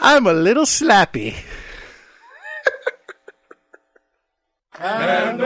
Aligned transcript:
I'm 0.00 0.26
a 0.26 0.32
little 0.32 0.64
slappy. 0.64 1.34
and 4.78 5.42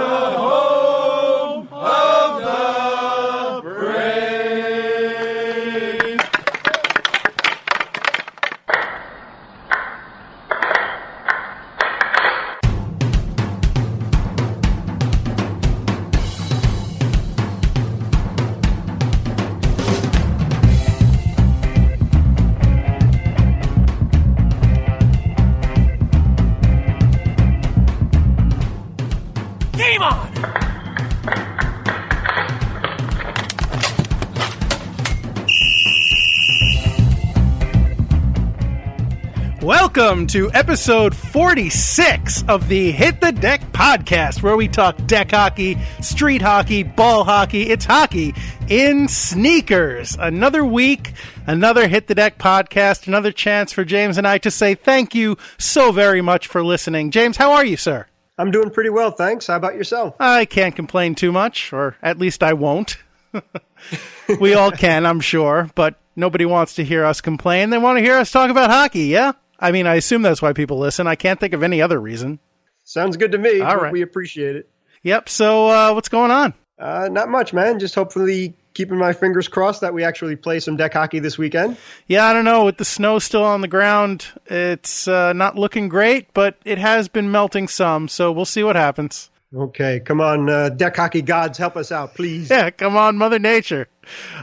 Welcome 39.96 40.26
to 40.28 40.50
episode 40.50 41.14
46 41.14 42.42
of 42.48 42.66
the 42.66 42.90
Hit 42.90 43.20
the 43.20 43.30
Deck 43.30 43.60
podcast, 43.70 44.42
where 44.42 44.56
we 44.56 44.66
talk 44.66 44.96
deck 45.06 45.30
hockey, 45.30 45.78
street 46.00 46.42
hockey, 46.42 46.82
ball 46.82 47.22
hockey. 47.22 47.70
It's 47.70 47.84
hockey 47.84 48.34
in 48.68 49.06
sneakers. 49.06 50.16
Another 50.18 50.64
week, 50.64 51.12
another 51.46 51.86
Hit 51.86 52.08
the 52.08 52.14
Deck 52.16 52.38
podcast, 52.38 53.06
another 53.06 53.30
chance 53.30 53.72
for 53.72 53.84
James 53.84 54.18
and 54.18 54.26
I 54.26 54.38
to 54.38 54.50
say 54.50 54.74
thank 54.74 55.14
you 55.14 55.36
so 55.58 55.92
very 55.92 56.20
much 56.20 56.48
for 56.48 56.64
listening. 56.64 57.12
James, 57.12 57.36
how 57.36 57.52
are 57.52 57.64
you, 57.64 57.76
sir? 57.76 58.08
I'm 58.36 58.50
doing 58.50 58.70
pretty 58.70 58.90
well, 58.90 59.12
thanks. 59.12 59.46
How 59.46 59.54
about 59.54 59.76
yourself? 59.76 60.16
I 60.18 60.44
can't 60.44 60.74
complain 60.74 61.14
too 61.14 61.30
much, 61.30 61.72
or 61.72 61.96
at 62.02 62.18
least 62.18 62.42
I 62.42 62.54
won't. 62.54 62.96
we 64.40 64.54
all 64.54 64.72
can, 64.72 65.06
I'm 65.06 65.20
sure, 65.20 65.70
but 65.76 65.94
nobody 66.16 66.46
wants 66.46 66.74
to 66.74 66.84
hear 66.84 67.04
us 67.04 67.20
complain. 67.20 67.70
They 67.70 67.78
want 67.78 67.98
to 67.98 68.02
hear 68.02 68.16
us 68.16 68.32
talk 68.32 68.50
about 68.50 68.70
hockey, 68.70 69.04
yeah? 69.04 69.34
I 69.58 69.72
mean, 69.72 69.86
I 69.86 69.94
assume 69.94 70.22
that's 70.22 70.42
why 70.42 70.52
people 70.52 70.78
listen. 70.78 71.06
I 71.06 71.14
can't 71.14 71.38
think 71.40 71.52
of 71.54 71.62
any 71.62 71.80
other 71.80 72.00
reason. 72.00 72.38
Sounds 72.84 73.16
good 73.16 73.32
to 73.32 73.38
me. 73.38 73.60
All 73.60 73.76
right. 73.76 73.92
We 73.92 74.02
appreciate 74.02 74.56
it. 74.56 74.68
Yep, 75.02 75.28
so 75.28 75.68
uh, 75.68 75.92
what's 75.92 76.08
going 76.08 76.30
on? 76.30 76.54
Uh, 76.78 77.08
not 77.10 77.28
much, 77.28 77.52
man. 77.52 77.78
Just 77.78 77.94
hopefully 77.94 78.54
keeping 78.72 78.98
my 78.98 79.12
fingers 79.12 79.48
crossed 79.48 79.80
that 79.82 79.94
we 79.94 80.02
actually 80.02 80.34
play 80.34 80.60
some 80.60 80.76
deck 80.76 80.94
hockey 80.94 81.20
this 81.20 81.38
weekend. 81.38 81.76
Yeah, 82.08 82.26
I 82.26 82.32
don't 82.32 82.44
know. 82.44 82.64
With 82.64 82.78
the 82.78 82.84
snow 82.84 83.18
still 83.18 83.44
on 83.44 83.60
the 83.60 83.68
ground, 83.68 84.26
it's 84.46 85.06
uh, 85.06 85.32
not 85.32 85.56
looking 85.56 85.88
great, 85.88 86.32
but 86.34 86.56
it 86.64 86.78
has 86.78 87.08
been 87.08 87.30
melting 87.30 87.68
some, 87.68 88.08
so 88.08 88.32
we'll 88.32 88.44
see 88.44 88.64
what 88.64 88.76
happens. 88.76 89.30
Okay, 89.54 90.00
come 90.00 90.20
on, 90.20 90.50
uh, 90.50 90.70
deck 90.70 90.96
hockey 90.96 91.22
gods, 91.22 91.58
help 91.58 91.76
us 91.76 91.92
out, 91.92 92.14
please. 92.14 92.50
Yeah, 92.54 92.70
come 92.70 92.96
on, 92.96 93.16
Mother 93.16 93.38
Nature. 93.38 93.86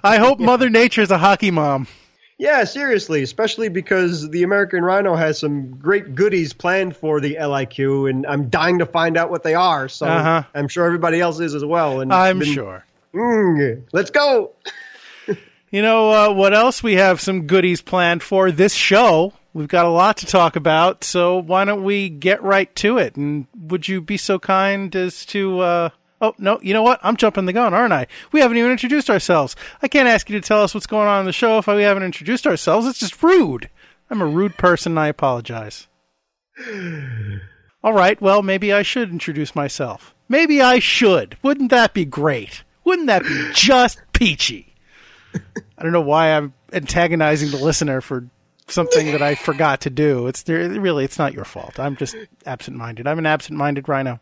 I 0.04 0.18
hope 0.18 0.40
Mother 0.40 0.70
Nature's 0.70 1.12
a 1.12 1.18
hockey 1.18 1.52
mom. 1.52 1.88
Yeah, 2.42 2.64
seriously, 2.64 3.22
especially 3.22 3.70
because 3.70 4.28
the 4.32 4.42
American 4.42 4.84
Rhino 4.84 5.16
has 5.16 5.38
some 5.38 5.76
great 5.76 6.16
goodies 6.16 6.54
planned 6.54 6.98
for 6.98 7.22
the 7.22 7.36
LIQ, 7.40 8.10
and 8.10 8.26
I'm 8.26 8.50
dying 8.50 8.80
to 8.80 8.88
find 8.88 9.16
out 9.16 9.30
what 9.30 9.44
they 9.44 9.54
are. 9.54 9.88
So 9.88 10.08
Uh-huh. 10.08 10.42
I'm 10.56 10.68
sure 10.68 10.84
everybody 10.88 11.20
else 11.22 11.40
is 11.40 11.54
as 11.54 11.64
well. 11.64 12.02
And 12.02 12.12
I'm 12.12 12.40
been- 12.40 12.52
sure. 12.52 12.84
Mm, 13.14 13.84
let's 13.94 14.10
go. 14.10 14.54
You 15.74 15.82
know 15.82 16.12
uh, 16.12 16.34
what 16.34 16.54
else 16.54 16.84
we 16.84 16.96
have 16.96 17.22
some 17.22 17.48
goodies 17.48 17.82
planned 17.82 18.24
for 18.24 18.52
this 18.52 18.74
show? 18.74 19.32
We've 19.54 19.70
got 19.70 19.86
a 19.86 19.90
lot 19.90 20.18
to 20.18 20.26
talk 20.26 20.58
about, 20.58 21.06
so 21.06 21.38
why 21.38 21.64
don't 21.64 21.86
we 21.86 22.10
get 22.10 22.44
right 22.44 22.74
to 22.78 22.98
it? 22.98 23.16
And 23.16 23.48
would 23.58 23.88
you 23.88 24.02
be 24.02 24.18
so 24.18 24.38
kind 24.38 24.94
as 24.96 25.26
to? 25.28 25.60
Uh, 25.62 25.90
oh 26.22 26.34
no, 26.38 26.60
you 26.62 26.74
know 26.74 26.84
what? 26.84 27.00
I'm 27.04 27.18
jumping 27.18 27.46
the 27.46 27.54
gun, 27.54 27.74
aren't 27.74 27.94
I? 27.94 28.08
We 28.32 28.40
haven't 28.40 28.58
even 28.58 28.72
introduced 28.72 29.10
ourselves. 29.10 29.56
I 29.82 29.88
can't 29.88 30.08
ask 30.08 30.30
you 30.30 30.40
to 30.40 30.48
tell 30.48 30.64
us 30.64 30.74
what's 30.74 30.86
going 30.88 31.08
on 31.08 31.22
in 31.22 31.26
the 31.26 31.34
show 31.34 31.58
if 31.58 31.68
we 31.68 31.84
haven't 31.84 32.04
introduced 32.04 32.48
ourselves. 32.48 32.88
It's 32.88 33.00
just 33.00 33.22
rude. 33.22 33.70
I'm 34.10 34.22
a 34.22 34.26
rude 34.26 34.58
person. 34.58 34.94
and 34.94 35.00
I 35.00 35.08
apologize. 35.08 35.88
All 37.84 37.94
right, 37.94 38.22
well, 38.22 38.44
maybe 38.44 38.72
I 38.72 38.84
should 38.84 39.10
introduce 39.10 39.56
myself. 39.56 40.14
Maybe 40.30 40.62
I 40.62 40.80
should. 40.80 41.38
Wouldn't 41.42 41.72
that 41.72 41.94
be 41.94 42.06
great? 42.06 42.64
Wouldn't 42.84 43.08
that 43.08 43.24
be 43.24 43.50
just 43.54 44.00
peachy? 44.14 44.76
I 45.34 45.84
don't 45.84 45.92
know 45.92 46.02
why 46.02 46.30
I'm 46.30 46.54
antagonizing 46.74 47.52
the 47.52 47.58
listener 47.58 48.02
for 48.02 48.28
something 48.68 49.12
that 49.12 49.22
I 49.22 49.36
forgot 49.36 49.82
to 49.82 49.90
do. 49.90 50.28
It's 50.28 50.48
really 50.48 51.04
it's 51.04 51.20
not 51.20 51.34
your 51.34 51.46
fault. 51.46 51.80
I'm 51.80 51.96
just 51.96 52.16
absent-minded. 52.46 53.08
I'm 53.08 53.20
an 53.20 53.26
absent-minded 53.26 53.90
rhino. 53.90 54.20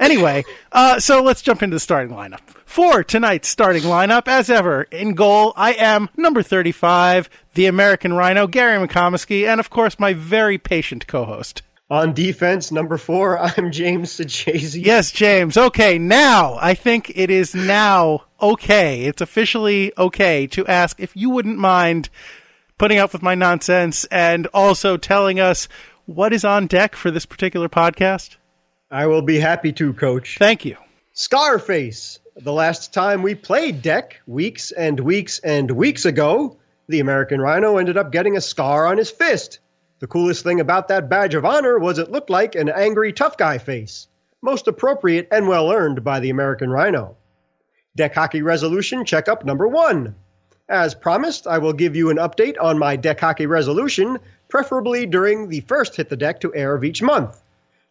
Anyway, 0.00 0.42
uh, 0.72 0.98
so 0.98 1.22
let's 1.22 1.42
jump 1.42 1.62
into 1.62 1.76
the 1.76 1.80
starting 1.80 2.16
lineup. 2.16 2.40
For 2.64 3.04
tonight's 3.04 3.48
starting 3.48 3.82
lineup, 3.82 4.26
as 4.26 4.48
ever, 4.48 4.84
in 4.84 5.14
goal, 5.14 5.52
I 5.56 5.74
am 5.74 6.08
number 6.16 6.42
35, 6.42 7.28
the 7.54 7.66
American 7.66 8.14
Rhino, 8.14 8.46
Gary 8.46 8.84
McComiskey, 8.84 9.46
and 9.46 9.60
of 9.60 9.68
course, 9.68 9.98
my 9.98 10.14
very 10.14 10.56
patient 10.56 11.06
co-host. 11.06 11.62
On 11.90 12.14
defense, 12.14 12.72
number 12.72 12.96
four, 12.96 13.38
I'm 13.58 13.70
James 13.70 14.10
Sajazi. 14.16 14.84
Yes, 14.84 15.10
James. 15.12 15.58
Okay, 15.58 15.98
now 15.98 16.56
I 16.60 16.72
think 16.72 17.12
it 17.14 17.28
is 17.28 17.54
now 17.54 18.22
okay. 18.40 19.02
It's 19.02 19.20
officially 19.20 19.92
okay 19.98 20.46
to 20.46 20.66
ask 20.66 20.98
if 20.98 21.14
you 21.14 21.28
wouldn't 21.28 21.58
mind 21.58 22.08
putting 22.78 22.98
up 22.98 23.12
with 23.12 23.22
my 23.22 23.34
nonsense 23.34 24.06
and 24.06 24.46
also 24.54 24.96
telling 24.96 25.38
us 25.38 25.68
what 26.06 26.32
is 26.32 26.44
on 26.44 26.66
deck 26.66 26.96
for 26.96 27.10
this 27.10 27.26
particular 27.26 27.68
podcast. 27.68 28.36
I 28.90 29.06
will 29.06 29.22
be 29.22 29.38
happy 29.38 29.72
to, 29.74 29.92
Coach. 29.92 30.36
Thank 30.38 30.64
you. 30.64 30.76
Scarface. 31.12 32.18
The 32.36 32.52
last 32.52 32.92
time 32.92 33.22
we 33.22 33.34
played 33.34 33.82
deck, 33.82 34.20
weeks 34.26 34.72
and 34.72 34.98
weeks 34.98 35.38
and 35.40 35.70
weeks 35.70 36.04
ago, 36.04 36.56
the 36.88 37.00
American 37.00 37.40
Rhino 37.40 37.76
ended 37.76 37.96
up 37.96 38.10
getting 38.10 38.36
a 38.36 38.40
scar 38.40 38.86
on 38.86 38.98
his 38.98 39.10
fist. 39.10 39.60
The 40.00 40.08
coolest 40.08 40.42
thing 40.42 40.58
about 40.58 40.88
that 40.88 41.08
badge 41.08 41.34
of 41.34 41.44
honor 41.44 41.78
was 41.78 41.98
it 41.98 42.10
looked 42.10 42.30
like 42.30 42.54
an 42.54 42.68
angry 42.68 43.12
tough 43.12 43.36
guy 43.36 43.58
face. 43.58 44.08
Most 44.42 44.66
appropriate 44.66 45.28
and 45.30 45.46
well 45.46 45.70
earned 45.70 46.02
by 46.02 46.18
the 46.18 46.30
American 46.30 46.70
Rhino. 46.70 47.16
Deck 47.94 48.14
Hockey 48.14 48.42
Resolution 48.42 49.04
Checkup 49.04 49.44
Number 49.44 49.68
1. 49.68 50.14
As 50.68 50.94
promised, 50.94 51.46
I 51.46 51.58
will 51.58 51.72
give 51.72 51.94
you 51.94 52.10
an 52.10 52.16
update 52.16 52.56
on 52.60 52.78
my 52.78 52.96
deck 52.96 53.20
hockey 53.20 53.46
resolution, 53.46 54.18
preferably 54.48 55.06
during 55.06 55.48
the 55.48 55.60
first 55.60 55.96
Hit 55.96 56.08
the 56.08 56.16
Deck 56.16 56.40
to 56.40 56.54
air 56.54 56.74
of 56.74 56.82
each 56.82 57.02
month. 57.02 57.40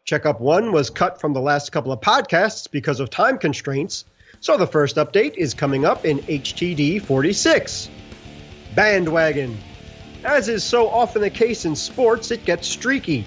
Checkup 0.10 0.42
1 0.42 0.72
was 0.72 0.90
cut 0.90 1.22
from 1.22 1.34
the 1.34 1.40
last 1.40 1.72
couple 1.72 1.92
of 1.92 2.02
podcasts 2.02 2.72
because 2.72 3.00
of 3.00 3.12
time 3.12 3.38
constraints, 3.38 4.06
so 4.40 4.58
the 4.58 4.66
first 4.66 4.96
update 4.96 5.36
is 5.36 5.54
coming 5.54 5.86
up 5.86 6.04
in 6.04 6.18
HTD 6.18 7.00
46. 7.00 7.92
Bandwagon. 8.74 9.56
As 10.24 10.50
is 10.50 10.64
so 10.64 10.90
often 10.90 11.22
the 11.22 11.30
case 11.30 11.64
in 11.66 11.76
sports, 11.76 12.32
it 12.32 12.44
gets 12.44 12.68
streaky. 12.68 13.24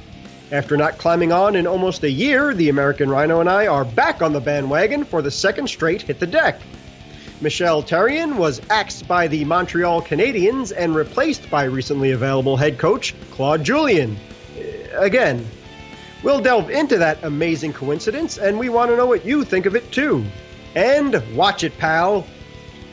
After 0.50 0.76
not 0.76 0.98
climbing 0.98 1.31
on 1.31 1.54
in 1.54 1.69
almost 1.69 2.03
a 2.03 2.10
year, 2.10 2.53
the 2.53 2.69
American 2.69 3.09
Rhino 3.09 3.38
and 3.38 3.49
I 3.49 3.69
are 3.69 3.84
back 3.84 4.20
on 4.20 4.32
the 4.32 4.41
bandwagon 4.41 5.04
for 5.04 5.22
the 5.22 5.31
second 5.31 5.69
straight 5.69 6.03
Hit 6.03 6.19
the 6.19 6.26
Deck. 6.26 6.60
Michel 7.41 7.84
Therrien 7.84 8.34
was 8.38 8.60
axed 8.70 9.06
by 9.06 9.28
the 9.28 9.44
Montreal 9.44 10.03
Canadiens 10.03 10.72
and 10.76 10.97
replaced 10.97 11.49
by 11.49 11.62
recently 11.62 12.10
available 12.10 12.56
head 12.56 12.76
coach 12.76 13.14
Claude 13.31 13.62
Julien. 13.62 14.16
Again, 14.94 15.47
we'll 16.22 16.40
delve 16.40 16.70
into 16.70 16.98
that 16.98 17.22
amazing 17.24 17.72
coincidence, 17.72 18.38
and 18.38 18.58
we 18.58 18.68
want 18.68 18.90
to 18.90 18.96
know 18.96 19.06
what 19.06 19.24
you 19.24 19.44
think 19.44 19.66
of 19.66 19.76
it 19.76 19.90
too. 19.92 20.24
And 20.74 21.22
watch 21.36 21.64
it, 21.64 21.76
pal! 21.78 22.26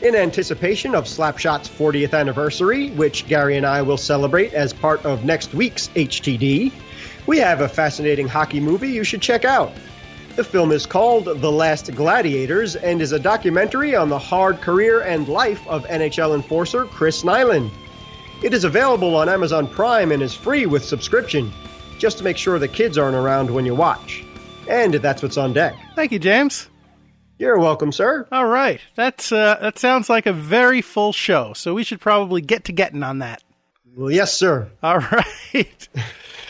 In 0.02 0.14
anticipation 0.14 0.94
of 0.94 1.04
Slapshot's 1.04 1.68
40th 1.68 2.18
anniversary, 2.18 2.90
which 2.90 3.26
Gary 3.26 3.56
and 3.56 3.66
I 3.66 3.82
will 3.82 3.98
celebrate 3.98 4.54
as 4.54 4.72
part 4.72 5.04
of 5.04 5.24
next 5.24 5.52
week's 5.52 5.88
HTD, 5.88 6.72
we 7.26 7.38
have 7.38 7.60
a 7.60 7.68
fascinating 7.68 8.26
hockey 8.26 8.60
movie 8.60 8.88
you 8.88 9.04
should 9.04 9.20
check 9.20 9.44
out. 9.44 9.72
The 10.36 10.44
film 10.44 10.72
is 10.72 10.86
called 10.86 11.26
The 11.26 11.52
Last 11.52 11.94
Gladiators 11.94 12.76
and 12.76 13.02
is 13.02 13.12
a 13.12 13.18
documentary 13.18 13.94
on 13.94 14.08
the 14.08 14.18
hard 14.18 14.60
career 14.60 15.00
and 15.02 15.28
life 15.28 15.66
of 15.68 15.84
NHL 15.86 16.34
enforcer 16.34 16.86
Chris 16.86 17.22
Nilan. 17.22 17.70
It 18.42 18.54
is 18.54 18.64
available 18.64 19.16
on 19.16 19.28
Amazon 19.28 19.66
Prime 19.66 20.12
and 20.12 20.22
is 20.22 20.34
free 20.34 20.64
with 20.64 20.84
subscription, 20.84 21.52
just 22.00 22.18
to 22.18 22.24
make 22.24 22.36
sure 22.36 22.58
the 22.58 22.66
kids 22.66 22.98
aren't 22.98 23.14
around 23.14 23.50
when 23.50 23.66
you 23.66 23.74
watch. 23.74 24.24
And 24.68 24.94
that's 24.94 25.22
what's 25.22 25.36
on 25.36 25.52
deck. 25.52 25.74
Thank 25.94 26.12
you, 26.12 26.18
James. 26.18 26.68
You're 27.38 27.58
welcome, 27.58 27.92
sir. 27.92 28.26
All 28.32 28.46
right. 28.46 28.80
That's 28.96 29.32
uh, 29.32 29.58
that 29.60 29.78
sounds 29.78 30.08
like 30.10 30.26
a 30.26 30.32
very 30.32 30.82
full 30.82 31.12
show, 31.12 31.52
so 31.52 31.74
we 31.74 31.84
should 31.84 32.00
probably 32.00 32.40
get 32.40 32.64
to 32.64 32.72
getting 32.72 33.02
on 33.02 33.20
that. 33.20 33.42
Well, 33.96 34.10
yes, 34.10 34.36
sir. 34.36 34.70
All 34.82 34.98
right. 35.54 35.88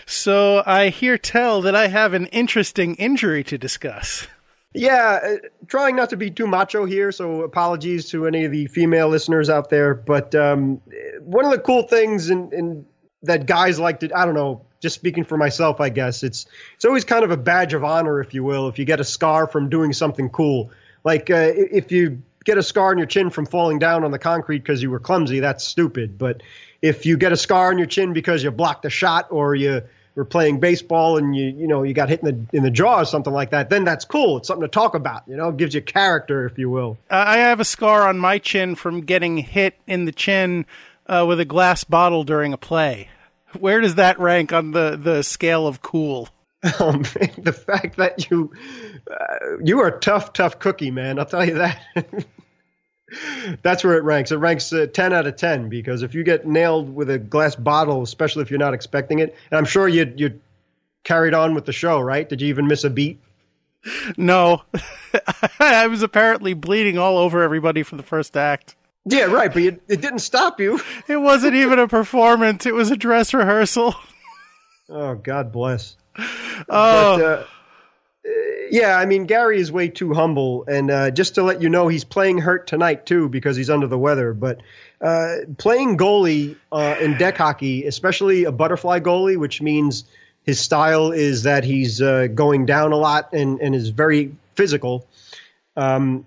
so 0.06 0.62
I 0.66 0.88
hear 0.88 1.18
tell 1.18 1.62
that 1.62 1.74
I 1.74 1.88
have 1.88 2.12
an 2.14 2.26
interesting 2.26 2.94
injury 2.96 3.44
to 3.44 3.58
discuss. 3.58 4.26
Yeah, 4.72 5.18
uh, 5.24 5.48
trying 5.66 5.96
not 5.96 6.10
to 6.10 6.16
be 6.16 6.30
too 6.30 6.46
macho 6.46 6.84
here, 6.84 7.10
so 7.10 7.42
apologies 7.42 8.08
to 8.10 8.26
any 8.26 8.44
of 8.44 8.52
the 8.52 8.66
female 8.66 9.08
listeners 9.08 9.50
out 9.50 9.68
there. 9.70 9.94
But 9.94 10.34
um, 10.34 10.80
one 11.20 11.44
of 11.44 11.50
the 11.50 11.58
cool 11.58 11.84
things 11.84 12.30
in, 12.30 12.52
in 12.52 12.86
that 13.22 13.46
guys 13.46 13.78
like 13.78 14.00
to. 14.00 14.10
I 14.16 14.24
don't 14.24 14.34
know. 14.34 14.62
Just 14.80 14.94
speaking 14.94 15.24
for 15.24 15.36
myself, 15.36 15.80
I 15.80 15.90
guess 15.90 16.22
it's 16.22 16.46
it's 16.74 16.84
always 16.84 17.04
kind 17.04 17.24
of 17.24 17.30
a 17.30 17.36
badge 17.36 17.74
of 17.74 17.84
honor, 17.84 18.20
if 18.20 18.32
you 18.32 18.42
will, 18.42 18.68
if 18.68 18.78
you 18.78 18.84
get 18.84 19.00
a 19.00 19.04
scar 19.04 19.46
from 19.46 19.68
doing 19.68 19.92
something 19.92 20.30
cool. 20.30 20.70
Like 21.04 21.30
uh, 21.30 21.52
if 21.54 21.92
you 21.92 22.22
get 22.44 22.56
a 22.58 22.62
scar 22.62 22.90
on 22.90 22.98
your 22.98 23.06
chin 23.06 23.30
from 23.30 23.46
falling 23.46 23.78
down 23.78 24.04
on 24.04 24.10
the 24.10 24.18
concrete 24.18 24.60
because 24.60 24.82
you 24.82 24.90
were 24.90 25.00
clumsy, 25.00 25.40
that's 25.40 25.64
stupid. 25.64 26.18
But 26.18 26.42
if 26.80 27.04
you 27.04 27.16
get 27.16 27.32
a 27.32 27.36
scar 27.36 27.68
on 27.68 27.78
your 27.78 27.86
chin 27.86 28.12
because 28.12 28.42
you 28.42 28.50
blocked 28.50 28.84
a 28.86 28.90
shot 28.90 29.26
or 29.30 29.54
you 29.54 29.82
were 30.14 30.24
playing 30.24 30.60
baseball 30.60 31.16
and 31.18 31.36
you 31.36 31.46
you 31.46 31.66
know 31.66 31.82
you 31.82 31.94
got 31.94 32.08
hit 32.08 32.20
in 32.20 32.26
the 32.26 32.56
in 32.56 32.62
the 32.62 32.70
jaw 32.70 33.00
or 33.00 33.04
something 33.04 33.32
like 33.32 33.50
that, 33.50 33.70
then 33.70 33.84
that's 33.84 34.04
cool. 34.04 34.38
It's 34.38 34.48
something 34.48 34.66
to 34.66 34.68
talk 34.68 34.94
about. 34.94 35.22
You 35.26 35.36
know, 35.36 35.50
it 35.50 35.56
gives 35.56 35.74
you 35.74 35.82
character, 35.82 36.46
if 36.46 36.58
you 36.58 36.70
will. 36.70 36.98
I 37.10 37.38
have 37.38 37.60
a 37.60 37.64
scar 37.64 38.08
on 38.08 38.18
my 38.18 38.38
chin 38.38 38.74
from 38.74 39.02
getting 39.02 39.38
hit 39.38 39.76
in 39.86 40.06
the 40.06 40.12
chin 40.12 40.66
uh, 41.10 41.26
with 41.26 41.40
a 41.40 41.44
glass 41.44 41.84
bottle 41.84 42.24
during 42.24 42.52
a 42.52 42.56
play. 42.56 43.08
Where 43.58 43.80
does 43.80 43.96
that 43.96 44.18
rank 44.20 44.52
on 44.52 44.70
the 44.70 44.96
the 44.96 45.22
scale 45.22 45.66
of 45.66 45.82
cool? 45.82 46.28
Um, 46.78 47.00
the 47.38 47.54
fact 47.54 47.96
that 47.96 48.30
you 48.30 48.52
uh, 49.10 49.56
you 49.64 49.80
are 49.80 49.88
a 49.88 49.98
tough, 49.98 50.34
tough 50.34 50.58
cookie, 50.58 50.90
man. 50.90 51.18
I'll 51.18 51.24
tell 51.24 51.42
you 51.42 51.54
that. 51.54 51.80
That's 53.62 53.82
where 53.82 53.96
it 53.96 54.04
ranks. 54.04 54.30
It 54.30 54.36
ranks 54.36 54.70
uh, 54.70 54.86
10 54.92 55.14
out 55.14 55.26
of 55.26 55.36
10 55.36 55.70
because 55.70 56.02
if 56.02 56.14
you 56.14 56.22
get 56.22 56.46
nailed 56.46 56.94
with 56.94 57.08
a 57.08 57.18
glass 57.18 57.56
bottle, 57.56 58.02
especially 58.02 58.42
if 58.42 58.50
you're 58.50 58.58
not 58.58 58.74
expecting 58.74 59.20
it, 59.20 59.34
and 59.50 59.56
I'm 59.56 59.64
sure 59.64 59.88
you 59.88 60.12
you 60.16 60.38
carried 61.02 61.32
on 61.32 61.54
with 61.54 61.64
the 61.64 61.72
show, 61.72 61.98
right? 61.98 62.28
Did 62.28 62.42
you 62.42 62.48
even 62.48 62.66
miss 62.66 62.84
a 62.84 62.90
beat? 62.90 63.18
No, 64.18 64.62
I 65.58 65.86
was 65.86 66.02
apparently 66.02 66.52
bleeding 66.52 66.98
all 66.98 67.16
over 67.16 67.42
everybody 67.42 67.82
for 67.84 67.96
the 67.96 68.02
first 68.02 68.36
act. 68.36 68.76
Yeah, 69.06 69.24
right, 69.24 69.52
but 69.52 69.62
you, 69.62 69.80
it 69.88 70.00
didn't 70.00 70.18
stop 70.20 70.60
you. 70.60 70.80
It 71.08 71.16
wasn't 71.16 71.54
even 71.54 71.78
a 71.78 71.88
performance; 71.88 72.66
it 72.66 72.74
was 72.74 72.90
a 72.90 72.96
dress 72.96 73.32
rehearsal. 73.34 73.94
Oh, 74.88 75.14
God 75.14 75.52
bless. 75.52 75.96
Oh, 76.68 77.18
But, 77.18 77.22
uh, 77.22 77.44
yeah, 78.70 78.96
I 78.96 79.06
mean 79.06 79.26
Gary 79.26 79.60
is 79.60 79.72
way 79.72 79.88
too 79.88 80.12
humble, 80.14 80.64
and 80.66 80.90
uh, 80.90 81.10
just 81.10 81.34
to 81.36 81.42
let 81.42 81.62
you 81.62 81.68
know, 81.68 81.88
he's 81.88 82.04
playing 82.04 82.38
hurt 82.38 82.66
tonight 82.66 83.06
too 83.06 83.28
because 83.28 83.56
he's 83.56 83.70
under 83.70 83.86
the 83.86 83.98
weather. 83.98 84.34
But 84.34 84.60
uh, 85.00 85.36
playing 85.58 85.96
goalie 85.96 86.56
uh, 86.70 86.96
in 87.00 87.16
deck 87.16 87.36
hockey, 87.36 87.86
especially 87.86 88.44
a 88.44 88.52
butterfly 88.52 89.00
goalie, 89.00 89.36
which 89.36 89.62
means 89.62 90.04
his 90.44 90.60
style 90.60 91.10
is 91.12 91.42
that 91.44 91.64
he's 91.64 92.00
uh, 92.00 92.28
going 92.28 92.66
down 92.66 92.92
a 92.92 92.96
lot 92.96 93.32
and, 93.32 93.60
and 93.60 93.74
is 93.74 93.88
very 93.88 94.34
physical, 94.54 95.06
um, 95.76 96.26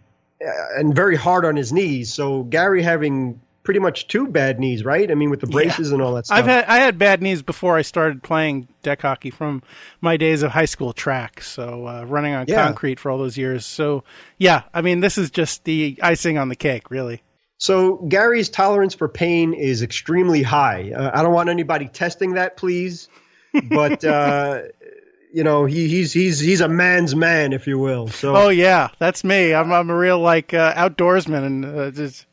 and 0.75 0.95
very 0.95 1.15
hard 1.15 1.45
on 1.45 1.55
his 1.55 1.71
knees. 1.73 2.13
So 2.13 2.43
Gary 2.43 2.81
having 2.81 3.39
pretty 3.63 3.79
much 3.79 4.07
two 4.09 4.27
bad 4.27 4.59
knees, 4.59 4.83
right? 4.83 5.09
I 5.09 5.15
mean, 5.15 5.29
with 5.29 5.39
the 5.39 5.47
braces 5.47 5.91
and 5.93 6.01
all 6.01 6.13
that 6.15 6.25
stuff. 6.25 6.37
I've 6.39 6.45
had 6.45 6.65
I 6.65 6.79
had 6.79 6.97
bad 6.97 7.21
knees 7.21 7.41
before 7.41 7.77
I 7.77 7.81
started 7.81 8.21
playing 8.21 8.67
deck 8.81 9.01
hockey 9.01 9.29
from 9.29 9.63
my 10.01 10.17
days 10.17 10.43
of 10.43 10.51
high 10.51 10.65
school 10.65 10.91
track. 10.93 11.41
So 11.41 11.87
uh, 11.87 12.03
running 12.03 12.33
on 12.33 12.45
Yeah. 12.47 12.63
concrete 12.65 12.99
for 12.99 13.09
all 13.09 13.17
those 13.17 13.37
years. 13.37 13.65
So 13.65 14.03
yeah, 14.37 14.63
I 14.73 14.81
mean 14.81 14.99
this 14.99 15.17
is 15.17 15.31
just 15.31 15.63
the 15.63 15.97
icing 16.03 16.37
on 16.37 16.49
the 16.49 16.55
cake, 16.57 16.91
really. 16.91 17.23
So 17.57 17.95
Gary's 18.09 18.49
tolerance 18.49 18.93
for 18.93 19.07
pain 19.07 19.53
is 19.53 19.81
extremely 19.81 20.43
high. 20.43 20.91
Uh, 20.93 21.11
I 21.13 21.21
don't 21.23 21.33
want 21.33 21.47
anybody 21.49 21.87
testing 21.87 22.33
that, 22.33 22.57
please. 22.57 23.07
But 23.69 24.03
uh, 24.03 24.61
you 25.33 25.43
know, 25.43 25.65
he, 25.65 25.87
he's 25.89 26.13
he's 26.13 26.39
he's 26.39 26.61
a 26.61 26.67
man's 26.69 27.15
man, 27.15 27.51
if 27.53 27.65
you 27.67 27.77
will. 27.79 28.07
So 28.07 28.35
Oh 28.35 28.49
yeah, 28.49 28.89
that's 28.99 29.23
me. 29.23 29.53
I'm 29.53 29.73
I'm 29.73 29.89
a 29.89 29.95
real 29.97 30.19
like 30.19 30.53
uh, 30.53 30.73
outdoorsman 30.75 31.45
and 31.45 31.65
uh, 31.65 31.91
just. 31.91 32.25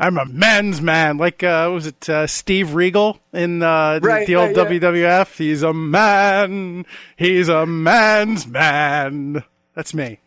I'm 0.00 0.16
a 0.16 0.24
man's 0.26 0.80
man, 0.80 1.18
like 1.18 1.42
uh, 1.42 1.68
was 1.74 1.86
it 1.88 2.08
uh, 2.08 2.28
Steve 2.28 2.74
Regal 2.74 3.18
in 3.32 3.64
uh, 3.64 3.98
the- 3.98 4.06
Right, 4.06 4.26
the 4.28 4.36
old 4.36 4.56
right, 4.56 4.70
yeah. 4.70 4.78
WWF? 5.24 5.36
He's 5.36 5.64
a 5.64 5.72
man. 5.72 6.86
He's 7.16 7.48
a 7.48 7.66
man's 7.66 8.46
man. 8.46 9.42
That's 9.74 9.94
me. 9.94 10.20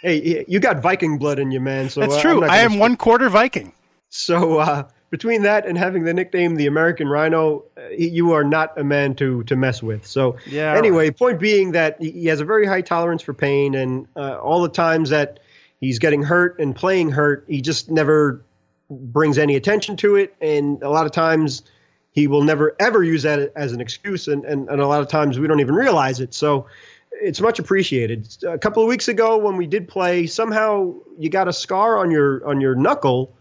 hey, 0.00 0.46
you 0.48 0.60
got 0.60 0.80
Viking 0.80 1.18
blood 1.18 1.38
in 1.38 1.50
you, 1.50 1.60
man. 1.60 1.90
So 1.90 2.00
That's 2.00 2.14
uh, 2.14 2.20
true. 2.22 2.44
I 2.44 2.60
am 2.60 2.78
one 2.78 2.96
quarter 2.96 3.28
Viking. 3.28 3.74
So 4.08 4.58
uh, 4.60 4.88
between 5.12 5.42
that 5.42 5.66
and 5.66 5.76
having 5.76 6.04
the 6.04 6.14
nickname 6.14 6.56
the 6.56 6.66
American 6.66 7.06
Rhino, 7.06 7.64
uh, 7.76 7.90
you 7.90 8.32
are 8.32 8.42
not 8.42 8.78
a 8.78 8.82
man 8.82 9.14
to 9.16 9.44
to 9.44 9.54
mess 9.54 9.82
with. 9.82 10.06
So 10.06 10.38
Yeah, 10.46 10.74
anyway, 10.74 11.10
point 11.10 11.38
being 11.38 11.72
that 11.72 12.00
he 12.00 12.10
he 12.10 12.26
has 12.26 12.40
a 12.40 12.46
very 12.46 12.66
high 12.66 12.80
tolerance 12.80 13.22
for 13.22 13.34
pain, 13.34 13.74
and 13.74 14.08
uh, 14.16 14.38
all 14.38 14.62
the 14.62 14.70
times 14.70 15.10
that 15.10 15.38
he's 15.80 15.98
getting 15.98 16.22
hurt 16.22 16.58
and 16.58 16.74
playing 16.74 17.10
hurt, 17.10 17.44
he 17.46 17.60
just 17.60 17.90
never 17.90 18.42
brings 18.90 19.36
any 19.36 19.54
attention 19.54 19.96
to 19.98 20.16
it, 20.16 20.34
and 20.40 20.82
a 20.82 20.88
lot 20.88 21.04
of 21.04 21.12
times 21.12 21.62
he 22.12 22.26
will 22.26 22.42
never 22.42 22.74
ever 22.80 23.04
use 23.04 23.22
that 23.24 23.52
as 23.54 23.72
an 23.72 23.82
excuse, 23.82 24.28
and, 24.28 24.46
and, 24.46 24.70
and 24.70 24.80
a 24.80 24.86
lot 24.86 25.02
of 25.02 25.08
times 25.08 25.38
we 25.38 25.46
don't 25.46 25.60
even 25.60 25.74
realize 25.74 26.20
it. 26.20 26.32
So 26.32 26.66
it's 27.10 27.40
much 27.42 27.58
appreciated. 27.58 28.34
A 28.48 28.56
couple 28.56 28.82
of 28.82 28.88
weeks 28.88 29.08
ago 29.08 29.36
when 29.36 29.58
we 29.58 29.66
did 29.66 29.88
play, 29.88 30.26
somehow 30.26 30.94
you 31.18 31.28
got 31.28 31.48
a 31.48 31.52
scar 31.52 31.98
on 31.98 32.10
your 32.10 32.46
on 32.46 32.62
your 32.62 32.74
knuckle, 32.74 33.34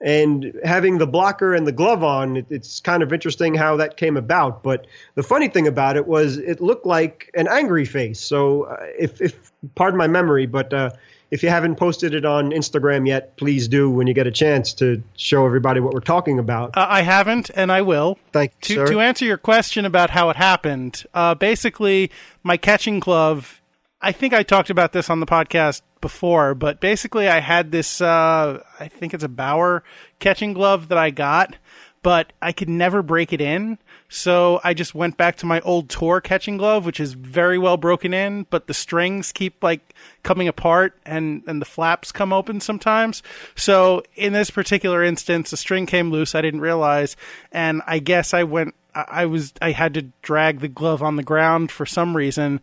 and 0.00 0.58
having 0.64 0.98
the 0.98 1.06
blocker 1.06 1.54
and 1.54 1.66
the 1.66 1.72
glove 1.72 2.02
on, 2.02 2.38
it, 2.38 2.46
it's 2.50 2.80
kind 2.80 3.02
of 3.02 3.12
interesting 3.12 3.54
how 3.54 3.76
that 3.76 3.96
came 3.96 4.16
about. 4.16 4.62
But 4.62 4.86
the 5.14 5.22
funny 5.22 5.48
thing 5.48 5.66
about 5.66 5.96
it 5.96 6.06
was 6.06 6.38
it 6.38 6.60
looked 6.60 6.86
like 6.86 7.30
an 7.34 7.48
angry 7.48 7.84
face. 7.84 8.20
So 8.20 8.64
uh, 8.64 8.76
if 8.98 9.20
if 9.20 9.52
pardon 9.74 9.98
my 9.98 10.06
memory, 10.06 10.46
but 10.46 10.72
uh, 10.72 10.90
if 11.30 11.42
you 11.42 11.48
haven't 11.48 11.76
posted 11.76 12.14
it 12.14 12.24
on 12.24 12.50
Instagram 12.50 13.06
yet, 13.06 13.36
please 13.36 13.68
do 13.68 13.88
when 13.90 14.06
you 14.06 14.14
get 14.14 14.26
a 14.26 14.32
chance 14.32 14.72
to 14.74 15.02
show 15.16 15.46
everybody 15.46 15.80
what 15.80 15.94
we're 15.94 16.00
talking 16.00 16.38
about. 16.38 16.76
Uh, 16.76 16.86
I 16.88 17.02
haven't, 17.02 17.50
and 17.54 17.70
I 17.70 17.82
will. 17.82 18.18
Thank 18.32 18.58
To, 18.62 18.72
you, 18.72 18.86
sir. 18.86 18.92
to 18.92 19.00
answer 19.00 19.24
your 19.24 19.36
question 19.38 19.84
about 19.84 20.10
how 20.10 20.30
it 20.30 20.36
happened, 20.36 21.04
uh, 21.14 21.34
basically, 21.34 22.10
my 22.42 22.56
catching 22.56 22.98
glove. 23.00 23.59
I 24.02 24.12
think 24.12 24.32
I 24.32 24.42
talked 24.42 24.70
about 24.70 24.92
this 24.92 25.10
on 25.10 25.20
the 25.20 25.26
podcast 25.26 25.82
before, 26.00 26.54
but 26.54 26.80
basically, 26.80 27.28
I 27.28 27.40
had 27.40 27.70
this. 27.70 28.00
Uh, 28.00 28.62
I 28.78 28.88
think 28.88 29.12
it's 29.12 29.24
a 29.24 29.28
Bauer 29.28 29.82
catching 30.18 30.54
glove 30.54 30.88
that 30.88 30.96
I 30.96 31.10
got, 31.10 31.56
but 32.02 32.32
I 32.40 32.52
could 32.52 32.68
never 32.68 33.02
break 33.02 33.32
it 33.32 33.40
in. 33.40 33.78
So 34.08 34.60
I 34.64 34.74
just 34.74 34.94
went 34.94 35.16
back 35.16 35.36
to 35.36 35.46
my 35.46 35.60
old 35.60 35.88
tour 35.88 36.20
catching 36.20 36.56
glove, 36.56 36.84
which 36.86 36.98
is 36.98 37.12
very 37.12 37.58
well 37.58 37.76
broken 37.76 38.14
in, 38.14 38.44
but 38.50 38.66
the 38.66 38.74
strings 38.74 39.32
keep 39.32 39.62
like 39.62 39.94
coming 40.22 40.48
apart 40.48 40.98
and, 41.04 41.42
and 41.46 41.60
the 41.60 41.66
flaps 41.66 42.10
come 42.10 42.32
open 42.32 42.60
sometimes. 42.60 43.22
So 43.54 44.02
in 44.16 44.32
this 44.32 44.50
particular 44.50 45.04
instance, 45.04 45.50
the 45.50 45.56
string 45.56 45.86
came 45.86 46.10
loose. 46.10 46.34
I 46.34 46.40
didn't 46.40 46.60
realize. 46.60 47.16
And 47.52 47.82
I 47.86 47.98
guess 47.98 48.34
I 48.34 48.42
went, 48.44 48.74
I 48.94 49.04
I 49.08 49.26
was, 49.26 49.52
I 49.62 49.70
had 49.70 49.94
to 49.94 50.02
drag 50.22 50.58
the 50.60 50.68
glove 50.68 51.02
on 51.02 51.16
the 51.16 51.22
ground 51.22 51.70
for 51.70 51.86
some 51.86 52.16
reason. 52.16 52.60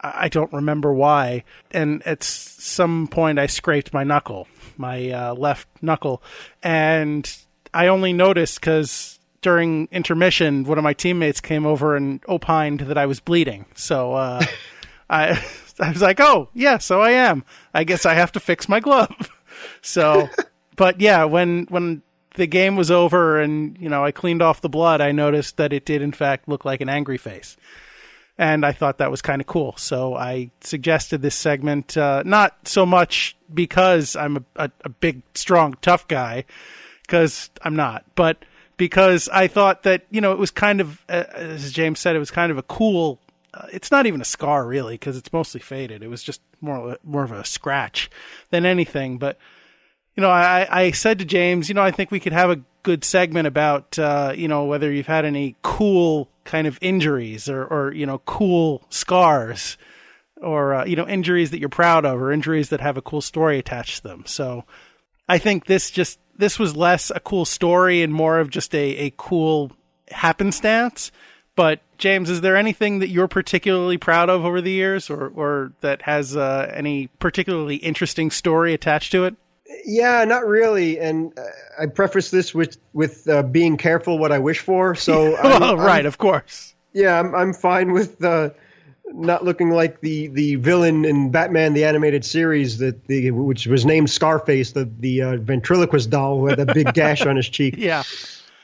I 0.00 0.28
don't 0.28 0.52
remember 0.52 0.92
why. 0.92 1.44
And 1.70 2.06
at 2.06 2.22
some 2.22 3.08
point, 3.08 3.38
I 3.38 3.46
scraped 3.46 3.94
my 3.94 4.04
knuckle, 4.04 4.46
my 4.76 5.10
uh, 5.10 5.34
left 5.34 5.68
knuckle. 5.80 6.22
And 6.62 7.34
I 7.72 7.86
only 7.86 8.12
noticed 8.12 8.60
because 8.60 9.18
during 9.40 9.88
intermission, 9.90 10.64
one 10.64 10.78
of 10.78 10.84
my 10.84 10.92
teammates 10.92 11.40
came 11.40 11.64
over 11.64 11.96
and 11.96 12.20
opined 12.28 12.80
that 12.80 12.98
I 12.98 13.06
was 13.06 13.20
bleeding. 13.20 13.64
So 13.74 14.14
uh, 14.14 14.44
I, 15.10 15.42
I 15.80 15.92
was 15.92 16.02
like, 16.02 16.20
"Oh, 16.20 16.48
yeah, 16.54 16.78
so 16.78 17.00
I 17.00 17.12
am. 17.12 17.44
I 17.72 17.84
guess 17.84 18.06
I 18.06 18.14
have 18.14 18.32
to 18.32 18.40
fix 18.40 18.68
my 18.68 18.80
glove." 18.80 19.30
So, 19.80 20.28
but 20.76 21.00
yeah, 21.00 21.24
when 21.24 21.64
when 21.70 22.02
the 22.34 22.46
game 22.46 22.76
was 22.76 22.90
over 22.90 23.40
and 23.40 23.78
you 23.80 23.88
know 23.88 24.04
I 24.04 24.12
cleaned 24.12 24.42
off 24.42 24.60
the 24.60 24.68
blood, 24.68 25.00
I 25.00 25.12
noticed 25.12 25.56
that 25.56 25.72
it 25.72 25.86
did 25.86 26.02
in 26.02 26.12
fact 26.12 26.46
look 26.46 26.66
like 26.66 26.82
an 26.82 26.90
angry 26.90 27.16
face 27.16 27.56
and 28.38 28.66
I 28.66 28.72
thought 28.72 28.98
that 28.98 29.10
was 29.10 29.22
kind 29.22 29.40
of 29.40 29.46
cool. 29.46 29.74
So 29.76 30.14
I 30.14 30.50
suggested 30.60 31.22
this 31.22 31.34
segment, 31.34 31.96
uh, 31.96 32.22
not 32.24 32.68
so 32.68 32.84
much 32.84 33.36
because 33.52 34.16
I'm 34.16 34.36
a, 34.36 34.42
a, 34.56 34.70
a 34.84 34.88
big, 34.88 35.22
strong, 35.34 35.76
tough 35.80 36.06
guy, 36.08 36.44
because 37.02 37.50
I'm 37.62 37.76
not, 37.76 38.04
but 38.14 38.44
because 38.76 39.28
I 39.30 39.46
thought 39.46 39.84
that 39.84 40.04
you 40.10 40.20
know 40.20 40.32
it 40.32 40.38
was 40.38 40.50
kind 40.50 40.80
of, 40.80 41.02
as 41.08 41.72
James 41.72 42.00
said, 42.00 42.16
it 42.16 42.20
was 42.20 42.30
kind 42.30 42.52
of 42.52 42.58
a 42.58 42.62
cool. 42.62 43.20
Uh, 43.54 43.66
it's 43.72 43.90
not 43.90 44.04
even 44.06 44.20
a 44.20 44.24
scar 44.24 44.66
really, 44.66 44.94
because 44.94 45.16
it's 45.16 45.32
mostly 45.32 45.60
faded. 45.60 46.02
It 46.02 46.08
was 46.08 46.22
just 46.22 46.40
more 46.60 46.98
more 47.02 47.24
of 47.24 47.32
a 47.32 47.44
scratch 47.44 48.10
than 48.50 48.66
anything, 48.66 49.18
but 49.18 49.38
you 50.14 50.22
know, 50.22 50.30
I, 50.30 50.66
I 50.70 50.90
said 50.92 51.18
to 51.18 51.24
James, 51.24 51.68
you 51.68 51.74
know, 51.74 51.82
I 51.82 51.90
think 51.90 52.10
we 52.10 52.20
could 52.20 52.32
have 52.32 52.50
a 52.50 52.62
good 52.82 53.04
segment 53.04 53.46
about, 53.46 53.98
uh, 53.98 54.32
you 54.34 54.48
know, 54.48 54.64
whether 54.64 54.90
you've 54.90 55.06
had 55.06 55.26
any 55.26 55.56
cool 55.62 56.30
kind 56.46 56.66
of 56.66 56.78
injuries 56.80 57.48
or, 57.48 57.64
or 57.64 57.92
you 57.92 58.06
know, 58.06 58.18
cool 58.18 58.84
scars 58.88 59.76
or, 60.40 60.74
uh, 60.74 60.84
you 60.84 60.96
know, 60.96 61.06
injuries 61.06 61.50
that 61.50 61.60
you're 61.60 61.68
proud 61.68 62.04
of 62.04 62.20
or 62.20 62.32
injuries 62.32 62.70
that 62.70 62.80
have 62.80 62.96
a 62.96 63.02
cool 63.02 63.20
story 63.20 63.58
attached 63.58 63.98
to 63.98 64.08
them. 64.08 64.24
So 64.26 64.64
I 65.28 65.38
think 65.38 65.66
this 65.66 65.90
just, 65.90 66.18
this 66.38 66.58
was 66.58 66.76
less 66.76 67.10
a 67.10 67.20
cool 67.20 67.44
story 67.44 68.02
and 68.02 68.12
more 68.12 68.38
of 68.38 68.50
just 68.50 68.74
a, 68.74 68.96
a 68.96 69.12
cool 69.16 69.72
happenstance. 70.10 71.10
But 71.56 71.80
James, 71.98 72.28
is 72.28 72.42
there 72.42 72.56
anything 72.56 72.98
that 72.98 73.08
you're 73.08 73.28
particularly 73.28 73.96
proud 73.96 74.28
of 74.28 74.44
over 74.44 74.60
the 74.60 74.70
years 74.70 75.08
or, 75.08 75.28
or 75.28 75.72
that 75.80 76.02
has 76.02 76.36
uh, 76.36 76.70
any 76.74 77.06
particularly 77.18 77.76
interesting 77.76 78.30
story 78.30 78.74
attached 78.74 79.12
to 79.12 79.24
it? 79.24 79.36
Yeah, 79.86 80.24
not 80.24 80.44
really. 80.46 80.98
And 80.98 81.32
uh, 81.38 81.42
I 81.78 81.86
preface 81.86 82.30
this 82.30 82.52
with 82.54 82.76
with 82.92 83.28
uh, 83.28 83.44
being 83.44 83.76
careful 83.76 84.18
what 84.18 84.32
I 84.32 84.38
wish 84.40 84.58
for. 84.58 84.94
So, 84.96 85.36
I'm, 85.42 85.60
well, 85.60 85.76
right, 85.76 86.00
I'm, 86.00 86.06
of 86.06 86.18
course. 86.18 86.74
yeah, 86.92 87.18
I'm 87.18 87.34
I'm 87.34 87.52
fine 87.54 87.92
with 87.92 88.22
uh, 88.22 88.50
not 89.06 89.44
looking 89.44 89.70
like 89.70 90.00
the 90.00 90.26
the 90.28 90.56
villain 90.56 91.04
in 91.04 91.30
Batman 91.30 91.72
the 91.72 91.84
animated 91.84 92.24
series 92.24 92.78
that 92.78 93.06
the 93.06 93.30
which 93.30 93.66
was 93.68 93.86
named 93.86 94.10
Scarface, 94.10 94.72
the 94.72 94.90
the 94.98 95.22
uh, 95.22 95.36
ventriloquist 95.36 96.10
doll 96.10 96.40
who 96.40 96.46
had 96.48 96.58
that 96.58 96.74
big 96.74 96.92
gash 96.94 97.24
on 97.24 97.36
his 97.36 97.48
cheek. 97.48 97.76
Yeah. 97.78 98.02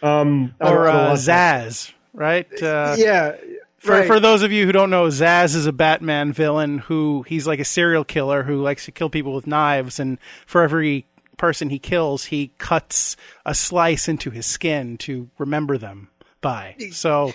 Um, 0.03 0.53
Or 0.61 0.89
uh. 0.89 1.13
Zsasz, 1.13 1.93
right? 2.13 2.47
Uh, 2.61 2.97
Yeah. 2.99 3.37
For, 3.79 3.91
right. 3.91 4.07
for 4.07 4.21
those 4.21 4.43
of 4.45 4.53
you 4.53 4.65
who 4.65 4.71
don't 4.71 4.91
know, 4.91 5.09
Zsasz 5.09 5.57
is 5.57 5.67
a 5.67 5.73
Batman 5.73 6.33
villain 6.33 6.79
who 6.79 7.25
he's 7.27 7.49
like 7.49 7.59
a 7.59 7.65
serial 7.65 8.05
killer 8.05 8.45
who 8.45 8.63
likes 8.63 8.85
to 8.85 8.93
kill 8.93 9.11
people 9.11 9.35
with 9.35 9.45
knives, 9.49 9.99
and 9.99 10.19
for 10.47 10.63
every 10.63 11.07
person 11.43 11.71
he 11.71 11.79
kills, 11.81 12.27
he 12.27 12.53
cuts 12.59 13.17
a 13.45 13.53
slice 13.53 14.07
into 14.07 14.31
his 14.31 14.47
skin 14.47 14.97
to 14.97 15.29
remember 15.39 15.77
them 15.77 16.09
by. 16.41 16.77
So 16.93 17.33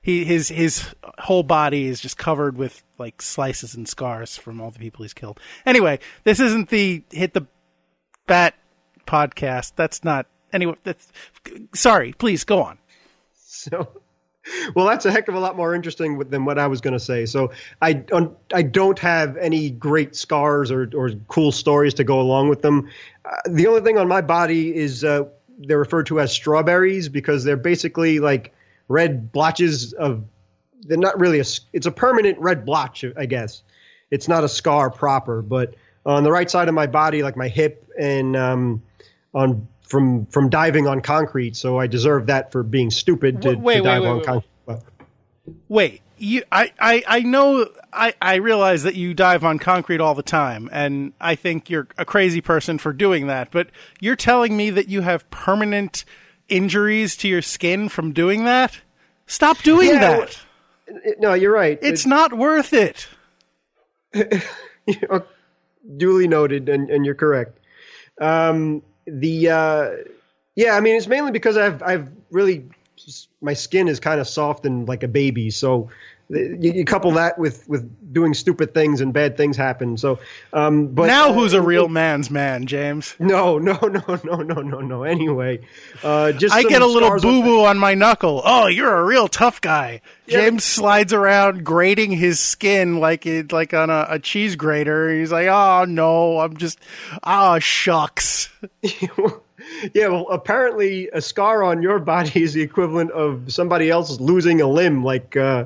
he 0.00 0.24
his 0.24 0.50
his 0.50 0.94
whole 1.18 1.42
body 1.42 1.86
is 1.86 1.98
just 1.98 2.16
covered 2.16 2.56
with 2.56 2.84
like 2.96 3.20
slices 3.20 3.74
and 3.74 3.88
scars 3.88 4.36
from 4.36 4.60
all 4.60 4.70
the 4.70 4.78
people 4.78 5.02
he's 5.02 5.12
killed. 5.12 5.40
Anyway, 5.66 5.98
this 6.22 6.38
isn't 6.38 6.68
the 6.68 7.02
hit 7.10 7.34
the 7.34 7.48
bat 8.28 8.54
podcast. 9.04 9.72
That's 9.74 10.04
not 10.04 10.26
anyway. 10.52 10.76
That's 10.84 11.08
sorry. 11.74 12.12
Please 12.12 12.44
go 12.44 12.62
on. 12.62 12.78
So, 13.34 13.99
well, 14.74 14.86
that's 14.86 15.04
a 15.06 15.12
heck 15.12 15.28
of 15.28 15.34
a 15.34 15.40
lot 15.40 15.56
more 15.56 15.74
interesting 15.74 16.18
than 16.18 16.44
what 16.44 16.58
I 16.58 16.66
was 16.66 16.80
going 16.80 16.92
to 16.92 17.00
say. 17.00 17.26
So, 17.26 17.52
I 17.82 18.04
I 18.52 18.62
don't 18.62 18.98
have 18.98 19.36
any 19.36 19.70
great 19.70 20.16
scars 20.16 20.70
or, 20.70 20.90
or 20.94 21.10
cool 21.28 21.52
stories 21.52 21.94
to 21.94 22.04
go 22.04 22.20
along 22.20 22.48
with 22.48 22.62
them. 22.62 22.88
Uh, 23.24 23.36
the 23.46 23.66
only 23.66 23.82
thing 23.82 23.98
on 23.98 24.08
my 24.08 24.20
body 24.20 24.74
is 24.74 25.04
uh, 25.04 25.24
they're 25.58 25.78
referred 25.78 26.06
to 26.06 26.20
as 26.20 26.32
strawberries 26.32 27.08
because 27.08 27.44
they're 27.44 27.56
basically 27.56 28.20
like 28.20 28.52
red 28.88 29.32
blotches 29.32 29.92
of. 29.92 30.24
They're 30.82 30.96
not 30.96 31.20
really 31.20 31.40
a. 31.40 31.44
It's 31.74 31.86
a 31.86 31.92
permanent 31.92 32.38
red 32.38 32.64
blotch, 32.64 33.04
I 33.16 33.26
guess. 33.26 33.62
It's 34.10 34.28
not 34.28 34.44
a 34.44 34.48
scar 34.48 34.90
proper, 34.90 35.42
but 35.42 35.74
on 36.06 36.24
the 36.24 36.32
right 36.32 36.50
side 36.50 36.68
of 36.68 36.74
my 36.74 36.86
body, 36.86 37.22
like 37.22 37.36
my 37.36 37.48
hip 37.48 37.86
and 37.98 38.34
um, 38.36 38.82
on 39.34 39.68
from 39.90 40.24
from 40.26 40.48
diving 40.48 40.86
on 40.86 41.02
concrete. 41.02 41.56
So 41.56 41.78
I 41.78 41.86
deserve 41.86 42.26
that 42.26 42.52
for 42.52 42.62
being 42.62 42.90
stupid 42.90 43.42
to, 43.42 43.54
Wait, 43.54 43.78
to 43.78 43.82
dive 43.82 44.02
wait, 44.02 44.08
on 44.08 44.16
wait, 44.18 44.26
concrete. 44.26 44.46
Wait, 45.68 46.00
you, 46.16 46.42
I, 46.52 46.72
I, 46.78 47.02
I 47.06 47.20
know, 47.20 47.68
I, 47.92 48.14
I 48.20 48.36
realize 48.36 48.82
that 48.82 48.94
you 48.94 49.14
dive 49.14 49.42
on 49.42 49.58
concrete 49.58 50.00
all 50.00 50.14
the 50.14 50.22
time, 50.22 50.68
and 50.70 51.12
I 51.20 51.34
think 51.34 51.70
you're 51.70 51.88
a 51.98 52.04
crazy 52.04 52.40
person 52.40 52.78
for 52.78 52.92
doing 52.92 53.26
that. 53.26 53.50
But 53.50 53.68
you're 54.00 54.16
telling 54.16 54.56
me 54.56 54.70
that 54.70 54.88
you 54.88 55.00
have 55.00 55.28
permanent 55.30 56.04
injuries 56.48 57.16
to 57.16 57.28
your 57.28 57.42
skin 57.42 57.88
from 57.88 58.12
doing 58.12 58.44
that? 58.44 58.80
Stop 59.26 59.58
doing 59.58 59.88
Yeah, 59.88 59.98
that. 60.00 60.40
No, 61.18 61.34
you're 61.34 61.52
right. 61.52 61.78
It's 61.80 62.06
not 62.06 62.32
worth 62.32 62.72
it. 62.72 63.08
It- 64.86 65.26
duly 65.96 66.26
noted, 66.26 66.68
and, 66.68 66.90
and 66.90 67.06
you're 67.06 67.14
correct. 67.14 67.58
Um, 68.20 68.82
the 69.18 69.50
uh, 69.50 69.90
yeah, 70.54 70.76
I 70.76 70.80
mean, 70.80 70.96
it's 70.96 71.06
mainly 71.06 71.32
because 71.32 71.56
I've 71.56 71.82
I've 71.82 72.10
really 72.30 72.68
my 73.40 73.54
skin 73.54 73.88
is 73.88 74.00
kind 74.00 74.20
of 74.20 74.28
soft 74.28 74.66
and 74.66 74.86
like 74.86 75.02
a 75.02 75.08
baby, 75.08 75.50
so 75.50 75.90
you, 76.30 76.72
you 76.72 76.84
couple 76.84 77.10
that 77.12 77.38
with 77.38 77.68
with 77.68 77.90
doing 78.12 78.34
stupid 78.34 78.72
things 78.72 79.00
and 79.00 79.12
bad 79.12 79.36
things 79.36 79.56
happen. 79.56 79.96
So, 79.96 80.18
um, 80.52 80.88
but 80.88 81.06
now 81.06 81.32
who's 81.32 81.52
a 81.52 81.62
real 81.62 81.88
man's 81.88 82.30
man, 82.30 82.66
James? 82.66 83.14
No, 83.18 83.58
no, 83.58 83.78
no, 83.82 84.20
no, 84.24 84.36
no, 84.36 84.60
no, 84.62 84.80
no. 84.80 85.02
Anyway, 85.02 85.60
uh, 86.02 86.32
just 86.32 86.54
I 86.54 86.62
get 86.62 86.82
a 86.82 86.86
little 86.86 87.18
boo 87.18 87.42
boo 87.42 87.64
on 87.64 87.78
my 87.78 87.94
knuckle. 87.94 88.42
Oh, 88.44 88.66
you're 88.66 88.96
a 88.96 89.04
real 89.04 89.28
tough 89.28 89.60
guy. 89.60 90.00
Yeah. 90.26 90.42
James 90.42 90.64
slides 90.64 91.12
around 91.12 91.64
grating 91.64 92.12
his 92.12 92.38
skin 92.38 93.00
like 93.00 93.26
it 93.26 93.52
like 93.52 93.74
on 93.74 93.90
a, 93.90 94.06
a 94.10 94.18
cheese 94.18 94.56
grater. 94.56 95.12
He's 95.12 95.32
like, 95.32 95.48
oh 95.48 95.84
no, 95.88 96.38
I'm 96.38 96.56
just 96.56 96.78
ah 97.24 97.58
shucks. 97.58 98.48
yeah, 99.94 100.08
well, 100.08 100.28
apparently 100.30 101.08
a 101.12 101.20
scar 101.20 101.62
on 101.62 101.82
your 101.82 101.98
body 101.98 102.42
is 102.42 102.54
the 102.54 102.62
equivalent 102.62 103.10
of 103.10 103.52
somebody 103.52 103.90
else 103.90 104.20
losing 104.20 104.60
a 104.60 104.66
limb, 104.66 105.04
like 105.04 105.36
uh, 105.36 105.64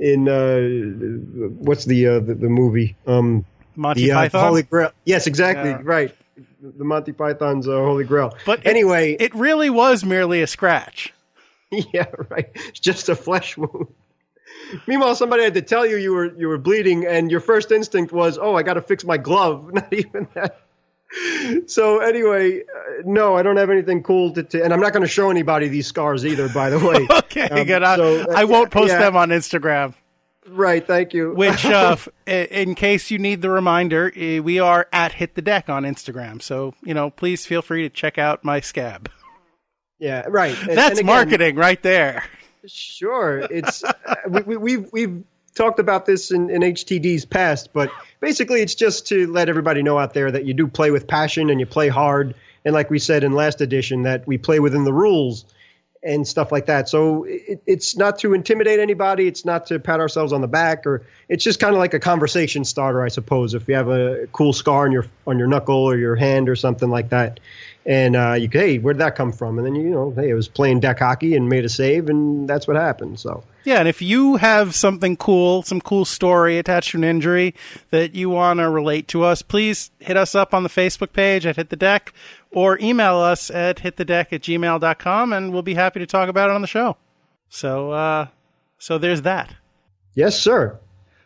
in 0.00 0.28
uh, 0.28 1.48
what's 1.62 1.84
the, 1.84 2.06
uh, 2.08 2.20
the 2.20 2.34
the 2.34 2.48
movie? 2.48 2.96
Um, 3.06 3.44
Monty 3.76 4.02
the 4.06 4.12
uh, 4.12 4.16
Python. 4.16 4.46
Holy 4.48 4.62
Grail. 4.64 4.90
Yes, 5.04 5.26
exactly. 5.26 5.70
Yeah. 5.70 5.80
Right. 5.82 6.16
The 6.62 6.84
Monty 6.84 7.12
Python's 7.12 7.68
uh, 7.68 7.72
Holy 7.72 8.04
Grail. 8.04 8.34
But 8.44 8.60
it- 8.60 8.66
anyway, 8.66 9.16
it 9.20 9.34
really 9.34 9.70
was 9.70 10.04
merely 10.04 10.42
a 10.42 10.46
scratch. 10.46 11.12
yeah, 11.70 12.06
right. 12.30 12.50
It's 12.54 12.80
just 12.80 13.08
a 13.08 13.14
flesh 13.14 13.56
wound. 13.56 13.86
Meanwhile, 14.86 15.14
somebody 15.16 15.42
had 15.44 15.54
to 15.54 15.62
tell 15.62 15.86
you 15.86 15.96
you 15.96 16.12
were 16.12 16.34
you 16.36 16.48
were 16.48 16.58
bleeding, 16.58 17.06
and 17.06 17.30
your 17.30 17.40
first 17.40 17.70
instinct 17.72 18.12
was, 18.12 18.38
"Oh, 18.38 18.54
I 18.56 18.62
got 18.62 18.74
to 18.74 18.82
fix 18.82 19.04
my 19.04 19.16
glove." 19.18 19.72
Not 19.74 19.92
even 19.92 20.26
that. 20.34 20.60
So 21.66 21.98
anyway, 21.98 22.60
uh, 22.60 23.02
no, 23.04 23.36
I 23.36 23.42
don't 23.42 23.56
have 23.56 23.70
anything 23.70 24.02
cool 24.02 24.32
to, 24.34 24.42
to 24.44 24.62
and 24.64 24.72
I'm 24.72 24.80
not 24.80 24.92
going 24.92 25.02
to 25.02 25.08
show 25.08 25.30
anybody 25.30 25.68
these 25.68 25.86
scars 25.86 26.24
either. 26.24 26.48
By 26.48 26.70
the 26.70 26.78
way, 26.78 27.06
Okay, 27.18 27.48
Um, 27.48 27.66
good. 27.66 27.82
I, 27.82 27.96
so, 27.96 28.22
uh, 28.22 28.26
I 28.36 28.44
won't 28.44 28.70
post 28.70 28.90
yeah. 28.92 28.98
them 29.00 29.16
on 29.16 29.30
Instagram. 29.30 29.94
right? 30.48 30.86
Thank 30.86 31.12
you. 31.12 31.32
Which, 31.34 31.64
uh, 31.64 31.96
in 32.26 32.74
case 32.76 33.10
you 33.10 33.18
need 33.18 33.42
the 33.42 33.50
reminder, 33.50 34.12
we 34.16 34.58
are 34.60 34.86
at 34.92 35.12
Hit 35.12 35.34
the 35.34 35.42
Deck 35.42 35.68
on 35.68 35.82
Instagram. 35.82 36.40
So 36.40 36.74
you 36.82 36.94
know, 36.94 37.10
please 37.10 37.44
feel 37.44 37.62
free 37.62 37.82
to 37.82 37.90
check 37.90 38.16
out 38.18 38.44
my 38.44 38.60
scab. 38.60 39.10
yeah, 39.98 40.24
right. 40.28 40.56
And- 40.60 40.78
That's 40.78 40.90
and 40.90 40.98
again, 41.00 41.06
marketing 41.06 41.56
right 41.56 41.82
there. 41.82 42.24
Sure, 42.66 43.38
it's 43.38 43.82
uh, 43.82 43.92
we, 44.28 44.42
we, 44.42 44.56
we've 44.56 44.92
we've 44.92 45.24
talked 45.54 45.78
about 45.80 46.04
this 46.06 46.30
in, 46.30 46.50
in 46.50 46.60
HTD's 46.60 47.24
past, 47.24 47.72
but 47.72 47.90
basically 48.20 48.60
it's 48.60 48.74
just 48.74 49.06
to 49.08 49.26
let 49.26 49.48
everybody 49.48 49.82
know 49.82 49.98
out 49.98 50.14
there 50.14 50.30
that 50.30 50.44
you 50.44 50.54
do 50.54 50.66
play 50.66 50.90
with 50.90 51.06
passion 51.06 51.50
and 51.50 51.58
you 51.58 51.66
play 51.66 51.88
hard, 51.88 52.34
and 52.64 52.74
like 52.74 52.90
we 52.90 52.98
said 52.98 53.24
in 53.24 53.32
last 53.32 53.60
edition, 53.60 54.02
that 54.02 54.26
we 54.26 54.38
play 54.38 54.60
within 54.60 54.84
the 54.84 54.92
rules 54.92 55.44
and 56.02 56.26
stuff 56.26 56.50
like 56.50 56.66
that. 56.66 56.88
So 56.88 57.24
it, 57.24 57.62
it's 57.66 57.96
not 57.96 58.18
to 58.20 58.32
intimidate 58.32 58.80
anybody. 58.80 59.26
It's 59.26 59.44
not 59.44 59.66
to 59.66 59.78
pat 59.78 60.00
ourselves 60.00 60.32
on 60.32 60.40
the 60.40 60.48
back, 60.48 60.86
or 60.86 61.06
it's 61.28 61.44
just 61.44 61.60
kind 61.60 61.74
of 61.74 61.78
like 61.78 61.94
a 61.94 62.00
conversation 62.00 62.64
starter, 62.64 63.02
I 63.02 63.08
suppose. 63.08 63.54
If 63.54 63.68
you 63.68 63.74
have 63.74 63.88
a 63.88 64.26
cool 64.32 64.52
scar 64.52 64.84
on 64.84 64.92
your 64.92 65.06
on 65.26 65.38
your 65.38 65.48
knuckle 65.48 65.76
or 65.76 65.96
your 65.96 66.16
hand 66.16 66.48
or 66.48 66.56
something 66.56 66.88
like 66.88 67.10
that, 67.10 67.40
and 67.86 68.14
uh, 68.16 68.32
you 68.34 68.48
hey, 68.50 68.78
where'd 68.78 68.98
that 68.98 69.16
come 69.16 69.32
from? 69.32 69.58
And 69.58 69.66
then 69.66 69.74
you 69.74 69.90
know, 69.90 70.12
hey, 70.14 70.30
it 70.30 70.34
was 70.34 70.48
playing 70.48 70.80
deck 70.80 70.98
hockey 70.98 71.34
and 71.34 71.48
made 71.48 71.64
a 71.64 71.68
save, 71.68 72.08
and 72.08 72.48
that's 72.48 72.66
what 72.66 72.76
happened. 72.76 73.18
So 73.18 73.42
Yeah, 73.64 73.78
and 73.78 73.88
if 73.88 74.02
you 74.02 74.36
have 74.36 74.74
something 74.74 75.16
cool, 75.16 75.62
some 75.62 75.80
cool 75.80 76.04
story 76.04 76.58
attached 76.58 76.90
to 76.92 76.98
an 76.98 77.04
injury 77.04 77.54
that 77.90 78.14
you 78.14 78.28
want 78.30 78.58
to 78.60 78.68
relate 78.68 79.08
to 79.08 79.22
us, 79.24 79.42
please 79.42 79.90
hit 79.98 80.16
us 80.16 80.34
up 80.34 80.52
on 80.54 80.62
the 80.62 80.68
Facebook 80.68 81.12
page 81.12 81.46
at 81.46 81.56
Hit 81.56 81.70
the 81.70 81.76
Deck 81.76 82.12
or 82.50 82.78
email 82.80 83.16
us 83.16 83.50
at 83.50 83.78
hitthedeck 83.78 84.32
at 84.32 84.42
gmail.com 84.42 85.32
and 85.32 85.52
we'll 85.52 85.62
be 85.62 85.74
happy 85.74 86.00
to 86.00 86.06
talk 86.06 86.28
about 86.28 86.50
it 86.50 86.54
on 86.54 86.62
the 86.62 86.66
show. 86.66 86.96
So, 87.48 87.92
uh, 87.92 88.26
so 88.78 88.98
there's 88.98 89.22
that. 89.22 89.54
yes, 90.14 90.38
sir. 90.38 90.78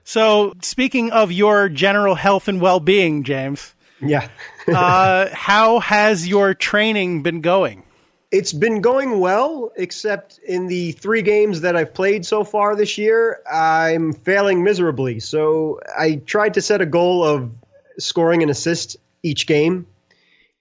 So, 0.06 0.52
speaking 0.60 1.10
of 1.12 1.32
your 1.32 1.70
general 1.70 2.14
health 2.14 2.46
and 2.46 2.60
well 2.60 2.78
being, 2.78 3.22
James, 3.24 3.74
Yeah. 4.02 4.28
Uh, 4.68 5.28
how 5.32 5.80
has 5.80 6.26
your 6.26 6.54
training 6.54 7.22
been 7.22 7.40
going? 7.40 7.82
It's 8.30 8.52
been 8.52 8.80
going 8.80 9.20
well, 9.20 9.70
except 9.76 10.38
in 10.38 10.66
the 10.66 10.92
three 10.92 11.22
games 11.22 11.60
that 11.60 11.76
I've 11.76 11.94
played 11.94 12.26
so 12.26 12.42
far 12.42 12.74
this 12.74 12.98
year, 12.98 13.40
I'm 13.50 14.12
failing 14.12 14.64
miserably. 14.64 15.20
So 15.20 15.80
I 15.96 16.16
tried 16.16 16.54
to 16.54 16.60
set 16.60 16.80
a 16.80 16.86
goal 16.86 17.22
of 17.22 17.52
scoring 17.98 18.42
an 18.42 18.50
assist 18.50 18.96
each 19.22 19.46
game, 19.46 19.86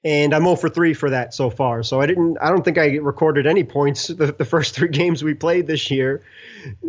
and 0.06 0.34
I'm 0.34 0.44
0 0.44 0.58
for 0.58 0.68
3 0.68 0.94
for 0.94 1.12
that 1.12 1.34
so 1.34 1.50
far. 1.50 1.82
So 1.82 2.02
I 2.02 2.06
didn't, 2.06 2.38
I 2.42 2.50
don't 2.50 2.64
think 2.64 2.78
I 2.78 2.98
recorded 2.98 3.48
any 3.48 3.64
points 3.64 4.08
the, 4.08 4.34
the 4.34 4.46
first 4.46 4.76
three 4.76 4.90
games 4.90 5.24
we 5.24 5.34
played 5.34 5.66
this 5.66 5.90
year, 5.90 6.22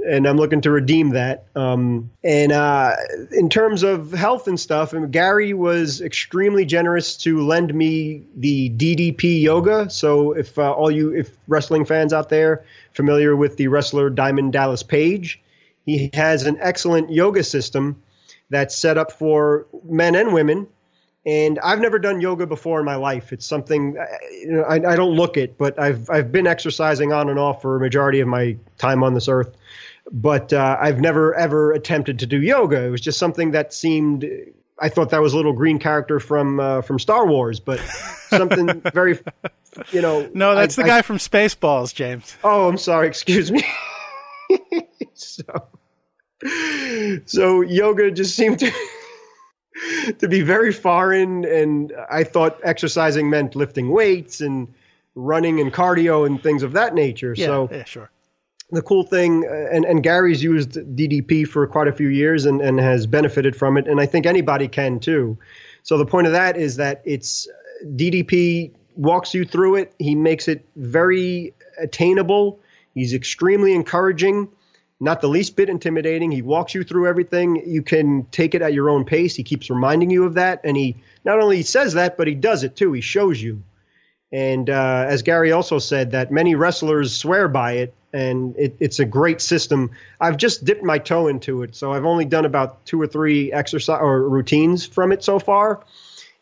and 0.09 0.27
I'm 0.27 0.37
looking 0.37 0.61
to 0.63 0.71
redeem 0.71 1.11
that. 1.11 1.47
Um, 1.55 2.11
and 2.25 2.51
uh, 2.51 2.97
in 3.31 3.49
terms 3.49 3.83
of 3.83 4.13
health 4.13 4.49
and 4.49 4.59
stuff, 4.59 4.95
I 4.95 4.99
mean, 4.99 5.11
Gary 5.11 5.55
was 5.55 6.01
extremely 6.01 6.65
generous 6.65 7.17
to 7.19 7.41
lend 7.47 7.73
me 7.73 8.25
the 8.37 8.71
DDP 8.71 9.43
yoga. 9.43 9.89
So 9.91 10.33
if 10.33 10.59
uh, 10.59 10.73
all 10.73 10.91
you, 10.91 11.15
if 11.15 11.37
wrestling 11.47 11.85
fans 11.85 12.13
out 12.13 12.29
there 12.29 12.65
familiar 12.93 13.37
with 13.37 13.57
the 13.57 13.69
wrestler 13.69 14.11
Diamond 14.11 14.53
Dallas 14.53 14.83
Page, 14.83 15.41
he 15.87 16.11
has 16.15 16.47
an 16.47 16.59
excellent 16.61 17.13
yoga 17.13 17.45
system 17.45 18.03
that's 18.51 18.77
set 18.77 18.99
up 18.99 19.13
for 19.13 19.67
men 19.85 20.15
and 20.15 20.33
women. 20.33 20.67
And 21.27 21.59
I've 21.61 21.81
never 21.81 21.99
done 21.99 22.21
yoga 22.21 22.47
before 22.47 22.81
in 22.81 22.85
my 22.85 22.97
life. 22.97 23.33
It's 23.33 23.47
something 23.47 23.97
uh, 23.99 24.05
you 24.31 24.53
know, 24.53 24.63
I, 24.63 24.75
I 24.75 24.97
don't 24.97 25.15
look 25.15 25.37
it, 25.37 25.57
but 25.57 25.79
I've 25.79 26.11
I've 26.11 26.31
been 26.31 26.47
exercising 26.47 27.13
on 27.13 27.31
and 27.31 27.39
off 27.39 27.63
for 27.63 27.77
a 27.77 27.81
majority 27.81 28.21
of 28.21 28.29
my 28.29 28.57
time 28.77 29.03
on 29.03 29.15
this 29.15 29.29
earth. 29.29 29.57
But 30.13 30.53
uh, 30.53 30.77
I've 30.79 31.01
never 31.01 31.35
ever 31.35 31.73
attempted 31.73 32.19
to 32.19 32.27
do 32.27 32.41
yoga. 32.41 32.85
It 32.85 32.91
was 32.91 33.01
just 33.01 33.19
something 33.19 33.53
that 33.53 33.73
seemed 33.73 34.25
I 34.79 34.89
thought 34.89 35.11
that 35.11 35.23
was 35.23 35.33
a 35.33 35.37
little 35.37 35.53
green 35.53 35.79
character 35.79 36.19
from 36.19 36.59
uh, 36.59 36.83
from 36.83 36.99
Star 36.99 37.27
Wars, 37.27 37.61
but 37.61 37.79
something 38.29 38.81
very, 38.93 39.19
you 39.93 40.03
know. 40.03 40.29
No, 40.35 40.55
that's 40.55 40.79
I, 40.79 40.83
the 40.83 40.89
guy 40.89 40.99
I, 40.99 41.03
from 41.03 41.19
Spaceballs, 41.19 41.95
James. 41.95 42.37
Oh, 42.43 42.69
I'm 42.69 42.79
sorry. 42.79 43.07
Excuse 43.07 43.53
me. 43.53 43.65
so, 45.15 45.69
so 47.27 47.61
yoga 47.61 48.11
just 48.11 48.35
seemed 48.35 48.59
to 48.61 48.73
to 50.19 50.29
be 50.29 50.43
very 50.43 50.73
foreign, 50.73 51.45
and 51.45 51.93
I 52.11 52.25
thought 52.25 52.59
exercising 52.63 53.31
meant 53.31 53.55
lifting 53.57 53.91
weights 53.91 54.41
and 54.41 54.73
running 55.15 55.61
and 55.61 55.73
cardio 55.73 56.27
and 56.27 56.43
things 56.43 56.63
of 56.63 56.73
that 56.73 56.95
nature. 56.95 57.35
Yeah, 57.37 57.47
so 57.47 57.69
yeah, 57.71 57.85
sure. 57.85 58.11
the 58.71 58.83
cool 58.83 59.05
thing, 59.05 59.45
uh, 59.47 59.69
and, 59.73 59.85
and 59.85 60.03
Gary's 60.03 60.43
used 60.43 60.73
DDP 60.73 61.47
for 61.47 61.67
quite 61.67 61.89
a 61.89 61.93
few 61.93 62.09
years 62.09 62.45
and, 62.45 62.61
and 62.61 62.79
has 62.81 63.07
benefited 63.07 63.55
from 63.57 63.77
it, 63.77 63.87
and 63.87 64.01
I 64.01 64.07
think 64.07 64.27
anybody 64.27 64.69
can 64.69 65.01
too. 65.01 65.39
So 65.83 65.99
the 65.99 66.07
point 66.07 66.27
of 66.27 66.33
that 66.33 66.57
is 66.57 66.77
that 66.77 67.03
it's 67.05 67.49
DDP 67.85 68.73
walks 68.97 69.35
you 69.35 69.45
through 69.45 69.77
it. 69.77 69.95
He 69.99 70.15
makes 70.15 70.49
it 70.49 70.67
very 70.77 71.55
attainable. 71.79 72.61
He's 72.95 73.13
extremely 73.13 73.75
encouraging, 73.75 74.49
not 75.01 75.21
the 75.21 75.29
least 75.29 75.57
bit 75.57 75.69
intimidating. 75.69 76.31
He 76.31 76.43
walks 76.43 76.75
you 76.75 76.85
through 76.85 77.09
everything. 77.09 77.63
You 77.67 77.83
can 77.83 78.27
take 78.31 78.55
it 78.55 78.63
at 78.63 78.73
your 78.73 78.91
own 78.91 79.05
pace. 79.05 79.35
He 79.35 79.43
keeps 79.43 79.71
reminding 79.71 80.11
you 80.11 80.25
of 80.25 80.35
that, 80.35 80.61
and 80.65 80.77
he 80.77 80.97
not 81.25 81.41
only 81.41 81.63
says 81.63 81.95
that, 81.95 82.17
but 82.17 82.27
he 82.27 82.35
does 82.35 82.65
it 82.65 82.77
too. 82.77 82.93
He 82.93 83.01
shows 83.01 83.43
you. 83.43 83.63
And 84.33 84.69
uh, 84.69 85.07
as 85.09 85.23
Gary 85.23 85.53
also 85.53 85.79
said, 85.79 86.13
that 86.13 86.33
many 86.33 86.55
wrestlers 86.55 87.15
swear 87.15 87.49
by 87.49 87.73
it, 87.73 87.95
and 88.13 88.57
it, 88.57 88.77
it's 88.81 88.99
a 88.99 89.05
great 89.05 89.41
system. 89.41 89.91
I've 90.21 90.37
just 90.37 90.65
dipped 90.65 90.83
my 90.83 90.99
toe 90.99 91.29
into 91.29 91.63
it, 91.63 91.75
so 91.75 91.93
I've 91.93 92.05
only 92.05 92.25
done 92.25 92.45
about 92.45 92.85
two 92.87 93.01
or 93.01 93.07
three 93.07 93.53
exercise 93.53 94.01
or 94.01 94.29
routines 94.29 94.87
from 94.87 95.13
it 95.13 95.23
so 95.23 95.39
far, 95.39 95.85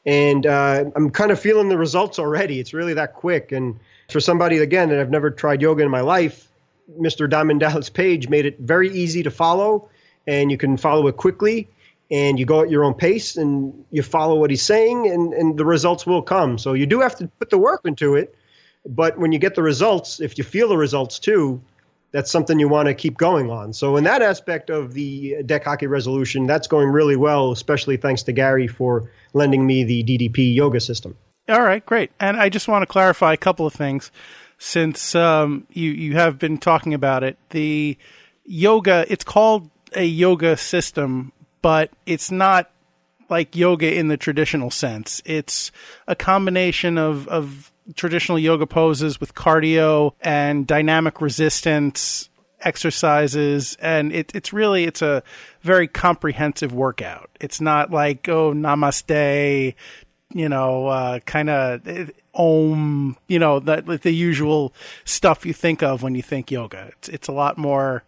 and 0.07 0.47
uh, 0.47 0.85
I'm 0.95 1.11
kind 1.11 1.31
of 1.31 1.41
feeling 1.41 1.69
the 1.69 1.79
results 1.79 2.19
already. 2.19 2.61
It's 2.61 2.75
really 2.75 2.95
that 2.95 3.15
quick, 3.15 3.53
and 3.53 3.81
for 4.11 4.21
somebody 4.21 4.59
again 4.59 4.91
that 4.91 4.99
I've 4.99 5.11
never 5.11 5.31
tried 5.31 5.63
yoga 5.63 5.83
in 5.83 5.91
my 5.91 6.03
life, 6.03 6.52
Mr. 7.01 7.29
Diamond 7.29 7.61
Dallas 7.61 7.89
Page 7.89 8.29
made 8.29 8.47
it 8.47 8.59
very 8.59 8.91
easy 8.91 9.23
to 9.23 9.31
follow, 9.31 9.89
and 10.27 10.51
you 10.51 10.57
can 10.57 10.77
follow 10.77 11.07
it 11.09 11.17
quickly 11.17 11.69
and 12.13 12.39
you 12.39 12.45
go 12.45 12.61
at 12.61 12.71
your 12.71 12.85
own 12.85 12.93
pace 12.93 13.37
and 13.37 13.87
you 13.91 14.03
follow 14.03 14.39
what 14.39 14.51
he's 14.51 14.63
saying 14.63 15.09
and, 15.09 15.33
and 15.33 15.59
the 15.59 15.65
results 15.65 16.07
will 16.07 16.21
come. 16.21 16.59
So 16.59 16.75
you 16.75 16.85
do 16.85 17.01
have 17.01 17.17
to 17.17 17.27
put 17.39 17.49
the 17.49 17.57
work 17.57 17.81
into 17.87 18.17
it. 18.17 18.37
But 18.85 19.19
when 19.19 19.33
you 19.33 19.39
get 19.39 19.55
the 19.55 19.63
results, 19.63 20.21
if 20.21 20.37
you 20.37 20.45
feel 20.45 20.69
the 20.69 20.77
results 20.77 21.19
too, 21.19 21.63
that's 22.11 22.31
something 22.31 22.59
you 22.59 22.69
want 22.69 22.89
to 22.89 22.95
keep 22.95 23.17
going 23.17 23.51
on. 23.51 23.73
So 23.73 23.97
in 23.97 24.05
that 24.05 24.21
aspect 24.21 24.69
of 24.69 24.93
the 24.93 25.43
deck 25.47 25.65
hockey 25.65 25.87
resolution, 25.87 26.47
that's 26.47 26.67
going 26.67 26.89
really 26.89 27.17
well, 27.17 27.51
especially 27.51 27.97
thanks 27.97 28.25
to 28.25 28.33
Gary 28.33 28.67
for 28.67 29.11
lending 29.33 29.67
me 29.67 29.85
the 29.85 30.05
DDP 30.05 30.55
yoga 30.55 30.81
system. 30.81 31.17
All 31.49 31.63
right, 31.63 31.85
great. 31.85 32.11
And 32.21 32.37
I 32.37 32.51
just 32.51 32.69
want 32.69 32.83
to 32.83 32.87
clarify 32.87 33.33
a 33.33 33.39
couple 33.39 33.67
of 33.67 33.73
things 33.73 34.13
since 34.63 35.17
um, 35.17 35.67
you 35.73 35.91
you 35.91 36.15
have 36.15 36.39
been 36.39 36.57
talking 36.57 36.95
about 36.95 37.25
it. 37.25 37.37
The 37.51 37.99
yoga, 38.45 39.05
it's 39.09 39.25
called 39.25 39.69
a 39.97 40.05
yoga 40.05 40.57
system, 40.57 41.33
but 41.63 41.91
it's 42.07 42.31
not 42.31 42.71
like 43.29 43.57
yoga 43.57 43.93
in 43.93 44.07
the 44.07 44.17
traditional 44.17 44.71
sense. 44.71 45.21
It's 45.25 45.73
a 46.07 46.15
combination 46.15 46.97
of, 46.97 47.27
of 47.27 47.73
traditional 47.97 48.39
yoga 48.39 48.65
poses 48.65 49.19
with 49.19 49.35
cardio 49.35 50.13
and 50.21 50.65
dynamic 50.65 51.21
resistance 51.21 52.31
exercises 52.61 53.77
and 53.81 54.13
it, 54.13 54.31
it's 54.37 54.53
really 54.53 54.85
it's 54.85 55.03
a 55.03 55.21
very 55.63 55.89
comprehensive 55.89 56.73
workout 56.73 57.29
it's 57.41 57.61
not 57.61 57.91
like 57.91 58.29
oh 58.29 58.53
namaste 58.53 59.75
you 60.33 60.49
know 60.49 60.87
uh, 60.87 61.19
kind 61.27 61.51
of 61.51 62.13
om 62.35 63.17
you 63.29 63.39
know 63.39 63.61
the, 63.61 64.01
the 64.03 64.11
usual 64.11 64.73
stuff 65.05 65.45
you 65.45 65.53
think 65.53 65.83
of 65.83 66.03
when 66.03 66.15
you 66.15 66.23
think 66.23 66.51
yoga 66.51 66.91
it's, 66.93 67.09
it's 67.11 67.29
a 67.29 67.33
lot 67.33 67.59
more 67.59 68.05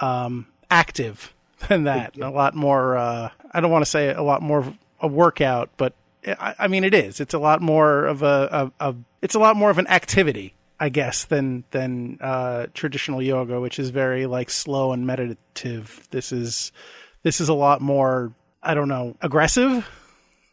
um, 0.00 0.46
active 0.70 1.34
than 1.68 1.84
that. 1.84 2.16
A 2.16 2.30
lot 2.30 2.54
more. 2.54 2.96
Uh, 2.96 3.30
I 3.52 3.60
don't 3.60 3.70
want 3.70 3.84
to 3.84 3.90
say 3.90 4.12
a 4.12 4.22
lot 4.22 4.42
more 4.42 4.60
of 4.60 4.78
a 5.00 5.06
workout, 5.06 5.70
but 5.76 5.94
I, 6.26 6.54
I, 6.58 6.68
mean 6.68 6.84
it 6.84 6.94
is. 6.94 7.20
It's 7.20 7.34
a 7.34 7.38
lot 7.38 7.62
more 7.62 8.06
of 8.06 8.22
a, 8.22 8.72
a, 8.80 8.90
a, 8.90 8.94
It's 9.22 9.34
a 9.34 9.38
lot 9.38 9.56
more 9.56 9.70
of 9.70 9.78
an 9.78 9.86
activity, 9.86 10.54
I 10.78 10.88
guess, 10.88 11.24
than 11.24 11.64
than 11.70 12.18
uh, 12.20 12.66
traditional 12.74 13.22
yoga, 13.22 13.60
which 13.60 13.78
is 13.78 13.90
very 13.90 14.26
like 14.26 14.50
slow 14.50 14.92
and 14.92 15.06
meditative. 15.06 16.06
This 16.10 16.32
is 16.32 16.72
this 17.22 17.40
is 17.40 17.48
a 17.48 17.54
lot 17.54 17.80
more. 17.80 18.32
I 18.62 18.74
don't 18.74 18.88
know, 18.88 19.16
aggressive, 19.22 19.88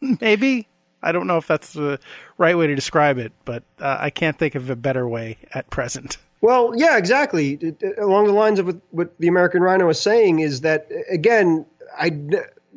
maybe. 0.00 0.66
I 1.02 1.12
don't 1.12 1.26
know 1.26 1.38
if 1.38 1.46
that's 1.46 1.72
the 1.72 2.00
right 2.36 2.56
way 2.56 2.66
to 2.66 2.74
describe 2.74 3.18
it, 3.18 3.32
but 3.44 3.62
uh, 3.80 3.96
I 4.00 4.10
can't 4.10 4.36
think 4.36 4.54
of 4.54 4.68
a 4.70 4.76
better 4.76 5.08
way 5.08 5.38
at 5.54 5.70
present. 5.70 6.18
Well, 6.40 6.72
yeah, 6.76 6.96
exactly. 6.96 7.76
Along 7.98 8.26
the 8.26 8.32
lines 8.32 8.58
of 8.58 8.80
what, 8.90 9.18
the 9.18 9.28
American 9.28 9.62
Rhino 9.62 9.88
is 9.88 10.00
saying 10.00 10.38
is 10.38 10.60
that 10.60 10.88
again, 11.10 11.66
I 11.98 12.10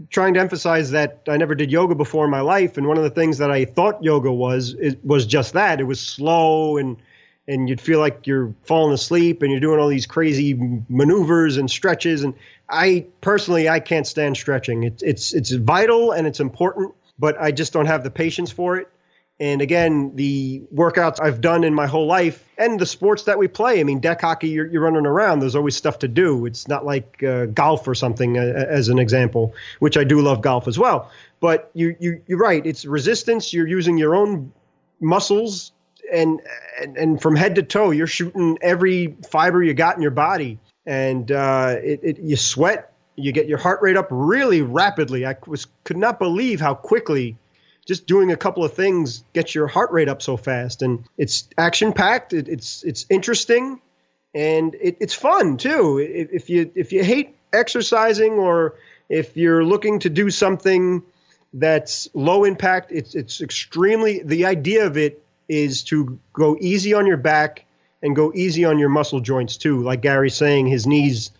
trying 0.09 0.33
to 0.33 0.39
emphasize 0.39 0.91
that 0.91 1.21
I 1.27 1.37
never 1.37 1.53
did 1.53 1.71
yoga 1.71 1.93
before 1.93 2.25
in 2.25 2.31
my 2.31 2.41
life, 2.41 2.77
and 2.77 2.87
one 2.87 2.97
of 2.97 3.03
the 3.03 3.09
things 3.09 3.37
that 3.37 3.51
I 3.51 3.65
thought 3.65 4.03
yoga 4.03 4.31
was 4.31 4.75
it 4.79 5.03
was 5.05 5.25
just 5.25 5.53
that. 5.53 5.79
It 5.79 5.83
was 5.83 5.99
slow 5.99 6.77
and 6.77 6.97
and 7.47 7.67
you'd 7.67 7.81
feel 7.81 7.99
like 7.99 8.27
you're 8.27 8.53
falling 8.63 8.93
asleep 8.93 9.41
and 9.41 9.51
you're 9.51 9.59
doing 9.59 9.79
all 9.79 9.89
these 9.89 10.05
crazy 10.05 10.57
maneuvers 10.89 11.57
and 11.57 11.69
stretches. 11.69 12.23
And 12.23 12.33
I 12.69 13.07
personally, 13.19 13.67
I 13.67 13.79
can't 13.79 14.07
stand 14.07 14.37
stretching. 14.37 14.83
It's 14.83 15.03
it's 15.03 15.33
it's 15.33 15.51
vital 15.51 16.11
and 16.11 16.25
it's 16.25 16.39
important, 16.39 16.93
but 17.21 17.39
I 17.39 17.51
just 17.51 17.71
don't 17.71 17.85
have 17.85 18.03
the 18.03 18.11
patience 18.11 18.51
for 18.51 18.77
it. 18.77 18.89
And 19.39 19.61
again, 19.61 20.15
the 20.15 20.63
workouts 20.73 21.19
I've 21.21 21.41
done 21.41 21.63
in 21.63 21.73
my 21.73 21.87
whole 21.87 22.05
life 22.05 22.43
and 22.57 22.79
the 22.79 22.85
sports 22.85 23.23
that 23.23 23.39
we 23.39 23.47
play. 23.47 23.79
I 23.79 23.83
mean, 23.83 23.99
deck 23.99 24.21
hockey, 24.21 24.49
you're, 24.49 24.67
you're 24.67 24.81
running 24.83 25.05
around. 25.05 25.39
There's 25.39 25.55
always 25.55 25.75
stuff 25.75 25.99
to 25.99 26.07
do. 26.07 26.45
It's 26.45 26.67
not 26.67 26.85
like 26.85 27.23
uh, 27.23 27.45
golf 27.45 27.87
or 27.87 27.95
something, 27.95 28.37
uh, 28.37 28.41
as 28.41 28.89
an 28.89 28.99
example, 28.99 29.55
which 29.79 29.97
I 29.97 30.03
do 30.03 30.21
love 30.21 30.41
golf 30.41 30.67
as 30.67 30.77
well. 30.77 31.09
But 31.39 31.71
you, 31.73 31.95
you, 31.99 32.21
you're 32.27 32.37
right. 32.37 32.63
It's 32.65 32.85
resistance. 32.85 33.53
You're 33.53 33.67
using 33.67 33.97
your 33.97 34.15
own 34.15 34.51
muscles 34.99 35.71
and, 36.11 36.41
and, 36.79 36.97
and 36.97 37.21
from 37.21 37.35
head 37.35 37.55
to 37.55 37.63
toe, 37.63 37.91
you're 37.91 38.07
shooting 38.07 38.57
every 38.61 39.15
fiber 39.29 39.63
you 39.63 39.73
got 39.73 39.95
in 39.95 40.01
your 40.01 40.11
body. 40.11 40.59
And 40.85 41.31
uh, 41.31 41.77
it, 41.81 41.99
it, 42.03 42.19
you 42.19 42.35
sweat, 42.35 42.90
you 43.15 43.31
get 43.31 43.47
your 43.47 43.57
heart 43.57 43.81
rate 43.81 43.97
up 43.97 44.07
really 44.09 44.61
rapidly. 44.61 45.25
I 45.25 45.35
was 45.45 45.67
could 45.83 45.97
not 45.97 46.19
believe 46.19 46.59
how 46.59 46.73
quickly 46.73 47.37
just 47.85 48.07
doing 48.07 48.31
a 48.31 48.37
couple 48.37 48.63
of 48.63 48.73
things 48.73 49.23
gets 49.33 49.55
your 49.55 49.67
heart 49.67 49.91
rate 49.91 50.07
up 50.07 50.21
so 50.21 50.37
fast. 50.37 50.81
And 50.81 51.03
it's 51.17 51.49
action 51.57 51.93
packed. 51.93 52.33
It, 52.33 52.47
it's 52.47 52.83
it's 52.83 53.05
interesting, 53.09 53.81
and 54.33 54.75
it, 54.75 54.97
it's 54.99 55.13
fun 55.13 55.57
too. 55.57 55.99
If, 55.99 56.49
you 56.49 56.71
if 56.75 56.93
you 56.93 57.03
hate 57.03 57.35
exercising 57.51 58.33
or 58.33 58.75
if 59.09 59.35
you're 59.35 59.63
looking 59.63 59.99
to 59.99 60.09
do 60.09 60.29
something 60.29 61.03
that's 61.53 62.07
low 62.13 62.43
impact, 62.43 62.91
it's 62.91 63.15
it's 63.15 63.41
extremely. 63.41 64.21
The 64.23 64.45
idea 64.45 64.85
of 64.85 64.97
it 64.97 65.23
is 65.49 65.83
to 65.83 66.17
go 66.31 66.57
easy 66.59 66.93
on 66.93 67.05
your 67.05 67.17
back 67.17 67.65
and 68.01 68.15
go 68.15 68.31
easy 68.33 68.63
on 68.65 68.79
your 68.79 68.89
muscle 68.89 69.19
joints 69.19 69.57
too. 69.57 69.81
Like 69.83 70.01
Gary's 70.01 70.35
saying, 70.35 70.67
his 70.67 70.87
knees 70.87 71.31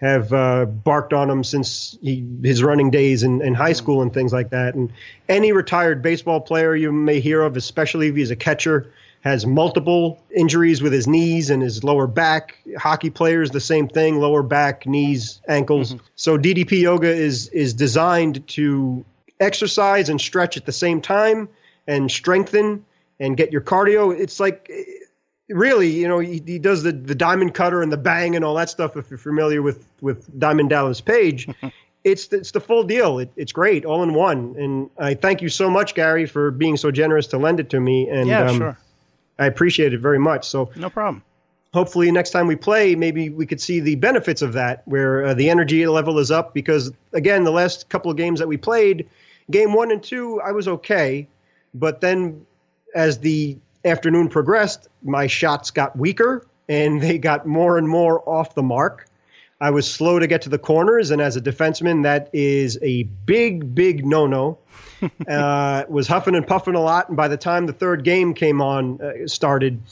have 0.00 0.32
uh, 0.32 0.64
barked 0.64 1.12
on 1.12 1.28
him 1.28 1.44
since 1.44 1.98
he, 2.00 2.26
his 2.42 2.62
running 2.62 2.90
days 2.90 3.22
in, 3.22 3.42
in 3.42 3.54
high 3.54 3.74
school 3.74 4.00
and 4.00 4.12
things 4.12 4.32
like 4.32 4.50
that. 4.50 4.74
And 4.74 4.92
any 5.28 5.52
retired 5.52 6.02
baseball 6.02 6.40
player 6.40 6.74
you 6.74 6.90
may 6.90 7.20
hear 7.20 7.42
of, 7.42 7.56
especially 7.56 8.08
if 8.08 8.16
he's 8.16 8.30
a 8.30 8.36
catcher, 8.36 8.92
has 9.20 9.44
multiple 9.44 10.18
injuries 10.34 10.80
with 10.80 10.94
his 10.94 11.06
knees 11.06 11.50
and 11.50 11.62
his 11.62 11.84
lower 11.84 12.06
back. 12.06 12.56
Hockey 12.78 13.10
players, 13.10 13.50
the 13.50 13.60
same 13.60 13.86
thing: 13.86 14.18
lower 14.18 14.42
back, 14.42 14.86
knees, 14.86 15.42
ankles. 15.46 15.94
Mm-hmm. 15.94 16.04
So 16.16 16.38
DDP 16.38 16.80
yoga 16.80 17.10
is 17.10 17.48
is 17.48 17.74
designed 17.74 18.46
to 18.48 19.04
exercise 19.38 20.08
and 20.08 20.18
stretch 20.18 20.56
at 20.56 20.64
the 20.64 20.72
same 20.72 21.02
time 21.02 21.50
and 21.86 22.10
strengthen 22.10 22.84
and 23.18 23.36
get 23.36 23.52
your 23.52 23.60
cardio. 23.60 24.18
It's 24.18 24.40
like 24.40 24.70
really, 25.50 25.88
you 25.88 26.08
know, 26.08 26.18
he, 26.18 26.42
he, 26.44 26.58
does 26.58 26.82
the, 26.82 26.92
the 26.92 27.14
diamond 27.14 27.54
cutter 27.54 27.82
and 27.82 27.92
the 27.92 27.96
bang 27.96 28.36
and 28.36 28.44
all 28.44 28.54
that 28.54 28.70
stuff. 28.70 28.96
If 28.96 29.10
you're 29.10 29.18
familiar 29.18 29.62
with 29.62 29.86
with 30.00 30.38
Diamond 30.38 30.70
Dallas 30.70 31.00
Page, 31.00 31.48
it's 32.04 32.28
the, 32.28 32.38
it's 32.38 32.52
the 32.52 32.60
full 32.60 32.84
deal. 32.84 33.18
It, 33.18 33.30
it's 33.36 33.52
great, 33.52 33.84
all 33.84 34.02
in 34.02 34.14
one. 34.14 34.54
And 34.58 34.90
I 34.98 35.14
thank 35.14 35.42
you 35.42 35.48
so 35.48 35.68
much, 35.68 35.94
Gary, 35.94 36.26
for 36.26 36.50
being 36.50 36.76
so 36.76 36.90
generous 36.90 37.26
to 37.28 37.38
lend 37.38 37.60
it 37.60 37.70
to 37.70 37.80
me. 37.80 38.08
And 38.08 38.28
yeah, 38.28 38.46
um, 38.46 38.58
sure. 38.58 38.78
I 39.38 39.46
appreciate 39.46 39.92
it 39.92 40.00
very 40.00 40.18
much. 40.18 40.48
So 40.48 40.70
no 40.76 40.90
problem. 40.90 41.22
Hopefully, 41.72 42.10
next 42.10 42.30
time 42.30 42.48
we 42.48 42.56
play, 42.56 42.96
maybe 42.96 43.28
we 43.30 43.46
could 43.46 43.60
see 43.60 43.78
the 43.78 43.94
benefits 43.94 44.42
of 44.42 44.54
that, 44.54 44.82
where 44.86 45.26
uh, 45.26 45.34
the 45.34 45.48
energy 45.50 45.86
level 45.86 46.18
is 46.18 46.30
up. 46.30 46.52
Because 46.52 46.92
again, 47.12 47.44
the 47.44 47.52
last 47.52 47.88
couple 47.88 48.10
of 48.10 48.16
games 48.16 48.40
that 48.40 48.48
we 48.48 48.56
played, 48.56 49.08
game 49.50 49.72
one 49.72 49.92
and 49.92 50.02
two, 50.02 50.40
I 50.40 50.50
was 50.50 50.66
okay, 50.66 51.28
but 51.72 52.00
then 52.00 52.44
as 52.94 53.18
the 53.18 53.56
afternoon 53.84 54.28
progressed, 54.28 54.88
my 55.02 55.26
shots 55.26 55.70
got 55.70 55.96
weaker 55.96 56.46
and 56.68 57.00
they 57.00 57.18
got 57.18 57.46
more 57.46 57.78
and 57.78 57.88
more 57.88 58.22
off 58.28 58.54
the 58.54 58.62
mark. 58.62 59.06
I 59.60 59.70
was 59.70 59.90
slow 59.90 60.18
to 60.18 60.26
get 60.26 60.42
to 60.42 60.48
the 60.48 60.58
corners, 60.58 61.10
and 61.10 61.20
as 61.20 61.36
a 61.36 61.40
defenseman, 61.40 62.04
that 62.04 62.30
is 62.32 62.78
a 62.80 63.02
big, 63.02 63.74
big 63.74 64.06
no-no. 64.06 64.58
uh, 65.28 65.84
was 65.88 66.06
huffing 66.06 66.34
and 66.34 66.46
puffing 66.46 66.74
a 66.74 66.80
lot, 66.80 67.08
and 67.08 67.16
by 67.16 67.28
the 67.28 67.36
time 67.36 67.66
the 67.66 67.72
third 67.72 68.04
game 68.04 68.32
came 68.32 68.62
on, 68.62 69.00
uh, 69.02 69.26
started, 69.26 69.82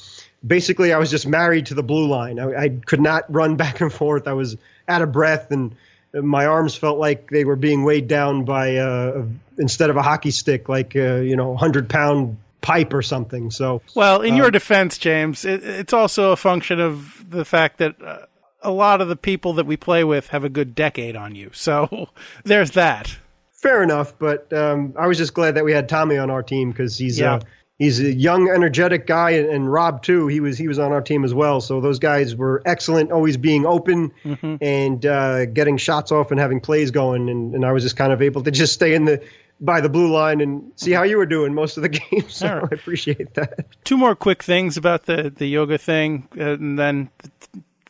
basically 0.46 0.92
I 0.92 0.98
was 0.98 1.10
just 1.10 1.26
married 1.26 1.66
to 1.66 1.74
the 1.74 1.82
blue 1.82 2.06
line. 2.06 2.38
I, 2.38 2.54
I 2.54 2.68
could 2.68 3.00
not 3.00 3.24
run 3.32 3.56
back 3.62 3.80
and 3.80 3.92
forth. 3.92 4.26
I 4.26 4.32
was 4.32 4.56
out 4.86 5.02
of 5.02 5.12
breath, 5.12 5.50
and 5.50 5.74
my 6.14 6.46
arms 6.46 6.74
felt 6.74 6.98
like 6.98 7.28
they 7.28 7.44
were 7.44 7.56
being 7.56 7.84
weighed 7.84 8.08
down 8.08 8.44
by 8.44 8.76
uh, 8.76 9.24
instead 9.58 9.90
of 9.90 9.96
a 9.96 10.02
hockey 10.02 10.30
stick, 10.30 10.68
like 10.68 10.96
uh, 10.96 11.16
you 11.16 11.36
know, 11.36 11.56
hundred 11.56 11.90
pound 11.90 12.38
pipe 12.60 12.92
or 12.92 13.02
something. 13.02 13.50
So, 13.50 13.82
well, 13.94 14.22
in 14.22 14.32
um, 14.32 14.36
your 14.36 14.50
defense, 14.50 14.98
James, 14.98 15.44
it, 15.44 15.64
it's 15.64 15.92
also 15.92 16.32
a 16.32 16.36
function 16.36 16.80
of 16.80 17.30
the 17.30 17.44
fact 17.44 17.78
that 17.78 18.00
uh, 18.02 18.26
a 18.62 18.70
lot 18.70 19.00
of 19.00 19.08
the 19.08 19.16
people 19.16 19.54
that 19.54 19.66
we 19.66 19.76
play 19.76 20.04
with 20.04 20.28
have 20.28 20.44
a 20.44 20.48
good 20.48 20.74
decade 20.74 21.16
on 21.16 21.34
you. 21.34 21.50
So 21.52 22.08
there's 22.44 22.72
that. 22.72 23.16
Fair 23.52 23.82
enough, 23.82 24.16
but 24.18 24.52
um, 24.52 24.94
I 24.96 25.08
was 25.08 25.18
just 25.18 25.34
glad 25.34 25.56
that 25.56 25.64
we 25.64 25.72
had 25.72 25.88
Tommy 25.88 26.16
on 26.16 26.30
our 26.30 26.44
team 26.44 26.70
because 26.70 26.96
he's 26.96 27.18
yeah. 27.18 27.34
uh, 27.34 27.40
he's 27.76 27.98
a 27.98 28.12
young, 28.12 28.48
energetic 28.48 29.04
guy, 29.04 29.30
and, 29.30 29.48
and, 29.48 29.72
Rob 29.72 30.02
too. 30.02 30.28
He 30.28 30.38
was 30.38 30.56
he 30.56 30.68
was 30.68 30.78
on 30.78 30.92
our 30.92 31.00
team 31.00 31.24
as 31.24 31.34
well. 31.34 31.60
So 31.60 31.80
those 31.80 31.98
guys 31.98 32.36
were 32.36 32.62
excellent, 32.64 33.10
always 33.10 33.36
being 33.36 33.66
open 33.66 34.12
mm-hmm. 34.24 34.56
and 34.60 35.04
uh, 35.04 35.46
getting 35.46 35.76
shots 35.76 36.12
off 36.12 36.30
and 36.30 36.38
having 36.38 36.60
plays 36.60 36.92
going. 36.92 37.28
And, 37.28 37.56
and 37.56 37.64
I 37.64 37.72
was 37.72 37.82
just 37.82 37.96
kind 37.96 38.12
of 38.12 38.22
able 38.22 38.44
to 38.44 38.52
just 38.52 38.74
stay 38.74 38.94
in 38.94 39.06
the 39.06 39.24
by 39.60 39.80
the 39.80 39.88
blue 39.88 40.10
line 40.10 40.40
and 40.40 40.72
see 40.76 40.92
how 40.92 41.02
you 41.02 41.16
were 41.16 41.26
doing 41.26 41.54
most 41.54 41.76
of 41.76 41.82
the 41.82 41.88
games. 42.10 42.34
So 42.34 42.46
right. 42.46 42.68
I 42.70 42.74
appreciate 42.74 43.34
that. 43.34 43.66
Two 43.84 43.96
more 43.96 44.14
quick 44.14 44.42
things 44.42 44.76
about 44.76 45.06
the 45.06 45.30
the 45.34 45.46
yoga 45.46 45.78
thing, 45.78 46.28
uh, 46.38 46.52
and 46.52 46.78
then 46.78 47.10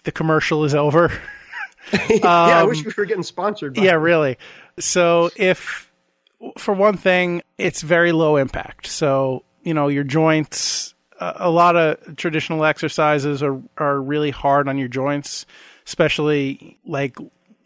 the 0.04 0.12
commercial 0.12 0.64
is 0.64 0.74
over. 0.74 1.12
yeah, 2.10 2.16
um, 2.16 2.22
I 2.24 2.64
wish 2.64 2.84
we 2.84 2.92
were 2.94 3.06
getting 3.06 3.22
sponsored. 3.22 3.78
yeah, 3.78 3.94
really. 3.94 4.36
So 4.78 5.30
if 5.36 5.90
for 6.58 6.74
one 6.74 6.98
thing, 6.98 7.42
it's 7.56 7.80
very 7.80 8.12
low 8.12 8.36
impact. 8.36 8.88
So 8.88 9.44
you 9.62 9.72
know 9.74 9.88
your 9.88 10.04
joints. 10.04 10.94
a 11.18 11.50
lot 11.50 11.76
of 11.76 12.16
traditional 12.16 12.64
exercises 12.64 13.42
are 13.42 13.60
are 13.78 14.00
really 14.00 14.30
hard 14.30 14.68
on 14.68 14.76
your 14.76 14.88
joints, 14.88 15.46
especially 15.86 16.78
like 16.84 17.16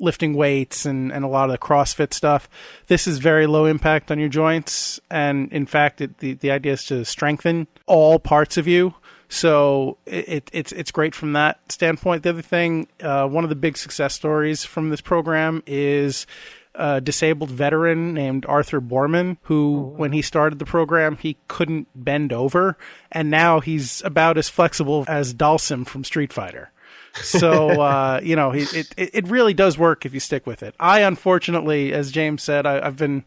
lifting 0.03 0.35
weights 0.35 0.85
and, 0.85 1.13
and 1.13 1.25
a 1.25 1.29
lot 1.29 1.49
of 1.49 1.53
the 1.53 1.59
CrossFit 1.59 2.13
stuff. 2.13 2.49
This 2.89 3.07
is 3.07 3.19
very 3.19 3.47
low 3.47 3.65
impact 3.65 4.11
on 4.11 4.19
your 4.19 4.29
joints. 4.29 5.01
And 5.11 5.51
in 5.53 5.65
fact, 5.65 6.01
it, 6.01 6.19
the, 6.19 6.35
the 6.35 6.51
idea 6.51 6.73
is 6.73 6.85
to 6.87 7.05
strengthen 7.05 7.69
all 7.87 8.19
parts 8.19 8.57
of 8.57 8.67
you. 8.67 8.95
So 9.29 9.97
it, 10.05 10.51
it's 10.53 10.73
it's 10.73 10.91
great 10.91 11.15
from 11.15 11.33
that 11.33 11.73
standpoint. 11.73 12.23
The 12.23 12.31
other 12.31 12.43
thing, 12.43 12.89
uh, 13.01 13.27
one 13.27 13.45
of 13.45 13.49
the 13.49 13.57
big 13.57 13.79
success 13.79 14.15
stories 14.15 14.63
from 14.63 14.91
this 14.91 15.01
program 15.01 15.63
is 15.67 16.27
a 16.75 17.01
disabled 17.01 17.51
veteran 17.51 18.13
named 18.13 18.45
Arthur 18.47 18.81
Boorman, 18.81 19.39
who, 19.43 19.95
when 19.97 20.13
he 20.13 20.21
started 20.21 20.59
the 20.59 20.67
program, 20.67 21.17
he 21.17 21.39
couldn't 21.49 21.89
bend 21.95 22.33
over, 22.33 22.77
and 23.11 23.31
now 23.31 23.61
he's 23.61 24.03
about 24.03 24.37
as 24.37 24.49
flexible 24.49 25.05
as 25.09 25.35
Dhalsim 25.35 25.87
from 25.87 26.05
Street 26.05 26.33
Fighter. 26.33 26.71
So 27.15 27.81
uh, 27.81 28.21
you 28.23 28.37
know, 28.37 28.53
it, 28.53 28.73
it 28.73 28.95
it 28.97 29.29
really 29.29 29.55
does 29.55 29.77
work 29.79 30.07
if 30.07 30.15
you 30.15 30.21
stick 30.21 30.47
with 30.47 30.63
it. 30.63 30.75
I 30.81 31.01
unfortunately, 31.01 31.93
as 31.93 32.11
James 32.11 32.43
said, 32.43 32.67
I, 32.67 32.85
have 32.85 32.97
been 32.97 33.25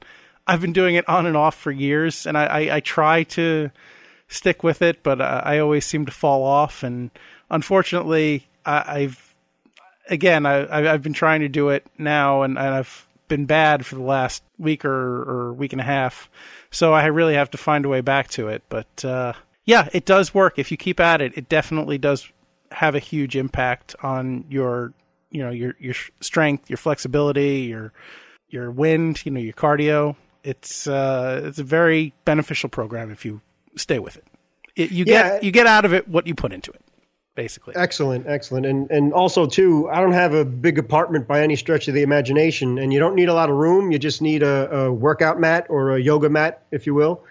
I've 0.47 0.61
been 0.61 0.73
doing 0.73 0.95
it 0.95 1.07
on 1.07 1.25
and 1.25 1.37
off 1.37 1.55
for 1.55 1.71
years, 1.71 2.25
and 2.25 2.37
I, 2.37 2.45
I, 2.45 2.75
I 2.75 2.79
try 2.79 3.23
to 3.23 3.71
stick 4.27 4.63
with 4.63 4.81
it, 4.81 5.03
but 5.03 5.21
uh, 5.21 5.41
I 5.43 5.59
always 5.59 5.85
seem 5.85 6.05
to 6.05 6.11
fall 6.11 6.43
off. 6.43 6.83
And 6.83 7.11
unfortunately, 7.49 8.47
I, 8.65 9.01
have 9.01 9.33
again 10.09 10.45
I, 10.45 10.93
I've 10.93 11.03
been 11.03 11.13
trying 11.13 11.41
to 11.41 11.49
do 11.49 11.69
it 11.69 11.85
now, 11.97 12.43
and, 12.43 12.57
and 12.57 12.67
I've 12.75 13.07
been 13.27 13.45
bad 13.45 13.85
for 13.85 13.95
the 13.95 14.03
last 14.03 14.43
week 14.57 14.85
or, 14.85 15.23
or 15.23 15.53
week 15.53 15.73
and 15.73 15.81
a 15.81 15.85
half. 15.85 16.29
So 16.71 16.93
I 16.93 17.05
really 17.05 17.35
have 17.35 17.51
to 17.51 17.57
find 17.57 17.85
a 17.85 17.89
way 17.89 18.01
back 18.01 18.29
to 18.29 18.49
it. 18.49 18.63
But 18.69 19.05
uh, 19.05 19.33
yeah, 19.65 19.89
it 19.93 20.05
does 20.05 20.33
work 20.33 20.59
if 20.59 20.71
you 20.71 20.77
keep 20.77 20.99
at 20.99 21.21
it. 21.21 21.37
It 21.37 21.49
definitely 21.49 21.97
does 21.97 22.31
have 22.71 22.95
a 22.95 22.99
huge 22.99 23.35
impact 23.35 23.95
on 24.01 24.45
your 24.49 24.93
you 25.31 25.43
know 25.43 25.51
your 25.51 25.75
your 25.79 25.95
strength, 26.21 26.69
your 26.69 26.77
flexibility, 26.77 27.61
your 27.61 27.91
your 28.49 28.71
wind, 28.71 29.25
you 29.25 29.31
know 29.31 29.39
your 29.39 29.53
cardio. 29.53 30.15
It's 30.43 30.87
uh, 30.87 31.41
it's 31.43 31.59
a 31.59 31.63
very 31.63 32.13
beneficial 32.23 32.69
program 32.69 33.11
if 33.11 33.25
you 33.25 33.41
stay 33.75 33.99
with 33.99 34.15
it. 34.15 34.25
it 34.75 34.91
you 34.91 35.05
yeah. 35.07 35.33
get 35.33 35.43
you 35.43 35.51
get 35.51 35.67
out 35.67 35.85
of 35.85 35.93
it 35.93 36.07
what 36.07 36.27
you 36.27 36.35
put 36.35 36.53
into 36.53 36.71
it, 36.71 36.81
basically. 37.35 37.75
Excellent, 37.75 38.27
excellent, 38.27 38.65
and 38.65 38.89
and 38.91 39.11
also 39.11 39.45
too, 39.45 39.89
I 39.89 39.99
don't 39.99 40.13
have 40.13 40.33
a 40.33 40.45
big 40.45 40.77
apartment 40.77 41.27
by 41.27 41.41
any 41.41 41.55
stretch 41.55 41.87
of 41.87 41.93
the 41.93 42.03
imagination, 42.03 42.77
and 42.77 42.93
you 42.93 42.99
don't 42.99 43.15
need 43.15 43.29
a 43.29 43.33
lot 43.33 43.49
of 43.49 43.55
room. 43.55 43.91
You 43.91 43.99
just 43.99 44.21
need 44.21 44.43
a, 44.43 44.71
a 44.71 44.93
workout 44.93 45.39
mat 45.39 45.65
or 45.69 45.95
a 45.95 45.99
yoga 45.99 46.29
mat, 46.29 46.63
if 46.71 46.85
you 46.85 46.93
will. 46.93 47.23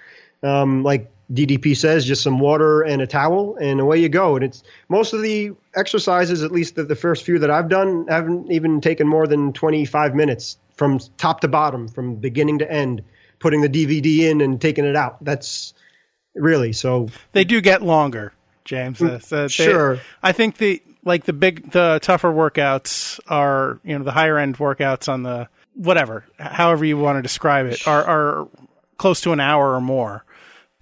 Um, 0.42 0.82
like 0.82 1.10
DDP 1.32 1.76
says, 1.76 2.04
just 2.04 2.22
some 2.22 2.38
water 2.38 2.82
and 2.82 3.00
a 3.00 3.06
towel, 3.06 3.56
and 3.56 3.80
away 3.80 3.98
you 3.98 4.08
go. 4.08 4.36
And 4.36 4.44
it's 4.44 4.62
most 4.88 5.12
of 5.12 5.22
the 5.22 5.52
exercises, 5.74 6.42
at 6.42 6.52
least 6.52 6.74
the, 6.74 6.84
the 6.84 6.96
first 6.96 7.24
few 7.24 7.38
that 7.38 7.50
I've 7.50 7.68
done, 7.68 8.06
haven't 8.08 8.52
even 8.52 8.80
taken 8.80 9.08
more 9.08 9.26
than 9.26 9.52
25 9.52 10.14
minutes 10.14 10.58
from 10.76 11.00
top 11.16 11.40
to 11.40 11.48
bottom, 11.48 11.88
from 11.88 12.16
beginning 12.16 12.58
to 12.58 12.70
end, 12.70 13.02
putting 13.38 13.62
the 13.62 13.68
DVD 13.68 14.30
in 14.30 14.40
and 14.40 14.60
taking 14.60 14.84
it 14.84 14.96
out. 14.96 15.22
That's 15.24 15.72
really 16.34 16.72
so. 16.72 17.08
They 17.32 17.44
do 17.44 17.60
get 17.60 17.82
longer, 17.82 18.32
James. 18.64 19.00
Uh, 19.00 19.18
so 19.18 19.42
they, 19.42 19.48
sure. 19.48 20.00
I 20.22 20.32
think 20.32 20.58
the 20.58 20.82
like 21.04 21.24
the 21.24 21.32
big, 21.32 21.70
the 21.70 22.00
tougher 22.02 22.32
workouts 22.32 23.20
are, 23.28 23.78
you 23.84 23.96
know, 23.98 24.04
the 24.04 24.12
higher 24.12 24.38
end 24.38 24.58
workouts 24.58 25.08
on 25.08 25.22
the 25.22 25.48
whatever, 25.74 26.24
however 26.38 26.84
you 26.84 26.96
want 26.98 27.18
to 27.18 27.22
describe 27.22 27.66
it, 27.66 27.86
are 27.86 28.04
are 28.04 28.48
close 28.96 29.20
to 29.22 29.32
an 29.32 29.40
hour 29.40 29.74
or 29.74 29.80
more. 29.80 30.23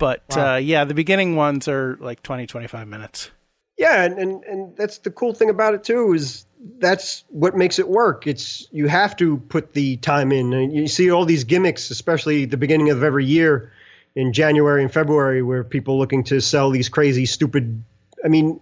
But 0.02 0.24
wow. 0.34 0.54
uh, 0.54 0.56
yeah, 0.56 0.84
the 0.84 0.94
beginning 0.94 1.36
ones 1.36 1.68
are 1.68 1.96
like 2.00 2.24
20, 2.24 2.48
25 2.48 2.88
minutes. 2.88 3.30
Yeah, 3.78 4.02
and, 4.02 4.18
and 4.18 4.42
and 4.42 4.76
that's 4.76 4.98
the 4.98 5.12
cool 5.12 5.32
thing 5.32 5.48
about 5.48 5.74
it 5.74 5.84
too 5.84 6.12
is 6.12 6.44
that's 6.78 7.22
what 7.28 7.56
makes 7.56 7.78
it 7.78 7.86
work. 7.86 8.26
It's 8.26 8.66
you 8.72 8.88
have 8.88 9.16
to 9.18 9.36
put 9.36 9.74
the 9.74 9.98
time 9.98 10.32
in, 10.32 10.52
and 10.54 10.72
you 10.72 10.88
see 10.88 11.12
all 11.12 11.24
these 11.24 11.44
gimmicks, 11.44 11.90
especially 11.90 12.46
the 12.46 12.56
beginning 12.56 12.90
of 12.90 13.04
every 13.04 13.24
year 13.24 13.72
in 14.16 14.32
January 14.32 14.82
and 14.82 14.92
February 14.92 15.40
where 15.40 15.62
people 15.62 16.00
looking 16.00 16.24
to 16.24 16.40
sell 16.40 16.70
these 16.70 16.88
crazy, 16.88 17.24
stupid. 17.24 17.84
I 18.24 18.28
mean, 18.28 18.58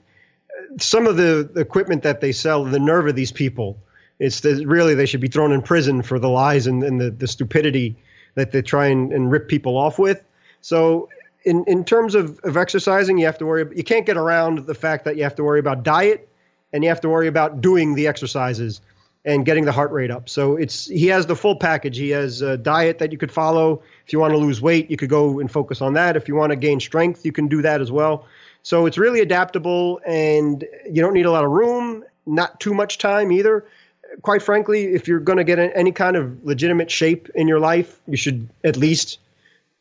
some 0.79 1.07
of 1.07 1.16
the 1.16 1.50
equipment 1.57 2.03
that 2.03 2.20
they 2.20 2.33
sell, 2.33 2.64
the 2.64 2.79
nerve 2.79 3.07
of 3.07 3.16
these 3.16 3.33
people, 3.33 3.79
it's 4.18 4.40
the, 4.40 4.66
really 4.66 4.94
they 4.94 5.07
should 5.07 5.22
be 5.22 5.29
thrown 5.29 5.53
in 5.53 5.62
prison 5.62 6.03
for 6.03 6.18
the 6.18 6.29
lies 6.29 6.66
and, 6.66 6.83
and 6.83 7.00
the, 7.00 7.11
the 7.11 7.26
stupidity 7.26 7.96
that 8.35 8.53
they 8.53 8.61
try 8.61 8.88
and, 8.88 9.11
and 9.11 9.31
rip 9.31 9.48
people 9.48 9.79
off 9.79 9.98
with. 9.98 10.22
So 10.61 11.09
in, 11.44 11.64
in 11.66 11.85
terms 11.85 12.14
of, 12.14 12.38
of 12.40 12.57
exercising, 12.57 13.18
you 13.18 13.26
have 13.26 13.38
to 13.38 13.46
worry. 13.46 13.66
You 13.74 13.85
can't 13.85 14.07
get 14.07 14.16
around 14.16 14.66
the 14.66 14.74
fact 14.74 15.05
that 15.05 15.16
you 15.16 15.22
have 15.22 15.35
to 15.37 15.44
worry 15.44 15.61
about 15.61 15.83
diet 15.83 16.29
and 16.72 16.83
you 16.85 16.88
have 16.88 17.00
to 17.00 17.09
worry 17.09 17.29
about 17.29 17.61
doing 17.61 17.94
the 17.94 18.07
exercises 18.07 18.81
and 19.24 19.44
getting 19.44 19.64
the 19.64 19.72
heart 19.72 19.90
rate 19.92 20.11
up. 20.11 20.29
So 20.29 20.57
it's 20.57 20.87
he 20.87 21.07
has 21.09 21.26
the 21.26 21.37
full 21.37 21.57
package. 21.57 21.98
He 21.98 22.11
has 22.11 22.40
a 22.40 22.57
diet 22.57 22.98
that 22.98 23.12
you 23.12 23.18
could 23.18 23.33
follow. 23.33 23.83
If 24.07 24.12
you 24.12 24.18
want 24.18 24.33
to 24.33 24.38
lose 24.38 24.62
weight, 24.62 24.90
you 24.90 24.96
could 24.96 25.11
go 25.11 25.40
and 25.40 25.50
focus 25.50 25.83
on 25.83 25.92
that. 25.94 26.16
If 26.16 26.26
you 26.29 26.35
want 26.35 26.50
to 26.50 26.57
gain 26.57 26.81
strength, 26.81 27.24
you 27.26 27.33
can 27.33 27.48
do 27.48 27.61
that 27.62 27.81
as 27.81 27.92
well. 27.92 28.26
So 28.62 28.87
it's 28.87 28.98
really 28.98 29.20
adaptable 29.20 30.00
and 30.07 30.64
you 30.90 31.03
don't 31.03 31.14
need 31.14 31.26
a 31.26 31.31
lot 31.31 31.44
of 31.44 31.50
room, 31.50 32.05
not 32.26 32.61
too 32.61 32.74
much 32.74 32.98
time 32.98 33.33
either. 33.33 33.66
Quite 34.22 34.42
frankly, 34.42 34.87
if 34.87 35.07
you're 35.07 35.20
going 35.20 35.38
to 35.38 35.44
get 35.44 35.59
any 35.59 35.92
kind 35.92 36.16
of 36.16 36.44
legitimate 36.44 36.90
shape 36.90 37.29
in 37.35 37.46
your 37.46 37.61
life, 37.61 38.00
you 38.07 38.16
should 38.16 38.48
at 38.64 38.76
least 38.76 39.18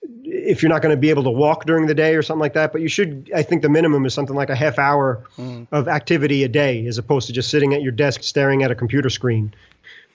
if 0.01 0.61
you're 0.61 0.69
not 0.69 0.81
going 0.81 0.95
to 0.95 0.99
be 0.99 1.09
able 1.09 1.23
to 1.23 1.29
walk 1.29 1.65
during 1.65 1.87
the 1.87 1.93
day 1.93 2.15
or 2.15 2.21
something 2.21 2.39
like 2.39 2.53
that, 2.53 2.71
but 2.71 2.81
you 2.81 2.87
should, 2.87 3.29
I 3.35 3.43
think 3.43 3.61
the 3.61 3.69
minimum 3.69 4.05
is 4.05 4.13
something 4.13 4.35
like 4.35 4.49
a 4.49 4.55
half 4.55 4.79
hour 4.79 5.23
mm. 5.37 5.67
of 5.71 5.87
activity 5.87 6.43
a 6.43 6.47
day 6.47 6.85
as 6.87 6.97
opposed 6.97 7.27
to 7.27 7.33
just 7.33 7.49
sitting 7.49 7.73
at 7.73 7.81
your 7.81 7.91
desk 7.91 8.23
staring 8.23 8.63
at 8.63 8.71
a 8.71 8.75
computer 8.75 9.09
screen 9.09 9.53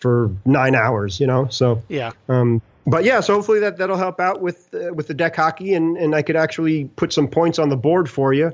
for 0.01 0.31
nine 0.44 0.75
hours, 0.75 1.20
you 1.20 1.27
know? 1.27 1.49
So, 1.49 1.83
yeah. 1.88 2.12
Um, 2.29 2.62
but 2.87 3.05
yeah, 3.05 3.20
so 3.20 3.35
hopefully 3.35 3.61
that, 3.61 3.79
that'll 3.79 3.97
help 3.97 4.20
out 4.20 4.40
with, 4.40 4.75
uh, 4.75 4.92
with 4.92 5.07
the 5.07 5.14
deck 5.14 5.37
hockey 5.37 5.75
and, 5.75 5.97
and 5.97 6.14
I 6.14 6.23
could 6.23 6.37
actually 6.37 6.85
put 6.85 7.12
some 7.12 7.29
points 7.29 7.59
on 7.59 7.68
the 7.68 7.77
board 7.77 8.11
for 8.11 8.33
you 8.33 8.53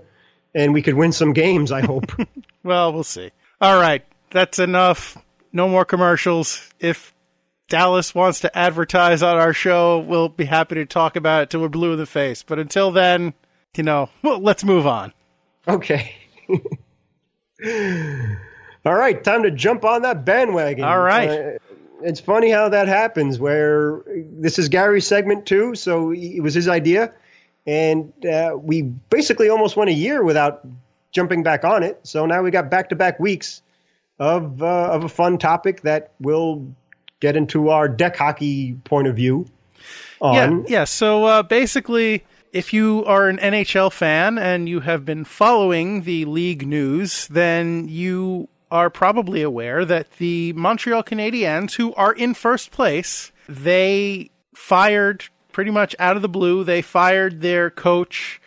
and 0.55 0.73
we 0.73 0.83
could 0.83 0.95
win 0.95 1.13
some 1.13 1.33
games, 1.33 1.73
I 1.73 1.81
hope. 1.81 2.13
well, 2.63 2.93
we'll 2.93 3.05
see. 3.05 3.31
All 3.61 3.79
right. 3.79 4.05
That's 4.31 4.59
enough. 4.59 5.17
No 5.53 5.69
more 5.69 5.85
commercials. 5.85 6.69
If 6.79 7.13
Dallas 7.71 8.15
wants 8.15 8.41
to 8.41 8.59
advertise 8.59 9.23
on 9.23 9.39
our 9.39 9.55
show, 9.55 10.01
we'll 10.01 10.29
be 10.29 10.45
happy 10.45 10.75
to 10.75 10.85
talk 10.85 11.17
about 11.17 11.45
it 11.45 11.51
till 11.51 11.61
we're 11.61 11.69
blue 11.69 11.93
in 11.93 11.99
the 11.99 12.05
face. 12.05 12.43
But 12.43 12.59
until 12.59 12.91
then, 12.91 13.33
you 13.77 13.85
know, 13.85 14.11
well, 14.23 14.41
let's 14.41 14.65
move 14.65 14.87
on. 14.87 15.15
Okay. 15.67 16.15
All 18.85 18.95
right, 18.95 19.23
time 19.23 19.45
to 19.45 19.51
jump 19.51 19.85
on 19.85 20.03
that 20.03 20.25
bandwagon. 20.25 20.85
All 20.85 20.99
right. 20.99 21.31
Uh, 21.31 21.59
it's 22.03 22.19
funny 22.19 22.51
how 22.51 22.71
that 22.71 22.89
happens. 22.89 23.39
Where 23.39 24.03
this 24.07 24.59
is 24.59 24.69
Gary's 24.69 25.07
segment 25.07 25.47
too, 25.47 25.75
so 25.75 26.13
it 26.13 26.41
was 26.41 26.55
his 26.55 26.67
idea, 26.67 27.13
and 27.67 28.13
uh, 28.25 28.57
we 28.59 28.83
basically 28.83 29.49
almost 29.49 29.77
went 29.77 29.91
a 29.91 29.95
year 29.95 30.25
without 30.25 30.67
jumping 31.13 31.43
back 31.43 31.65
on 31.65 31.83
it. 31.83 32.01
So 32.05 32.27
now 32.27 32.43
we 32.43 32.51
got 32.51 32.71
back-to-back 32.71 33.21
weeks 33.21 33.61
of 34.19 34.63
uh, 34.63 34.91
of 34.91 35.05
a 35.05 35.09
fun 35.09 35.39
topic 35.39 35.83
that 35.83 36.13
we'll 36.19 36.75
get 37.21 37.37
into 37.37 37.69
our 37.69 37.89
deck 37.89 38.17
hockey 38.17 38.75
point 38.85 39.07
of 39.07 39.17
view. 39.17 39.47
On. 40.21 40.35
Yeah, 40.35 40.65
yeah. 40.69 40.85
So 40.85 41.25
uh, 41.25 41.43
basically, 41.43 42.25
if 42.53 42.73
you 42.73 43.05
are 43.07 43.29
an 43.29 43.39
NHL 43.39 43.93
fan 43.93 44.39
and 44.39 44.69
you 44.69 44.81
have 44.81 45.05
been 45.05 45.25
following 45.25 46.03
the 46.03 46.25
league 46.25 46.67
news, 46.67 47.29
then 47.29 47.89
you 47.89 48.49
are 48.71 48.91
probably 48.91 49.43
aware 49.43 49.85
that 49.85 50.13
the 50.19 50.53
Montreal 50.55 51.03
Canadiens, 51.03 51.75
who 51.75 51.95
are 51.95 52.13
in 52.13 52.35
first 52.35 52.71
place, 52.71 53.33
they 53.49 54.31
fired 54.55 55.25
pretty 55.53 55.71
much 55.71 55.97
out 55.99 56.17
of 56.17 56.23
the 56.23 56.29
blue. 56.29 56.65
They 56.65 56.83
fired 56.83 57.41
their 57.41 57.71
coach 57.71 58.41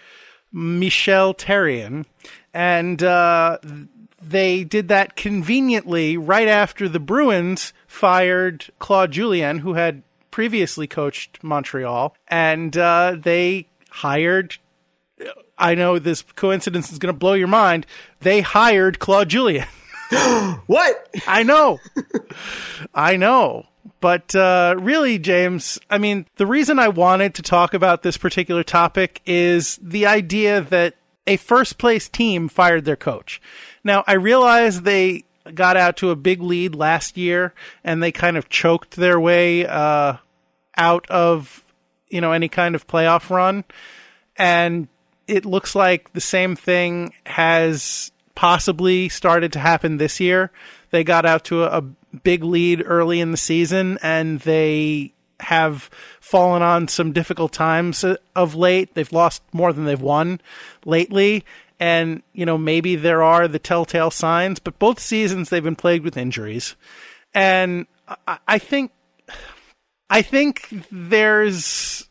Michel 0.51 1.33
Therrien, 1.33 2.05
and 2.53 3.01
uh, 3.01 3.57
they 4.29 4.63
did 4.63 4.87
that 4.87 5.15
conveniently 5.15 6.17
right 6.17 6.47
after 6.47 6.87
the 6.87 6.99
Bruins 6.99 7.73
fired 7.87 8.65
Claude 8.79 9.11
Julien, 9.11 9.59
who 9.59 9.73
had 9.73 10.03
previously 10.31 10.87
coached 10.87 11.43
Montreal, 11.43 12.15
and 12.27 12.75
uh, 12.75 13.15
they 13.19 13.67
hired. 13.89 14.57
I 15.57 15.75
know 15.75 15.99
this 15.99 16.23
coincidence 16.35 16.91
is 16.91 16.97
going 16.97 17.13
to 17.13 17.17
blow 17.17 17.33
your 17.33 17.47
mind. 17.47 17.85
They 18.21 18.41
hired 18.41 18.99
Claude 18.99 19.29
Julien. 19.29 19.67
what? 20.65 21.07
I 21.27 21.43
know. 21.43 21.79
I 22.93 23.15
know. 23.15 23.67
But 24.01 24.35
uh, 24.35 24.75
really, 24.79 25.17
James, 25.17 25.79
I 25.89 25.97
mean, 25.97 26.25
the 26.35 26.45
reason 26.45 26.77
I 26.77 26.89
wanted 26.89 27.35
to 27.35 27.41
talk 27.41 27.73
about 27.73 28.03
this 28.03 28.17
particular 28.17 28.63
topic 28.63 29.21
is 29.25 29.79
the 29.81 30.05
idea 30.07 30.61
that 30.61 30.95
a 31.25 31.37
first 31.37 31.77
place 31.77 32.09
team 32.09 32.49
fired 32.49 32.85
their 32.85 32.97
coach. 32.97 33.41
Now, 33.83 34.03
I 34.07 34.13
realize 34.13 34.81
they 34.81 35.25
got 35.53 35.75
out 35.75 35.97
to 35.97 36.09
a 36.09 36.15
big 36.15 36.41
lead 36.41 36.73
last 36.73 37.17
year 37.17 37.53
and 37.83 38.01
they 38.01 38.11
kind 38.11 38.37
of 38.37 38.49
choked 38.49 38.95
their 38.95 39.19
way 39.19 39.65
uh, 39.65 40.17
out 40.77 41.09
of 41.09 41.63
you 42.09 42.21
know 42.21 42.31
any 42.31 42.47
kind 42.47 42.75
of 42.75 42.87
playoff 42.87 43.29
run, 43.29 43.63
and 44.37 44.87
it 45.27 45.45
looks 45.45 45.75
like 45.75 46.13
the 46.13 46.21
same 46.21 46.55
thing 46.55 47.13
has 47.25 48.11
possibly 48.35 49.09
started 49.09 49.53
to 49.53 49.59
happen 49.59 49.97
this 49.97 50.19
year. 50.19 50.51
They 50.91 51.03
got 51.03 51.25
out 51.25 51.45
to 51.45 51.63
a, 51.63 51.79
a 51.79 51.81
big 52.23 52.43
lead 52.43 52.83
early 52.85 53.19
in 53.19 53.31
the 53.31 53.37
season 53.37 53.97
and 54.01 54.39
they 54.41 55.13
have 55.39 55.89
fallen 56.19 56.61
on 56.61 56.87
some 56.87 57.11
difficult 57.11 57.51
times 57.51 58.05
of 58.35 58.55
late. 58.55 58.93
They've 58.93 59.11
lost 59.11 59.41
more 59.51 59.73
than 59.73 59.85
they've 59.85 59.99
won 59.99 60.39
lately. 60.85 61.43
And, 61.79 62.23
you 62.33 62.45
know, 62.45 62.57
maybe 62.57 62.95
there 62.95 63.23
are 63.23 63.47
the 63.47 63.59
telltale 63.59 64.11
signs, 64.11 64.59
but 64.59 64.79
both 64.79 64.99
seasons 64.99 65.49
they've 65.49 65.63
been 65.63 65.75
plagued 65.75 66.05
with 66.05 66.17
injuries. 66.17 66.75
And 67.33 67.87
I, 68.27 68.37
I 68.47 68.57
think, 68.59 68.91
I 70.09 70.21
think 70.21 70.85
there's, 70.91 72.07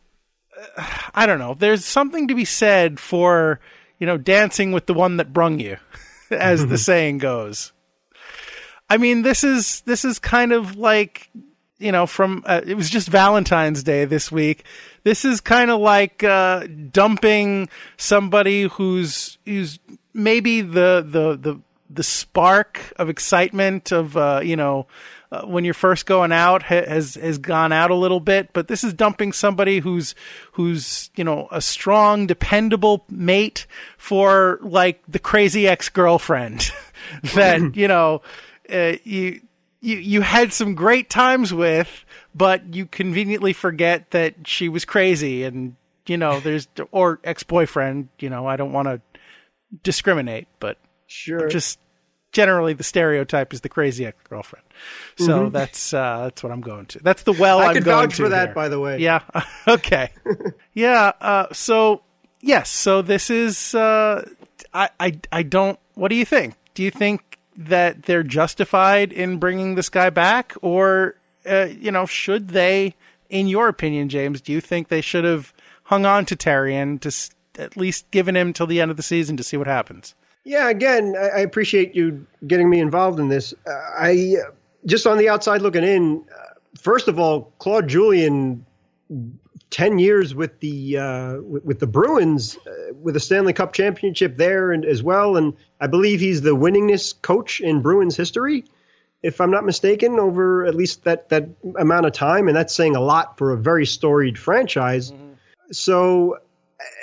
uh, 0.77 0.85
I 1.15 1.27
don't 1.27 1.39
know, 1.39 1.55
there's 1.55 1.85
something 1.85 2.29
to 2.29 2.35
be 2.35 2.45
said 2.45 2.99
for, 2.99 3.61
you 3.99 4.07
know, 4.07 4.19
dancing 4.19 4.73
with 4.73 4.87
the 4.87 4.95
one 4.95 5.17
that 5.19 5.33
brung 5.33 5.61
you, 5.61 5.77
as 6.31 6.67
the 6.67 6.79
saying 6.79 7.19
goes. 7.19 7.73
I 8.91 8.99
mean, 8.99 9.23
this 9.23 9.43
is 9.43 9.81
this 9.83 10.05
is 10.05 10.19
kind 10.19 10.53
of 10.53 10.77
like 10.77 11.31
you 11.83 11.93
know 11.93 12.07
from 12.07 12.43
uh, 12.47 12.61
it 12.65 12.75
was 12.75 12.89
just 12.89 13.09
Valentine's 13.09 13.83
Day 13.83 14.05
this 14.05 14.31
week. 14.31 14.65
This 15.03 15.25
is 15.25 15.41
kind 15.41 15.71
of 15.71 15.81
like 15.81 16.23
uh, 16.23 16.67
dumping 16.91 17.69
somebody 17.97 18.63
who's 18.63 19.39
who's 19.45 19.79
maybe 20.15 20.61
the 20.61 21.05
the 21.07 21.37
the 21.37 21.61
the 21.91 22.03
spark 22.03 22.93
of 22.97 23.09
excitement 23.09 23.93
of 23.93 24.17
uh, 24.17 24.41
you 24.43 24.57
know 24.57 24.87
uh, 25.33 25.43
when 25.43 25.65
you're 25.65 25.75
first 25.75 26.07
going 26.07 26.31
out 26.31 26.63
ha- 26.63 26.87
has 26.87 27.15
has 27.15 27.39
gone 27.39 27.73
out 27.73 27.91
a 27.91 27.95
little 27.95 28.21
bit, 28.21 28.53
but 28.53 28.69
this 28.69 28.85
is 28.85 28.93
dumping 28.93 29.33
somebody 29.33 29.81
who's 29.81 30.15
who's 30.53 31.11
you 31.17 31.25
know 31.25 31.49
a 31.51 31.61
strong, 31.61 32.27
dependable 32.27 33.05
mate 33.09 33.67
for 33.97 34.59
like 34.63 35.03
the 35.09 35.19
crazy 35.19 35.67
ex 35.67 35.89
girlfriend 35.89 36.71
that 37.35 37.73
you 37.77 37.89
know 37.89 38.23
uh, 38.73 38.95
you 39.05 39.41
you 39.83 39.97
you 39.99 40.21
had 40.23 40.53
some 40.53 40.75
great 40.75 41.11
times 41.11 41.53
with, 41.53 42.07
but 42.35 42.75
you 42.75 42.87
conveniently 42.87 43.53
forget 43.53 44.13
that 44.13 44.47
she 44.47 44.69
was 44.69 44.85
crazy, 44.85 45.45
and 45.45 45.77
you 46.07 46.17
know 46.17 46.41
there's 46.41 46.69
or 46.93 47.21
ex 47.25 47.43
boyfriend. 47.43 48.09
You 48.19 48.31
know 48.31 48.47
I 48.47 48.57
don't 48.57 48.73
want 48.73 48.89
to 48.89 49.01
discriminate, 49.83 50.47
but 50.61 50.79
sure, 51.09 51.49
just 51.49 51.81
generally 52.31 52.73
the 52.73 52.85
stereotype 52.85 53.53
is 53.53 53.61
the 53.61 53.69
crazy 53.69 54.07
ex 54.07 54.17
girlfriend. 54.29 54.65
So 55.17 55.43
mm-hmm. 55.43 55.51
that's 55.51 55.93
uh, 55.93 56.23
that's 56.25 56.45
what 56.45 56.53
I'm 56.53 56.61
going 56.61 56.87
to. 56.87 57.01
That's 57.01 57.25
the 57.25 57.33
well 57.33 57.59
I 57.59 57.73
am 57.73 57.83
going 57.83 58.09
vouch 58.09 58.15
for 58.15 58.29
that, 58.29 58.55
by 58.55 58.69
the 58.69 58.79
way. 58.79 58.99
Yeah. 58.99 59.23
okay. 59.69 60.11
yeah. 60.73 61.13
Uh, 61.21 61.47
so 61.53 62.03
yes. 62.41 62.71
So 62.71 63.03
this 63.03 63.31
is. 63.31 63.75
Uh, 63.75 64.29
I 64.73 64.91
I 65.01 65.19
I 65.33 65.43
don't. 65.43 65.79
What 65.95 66.09
do 66.09 66.15
you 66.15 66.25
think? 66.25 66.55
Do 66.75 66.85
you 66.85 66.93
think 66.93 67.39
that 67.57 68.05
they're 68.05 68.23
justified 68.23 69.13
in 69.13 69.39
bringing 69.39 69.75
this 69.75 69.89
guy 69.89 70.11
back, 70.11 70.55
or 70.63 71.17
uh, 71.49 71.69
you 71.79 71.91
know, 71.91 72.07
should 72.07 72.49
they, 72.49 72.95
in 73.29 73.49
your 73.49 73.69
opinion, 73.69 74.09
James, 74.09 74.41
do 74.41 74.53
you 74.53 74.61
think 74.61 74.89
they 74.89 75.01
should 75.01 75.25
have 75.25 75.53
hung 75.85 76.07
on 76.07 76.25
to 76.27 76.37
Therrien 76.37 77.01
to 77.01 77.09
s- 77.09 77.31
at 77.59 77.77
least 77.77 78.11
given 78.11 78.37
him 78.37 78.53
till 78.53 78.67
the 78.67 78.81
end 78.81 78.91
of 78.91 78.97
the 78.97 79.03
season 79.03 79.37
to 79.37 79.43
see 79.43 79.57
what 79.57 79.67
happens? 79.67 80.15
Yeah, 80.45 80.69
again, 80.69 81.15
I, 81.17 81.41
appreciate 81.41 81.95
you 81.95 82.27
getting 82.47 82.69
me 82.69 82.81
involved 82.81 83.21
in 83.21 83.29
this. 83.29 83.55
Uh, 83.65 83.71
I 83.97 84.37
just 84.87 85.07
on 85.07 85.19
the 85.19 85.29
outside 85.29 85.63
looking 85.63 85.85
in. 85.85 86.25
Uh, 86.35 86.55
first 86.81 87.07
of 87.07 87.21
all, 87.21 87.53
Claude 87.59 87.89
Julien 87.89 88.67
10 89.71 89.99
years 89.99 90.35
with 90.35 90.59
the 90.61 90.99
uh, 90.99 91.37
with, 91.43 91.65
with, 91.65 91.79
the 91.81 91.87
Bruins 91.87 92.59
uh, 92.67 92.93
with 93.01 93.17
a 93.17 93.21
Stanley 93.21 93.53
Cup 93.53 93.73
championship 93.73 94.37
there 94.37 94.73
and 94.73 94.85
as 94.85 95.03
well 95.03 95.37
and 95.37 95.55
I 95.83 95.89
believe 95.89 96.21
he's 96.21 96.41
the 96.41 96.57
winningest 96.57 97.23
coach 97.23 97.61
in 97.61 97.83
Bruins 97.83 98.17
history 98.17 98.65
if 99.23 99.41
I'm 99.41 99.51
not 99.51 99.65
mistaken 99.65 100.19
over 100.19 100.65
at 100.67 100.75
least 100.75 101.05
that 101.05 101.29
that 101.31 101.49
amount 101.79 102.07
of 102.07 102.13
time 102.13 102.49
and 102.49 102.57
that's 102.57 102.75
saying 102.75 102.97
a 102.97 103.01
lot 103.01 103.39
for 103.39 103.53
a 103.53 103.59
very 103.59 103.87
storied 103.87 104.39
franchise 104.39 105.11
mm-hmm. 105.11 105.33
so 105.73 106.39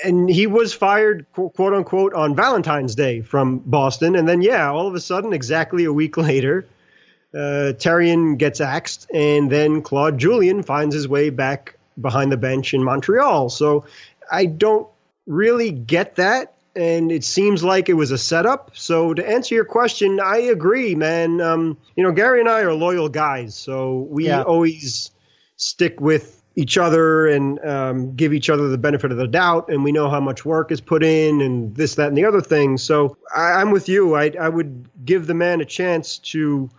and 0.03 0.29
he 0.29 0.47
was 0.47 0.73
fired 0.73 1.25
quote 1.33 1.73
unquote 1.73 2.13
on 2.13 2.35
Valentine's 2.35 2.95
Day 2.95 3.21
from 3.21 3.59
Boston 3.59 4.15
and 4.15 4.27
then 4.27 4.41
yeah 4.41 4.69
all 4.71 4.87
of 4.87 4.95
a 4.95 4.99
sudden 4.99 5.33
exactly 5.33 5.85
a 5.85 5.93
week 5.93 6.17
later 6.31 6.65
uh, 7.33 7.73
Therrien 7.77 8.37
gets 8.37 8.59
axed 8.59 9.09
and 9.13 9.51
then 9.51 9.81
Claude 9.81 10.17
Julien 10.17 10.63
finds 10.63 10.95
his 10.95 11.07
way 11.07 11.29
back 11.29 11.77
behind 11.99 12.31
the 12.31 12.37
bench 12.37 12.73
in 12.73 12.83
Montreal. 12.83 13.49
So 13.49 13.85
I 14.31 14.45
don't 14.45 14.87
really 15.27 15.71
get 15.71 16.15
that. 16.15 16.55
And 16.75 17.11
it 17.11 17.23
seems 17.23 17.63
like 17.63 17.89
it 17.89 17.95
was 17.95 18.11
a 18.11 18.17
setup. 18.17 18.71
So 18.73 19.13
to 19.13 19.27
answer 19.27 19.55
your 19.55 19.65
question, 19.65 20.19
I 20.19 20.37
agree, 20.37 20.95
man. 20.95 21.41
Um, 21.41 21.77
you 21.95 22.03
know, 22.03 22.11
Gary 22.11 22.39
and 22.39 22.49
I 22.49 22.61
are 22.61 22.73
loyal 22.73 23.09
guys, 23.09 23.55
so 23.55 24.07
we 24.09 24.27
yeah. 24.27 24.43
always 24.43 25.11
stick 25.57 25.99
with 25.99 26.41
each 26.55 26.77
other 26.77 27.27
and 27.27 27.63
um, 27.65 28.15
give 28.15 28.33
each 28.33 28.49
other 28.49 28.67
the 28.67 28.77
benefit 28.77 29.11
of 29.11 29.17
the 29.17 29.27
doubt. 29.27 29.69
And 29.69 29.83
we 29.83 29.91
know 29.91 30.09
how 30.09 30.19
much 30.19 30.45
work 30.45 30.71
is 30.71 30.81
put 30.81 31.03
in 31.03 31.41
and 31.41 31.75
this, 31.75 31.95
that, 31.95 32.09
and 32.09 32.17
the 32.17 32.25
other 32.25 32.41
thing. 32.41 32.77
So 32.77 33.17
I, 33.35 33.61
am 33.61 33.71
with 33.71 33.87
you. 33.87 34.15
I, 34.15 34.31
I 34.39 34.49
would 34.49 34.89
give 35.05 35.25
the 35.25 35.33
man 35.33 35.61
a 35.61 35.65
chance 35.65 36.17
to 36.19 36.69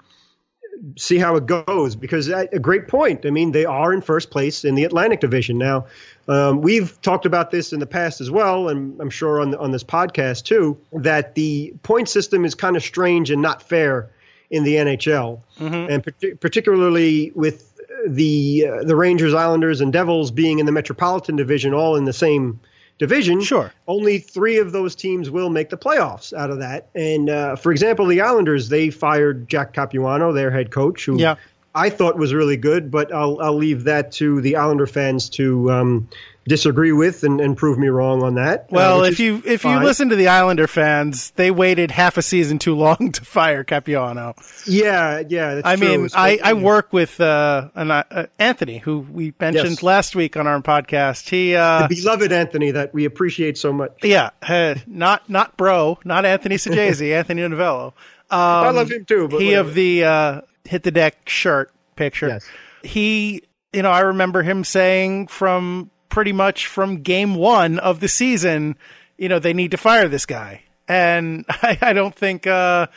see 0.97 1.19
how 1.19 1.37
it 1.37 1.47
goes 1.47 1.97
because 1.97 2.29
a 2.29 2.59
great 2.59 2.89
point. 2.89 3.27
I 3.27 3.31
mean, 3.31 3.53
they 3.53 3.65
are 3.65 3.93
in 3.93 4.01
first 4.01 4.31
place 4.31 4.65
in 4.65 4.75
the 4.75 4.85
Atlantic 4.85 5.21
Division 5.21 5.59
now. 5.59 5.87
Um, 6.31 6.61
we've 6.61 7.01
talked 7.01 7.27
about 7.27 7.51
this 7.51 7.73
in 7.73 7.81
the 7.81 7.87
past 7.87 8.21
as 8.21 8.31
well, 8.31 8.69
and 8.69 9.01
I'm 9.01 9.11
sure 9.11 9.41
on 9.41 9.55
on 9.57 9.73
this 9.73 9.83
podcast 9.83 10.45
too, 10.45 10.79
that 10.93 11.35
the 11.35 11.75
point 11.83 12.09
system 12.09 12.45
is 12.45 12.55
kind 12.55 12.77
of 12.77 12.85
strange 12.85 13.31
and 13.31 13.43
not 13.43 13.63
fair 13.63 14.11
in 14.49 14.63
the 14.63 14.75
NHL, 14.75 15.41
mm-hmm. 15.59 15.91
and 15.91 16.05
par- 16.05 16.37
particularly 16.39 17.33
with 17.35 17.75
the 18.07 18.67
uh, 18.69 18.85
the 18.85 18.95
Rangers, 18.95 19.35
Islanders, 19.35 19.81
and 19.81 19.93
Devils 19.93 20.31
being 20.31 20.61
in 20.61 20.67
the 20.67 20.73
Metropolitan 20.73 21.35
Division, 21.35 21.75
all 21.75 21.97
in 21.97 22.05
the 22.05 22.13
same 22.13 22.61
division. 22.99 23.41
Sure. 23.41 23.73
Only 23.89 24.19
three 24.19 24.59
of 24.59 24.71
those 24.71 24.95
teams 24.95 25.31
will 25.31 25.51
make 25.51 25.71
the 25.71 25.79
playoffs 25.79 26.33
out 26.33 26.51
of 26.51 26.61
that. 26.61 26.91
And 26.95 27.29
uh, 27.29 27.57
for 27.57 27.73
example, 27.73 28.07
the 28.07 28.21
Islanders 28.21 28.69
they 28.69 28.91
fired 28.91 29.49
Jack 29.49 29.73
Capuano, 29.73 30.33
their 30.33 30.53
head 30.53 30.71
coach, 30.71 31.07
who 31.07 31.19
yeah. 31.19 31.37
I 31.75 31.91
thought 31.91 32.17
was 32.17 32.35
really 32.35 32.57
good, 32.57 32.91
but 32.91 33.13
I'll 33.13 33.41
I'll 33.41 33.57
leave 33.57 33.85
that 33.85 34.13
to 34.13 34.41
the 34.41 34.57
Islander 34.57 34.87
fans 34.87 35.29
to 35.31 35.71
um, 35.71 36.09
disagree 36.49 36.91
with 36.91 37.23
and, 37.23 37.41
and 37.41 37.57
prove 37.57 37.79
me 37.79 37.87
wrong 37.89 38.23
on 38.23 38.35
that. 38.35 38.63
Uh, 38.63 38.67
well, 38.71 39.01
uh, 39.03 39.05
if 39.05 39.21
you 39.21 39.41
if 39.47 39.63
fine. 39.63 39.79
you 39.79 39.87
listen 39.87 40.09
to 40.09 40.17
the 40.17 40.29
Islander 40.29 40.67
fans, 40.67 41.31
they 41.33 41.51
waited 41.51 41.93
half 41.93 42.17
a 42.17 42.23
season 42.23 42.59
too 42.59 42.75
long 42.75 43.13
to 43.13 43.25
fire 43.25 43.63
Capuano. 43.63 44.35
Yeah, 44.67 45.23
yeah. 45.29 45.61
I 45.65 45.77
true. 45.77 45.99
mean, 45.99 46.09
I, 46.13 46.41
I 46.43 46.53
work 46.55 46.93
with 46.93 47.21
uh, 47.21 47.69
an, 47.75 47.91
uh, 47.93 48.27
Anthony, 48.39 48.79
who 48.79 48.99
we 48.99 49.33
mentioned 49.39 49.71
yes. 49.71 49.83
last 49.83 50.17
week 50.17 50.37
on 50.37 50.49
our 50.49 50.61
podcast. 50.61 51.29
He 51.29 51.55
uh, 51.55 51.87
the 51.87 51.95
beloved 51.95 52.33
Anthony 52.33 52.73
that 52.73 52.93
we 52.93 53.05
appreciate 53.05 53.57
so 53.57 53.73
much. 53.73 53.93
Yeah, 54.03 54.31
uh, 54.43 54.75
not 54.87 55.31
not 55.31 55.57
bro, 55.57 56.01
not 56.05 56.25
Anthony 56.25 56.57
Sajazi, 56.57 57.13
Anthony 57.17 57.47
Novello. 57.47 57.95
I 58.33 58.71
love 58.71 58.91
him 58.91 59.05
too. 59.05 59.29
But 59.29 59.41
he 59.41 59.49
whatever. 59.49 59.69
of 59.69 59.75
the 59.75 60.05
uh, 60.05 60.41
hit 60.65 60.83
the 60.83 60.91
deck 60.91 61.29
shirt 61.29 61.73
picture. 61.97 62.29
Yes. 62.29 62.49
He, 62.83 63.43
you 63.73 63.83
know, 63.83 63.91
I 63.91 64.01
remember 64.01 64.43
him 64.43 64.65
saying 64.65 65.29
from 65.29 65.91
pretty 66.09 66.33
much 66.33 66.67
from 66.67 67.03
game 67.03 67.35
one 67.35 67.79
of 67.79 68.01
the 68.01 68.09
season, 68.09 68.77
you 69.17 69.29
know, 69.29 69.39
they 69.39 69.53
need 69.53 69.71
to 69.71 69.77
fire 69.77 70.09
this 70.09 70.27
guy. 70.27 70.65
And 70.89 71.45
I, 71.49 71.79
I 71.81 71.93
don't 71.93 72.15
think, 72.15 72.47
uh, 72.47 72.89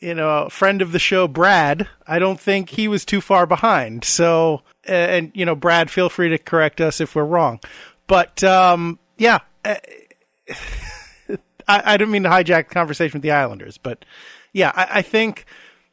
you 0.00 0.14
know, 0.14 0.44
a 0.44 0.50
friend 0.50 0.80
of 0.80 0.92
the 0.92 0.98
show, 0.98 1.28
Brad, 1.28 1.88
I 2.06 2.18
don't 2.18 2.40
think 2.40 2.70
he 2.70 2.88
was 2.88 3.04
too 3.04 3.20
far 3.20 3.46
behind. 3.46 4.04
So, 4.04 4.62
uh, 4.88 4.92
and, 4.92 5.32
you 5.34 5.44
know, 5.44 5.54
Brad, 5.54 5.90
feel 5.90 6.08
free 6.08 6.28
to 6.30 6.38
correct 6.38 6.80
us 6.80 7.00
if 7.00 7.14
we're 7.14 7.24
wrong. 7.24 7.60
But, 8.06 8.42
um, 8.44 8.98
yeah, 9.18 9.40
uh, 9.64 9.74
I, 11.68 11.82
I 11.94 11.96
didn't 11.96 12.12
mean 12.12 12.22
to 12.22 12.30
hijack 12.30 12.68
the 12.68 12.74
conversation 12.74 13.18
with 13.18 13.22
the 13.22 13.32
Islanders, 13.32 13.76
but 13.76 14.04
yeah, 14.52 14.72
I, 14.74 14.88
I 14.98 15.02
think 15.02 15.44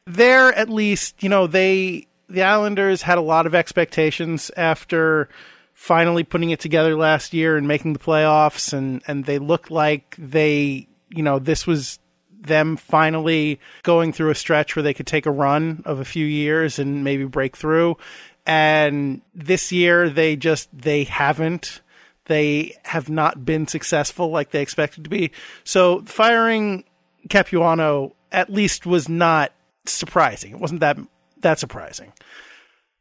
there 0.05 0.53
at 0.53 0.69
least, 0.69 1.21
you 1.23 1.29
know, 1.29 1.47
they, 1.47 2.07
the 2.29 2.43
Islanders 2.43 3.01
had 3.01 3.17
a 3.17 3.21
lot 3.21 3.45
of 3.45 3.55
expectations 3.55 4.51
after 4.55 5.29
finally 5.73 6.23
putting 6.23 6.51
it 6.51 6.59
together 6.59 6.95
last 6.95 7.33
year 7.33 7.57
and 7.57 7.67
making 7.67 7.93
the 7.93 7.99
playoffs 7.99 8.71
and, 8.71 9.01
and 9.07 9.25
they 9.25 9.39
looked 9.39 9.71
like 9.71 10.15
they, 10.17 10.87
you 11.09 11.23
know, 11.23 11.39
this 11.39 11.67
was 11.67 11.99
them 12.39 12.77
finally 12.77 13.59
going 13.83 14.13
through 14.13 14.29
a 14.29 14.35
stretch 14.35 14.75
where 14.75 14.83
they 14.83 14.93
could 14.93 15.07
take 15.07 15.25
a 15.25 15.31
run 15.31 15.81
of 15.85 15.99
a 15.99 16.05
few 16.05 16.25
years 16.25 16.79
and 16.79 17.03
maybe 17.03 17.25
break 17.25 17.57
through. 17.57 17.97
And 18.45 19.21
this 19.33 19.71
year 19.71 20.09
they 20.09 20.35
just, 20.35 20.69
they 20.71 21.03
haven't. 21.05 21.81
They 22.25 22.75
have 22.83 23.09
not 23.09 23.45
been 23.45 23.67
successful 23.67 24.29
like 24.29 24.51
they 24.51 24.61
expected 24.61 25.03
to 25.03 25.09
be. 25.09 25.31
So 25.63 26.01
firing 26.01 26.83
Capuano 27.29 28.15
at 28.31 28.51
least 28.51 28.85
was 28.85 29.07
not 29.07 29.51
surprising. 29.91 30.51
It 30.51 30.59
wasn't 30.59 30.81
that 30.81 30.97
that 31.41 31.59
surprising. 31.59 32.13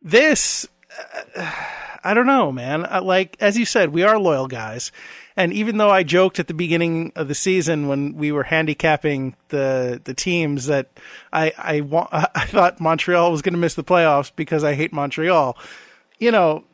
This, 0.03 0.68
uh, 1.37 1.53
I 2.03 2.14
don't 2.14 2.27
know, 2.27 2.53
man. 2.53 2.85
Uh, 2.85 3.03
like 3.03 3.37
as 3.40 3.57
you 3.57 3.64
said, 3.64 3.90
we 3.90 4.03
are 4.03 4.18
loyal 4.18 4.47
guys, 4.47 4.92
and 5.37 5.53
even 5.53 5.79
though 5.79 5.90
I 5.90 6.03
joked 6.03 6.38
at 6.38 6.47
the 6.47 6.55
beginning 6.55 7.12
of 7.16 7.29
the 7.29 7.35
season 7.35 7.88
when 7.88 8.16
we 8.16 8.33
were 8.33 8.44
handicapping 8.44 9.35
the 9.49 10.01
the 10.05 10.14
teams 10.14 10.66
that 10.66 10.88
I 11.33 11.53
I 11.57 11.81
wa- 11.81 12.09
I 12.12 12.47
thought 12.47 12.81
Montreal 12.81 13.31
was 13.31 13.42
going 13.42 13.55
to 13.55 13.61
miss 13.61 13.75
the 13.75 13.85
playoffs 13.85 14.31
because 14.35 14.64
I 14.64 14.75
hate 14.75 14.92
Montreal, 14.92 15.57
you 16.18 16.31
know, 16.31 16.64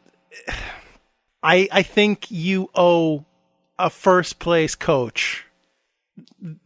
I 1.42 1.68
I 1.70 1.83
think 1.83 2.31
you 2.31 2.70
owe 2.75 3.25
a 3.79 3.90
first 3.90 4.38
place 4.38 4.75
coach 4.75 5.46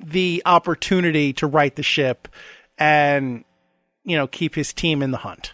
the 0.00 0.42
opportunity 0.46 1.32
to 1.34 1.46
right 1.46 1.74
the 1.74 1.82
ship 1.82 2.28
and 2.84 3.44
you 4.04 4.16
know 4.16 4.26
keep 4.26 4.54
his 4.54 4.72
team 4.72 5.02
in 5.02 5.10
the 5.10 5.18
hunt. 5.18 5.52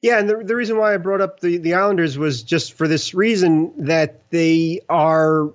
Yeah, 0.00 0.18
and 0.20 0.28
the, 0.30 0.36
the 0.44 0.54
reason 0.54 0.76
why 0.78 0.94
I 0.94 0.96
brought 0.98 1.20
up 1.20 1.40
the, 1.40 1.58
the 1.58 1.74
Islanders 1.74 2.16
was 2.16 2.44
just 2.44 2.74
for 2.74 2.86
this 2.86 3.14
reason 3.14 3.86
that 3.86 4.30
they 4.30 4.80
are 4.88 5.52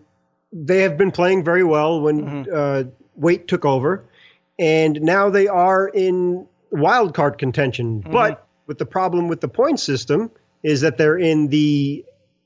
they 0.52 0.82
have 0.82 0.98
been 0.98 1.12
playing 1.12 1.44
very 1.46 1.64
well 1.64 2.02
when 2.02 2.50
uh, 2.52 2.84
Weight 3.16 3.48
took 3.48 3.64
over, 3.66 4.04
and 4.60 5.02
now 5.02 5.30
they 5.30 5.48
are 5.48 5.88
in 5.88 6.46
wild 6.72 7.14
card 7.14 7.38
contention. 7.38 8.00
But 8.02 8.46
with 8.68 8.78
the 8.80 8.86
problem 8.86 9.28
with 9.30 9.40
the 9.40 9.48
point 9.48 9.80
system 9.80 10.30
is 10.62 10.82
that 10.82 10.98
they're 10.98 11.18
in 11.18 11.48
the 11.48 12.04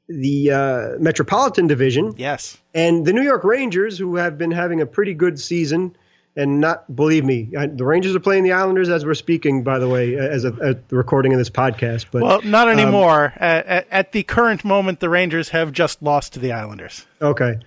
the 0.09 0.51
uh, 0.51 0.87
Metropolitan 0.99 1.67
Division, 1.67 2.13
Yes. 2.17 2.57
and 2.73 3.05
the 3.05 3.11
New 3.11 3.23
York 3.23 3.43
Rangers, 3.43 3.97
who 3.97 4.15
have 4.17 4.37
been 4.37 4.51
having 4.51 4.79
a 4.81 4.85
pretty 4.85 5.13
good 5.13 5.37
season, 5.39 5.97
and 6.37 6.61
not 6.61 6.95
believe 6.95 7.25
me, 7.25 7.49
I, 7.57 7.65
the 7.65 7.83
Rangers 7.83 8.15
are 8.15 8.19
playing 8.19 8.43
the 8.43 8.51
Islanders 8.51 8.89
as 8.89 9.03
we're 9.03 9.15
speaking. 9.15 9.63
By 9.63 9.79
the 9.79 9.89
way, 9.89 10.15
as 10.15 10.45
a, 10.45 10.51
the 10.51 10.95
recording 10.95 11.33
of 11.33 11.39
this 11.39 11.49
podcast, 11.49 12.05
but 12.11 12.21
Well, 12.21 12.41
not 12.43 12.69
anymore. 12.69 13.33
at, 13.35 13.65
at, 13.65 13.87
at 13.89 14.11
the 14.11 14.21
current 14.21 14.63
moment, 14.63 14.99
the 14.99 15.09
Rangers 15.09 15.49
have 15.49 15.71
just 15.71 16.01
lost 16.01 16.33
to 16.33 16.39
the 16.39 16.51
Islanders. 16.51 17.05
Okay, 17.19 17.59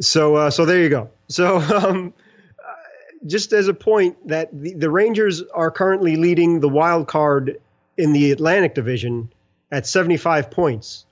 so 0.00 0.36
uh, 0.36 0.50
so 0.50 0.66
there 0.66 0.80
you 0.80 0.90
go. 0.90 1.08
So 1.28 1.56
um, 1.58 2.12
uh, 2.58 3.26
just 3.26 3.54
as 3.54 3.66
a 3.66 3.74
point 3.74 4.28
that 4.28 4.50
the, 4.52 4.74
the 4.74 4.90
Rangers 4.90 5.42
are 5.42 5.70
currently 5.70 6.16
leading 6.16 6.60
the 6.60 6.68
wild 6.68 7.08
card 7.08 7.58
in 7.96 8.12
the 8.12 8.30
Atlantic 8.30 8.74
Division 8.74 9.32
at 9.72 9.86
75 9.86 10.50
points, 10.50 11.06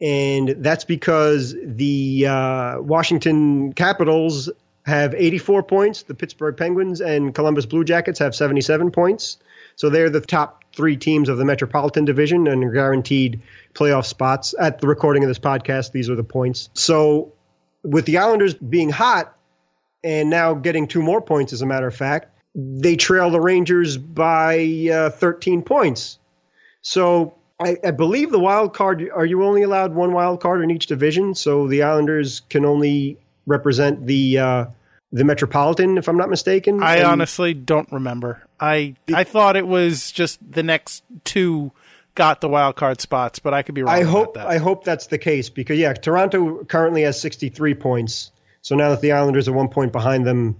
and 0.00 0.48
that's 0.58 0.84
because 0.84 1.54
the 1.64 2.26
uh, 2.26 2.80
Washington 2.80 3.72
Capitals 3.72 4.50
have 4.90 5.14
84 5.14 5.62
points, 5.62 6.02
the 6.02 6.14
Pittsburgh 6.14 6.56
Penguins 6.56 7.00
and 7.00 7.34
Columbus 7.34 7.64
Blue 7.64 7.84
Jackets 7.84 8.18
have 8.18 8.34
77 8.34 8.90
points. 8.90 9.38
So 9.76 9.88
they're 9.88 10.10
the 10.10 10.20
top 10.20 10.64
three 10.74 10.96
teams 10.96 11.28
of 11.28 11.38
the 11.38 11.44
Metropolitan 11.44 12.04
Division 12.04 12.46
and 12.46 12.62
are 12.62 12.70
guaranteed 12.70 13.40
playoff 13.74 14.04
spots. 14.04 14.54
At 14.58 14.80
the 14.80 14.86
recording 14.86 15.24
of 15.24 15.28
this 15.28 15.38
podcast, 15.38 15.92
these 15.92 16.10
are 16.10 16.16
the 16.16 16.24
points. 16.24 16.68
So 16.74 17.32
with 17.82 18.04
the 18.04 18.18
Islanders 18.18 18.52
being 18.52 18.90
hot 18.90 19.34
and 20.04 20.28
now 20.28 20.54
getting 20.54 20.86
two 20.86 21.02
more 21.02 21.22
points, 21.22 21.52
as 21.52 21.62
a 21.62 21.66
matter 21.66 21.86
of 21.86 21.94
fact, 21.94 22.36
they 22.54 22.96
trail 22.96 23.30
the 23.30 23.40
Rangers 23.40 23.96
by 23.96 24.88
uh, 24.92 25.10
13 25.10 25.62
points. 25.62 26.18
So 26.82 27.34
I, 27.58 27.76
I 27.84 27.90
believe 27.92 28.30
the 28.30 28.40
wild 28.40 28.74
card, 28.74 29.08
are 29.14 29.24
you 29.24 29.44
only 29.44 29.62
allowed 29.62 29.94
one 29.94 30.12
wild 30.12 30.40
card 30.40 30.62
in 30.62 30.70
each 30.70 30.86
division? 30.86 31.34
So 31.34 31.68
the 31.68 31.84
Islanders 31.84 32.40
can 32.40 32.64
only 32.64 33.18
represent 33.46 34.06
the 34.06 34.38
uh, 34.38 34.64
the 35.12 35.24
Metropolitan, 35.24 35.98
if 35.98 36.08
I'm 36.08 36.16
not 36.16 36.30
mistaken. 36.30 36.82
I 36.82 36.96
And- 36.96 37.06
honestly 37.06 37.54
don't 37.54 37.90
remember. 37.92 38.42
I 38.60 38.94
I 39.12 39.24
thought 39.24 39.56
it 39.56 39.66
was 39.66 40.10
just 40.12 40.38
the 40.52 40.62
next 40.62 41.02
two 41.24 41.72
got 42.14 42.40
the 42.40 42.48
wild 42.48 42.76
card 42.76 43.00
spots, 43.00 43.38
but 43.38 43.54
I 43.54 43.62
could 43.62 43.74
be 43.74 43.82
wrong. 43.82 43.94
I 43.94 43.98
about 44.00 44.10
hope 44.10 44.34
that. 44.34 44.46
I 44.46 44.58
hope 44.58 44.84
that's 44.84 45.06
the 45.06 45.18
case 45.18 45.48
because 45.48 45.78
yeah, 45.78 45.92
Toronto 45.94 46.64
currently 46.64 47.02
has 47.02 47.20
63 47.20 47.74
points. 47.74 48.30
So 48.62 48.74
now 48.76 48.90
that 48.90 49.00
the 49.00 49.12
Islanders 49.12 49.48
are 49.48 49.52
one 49.52 49.68
point 49.68 49.92
behind 49.92 50.26
them, 50.26 50.56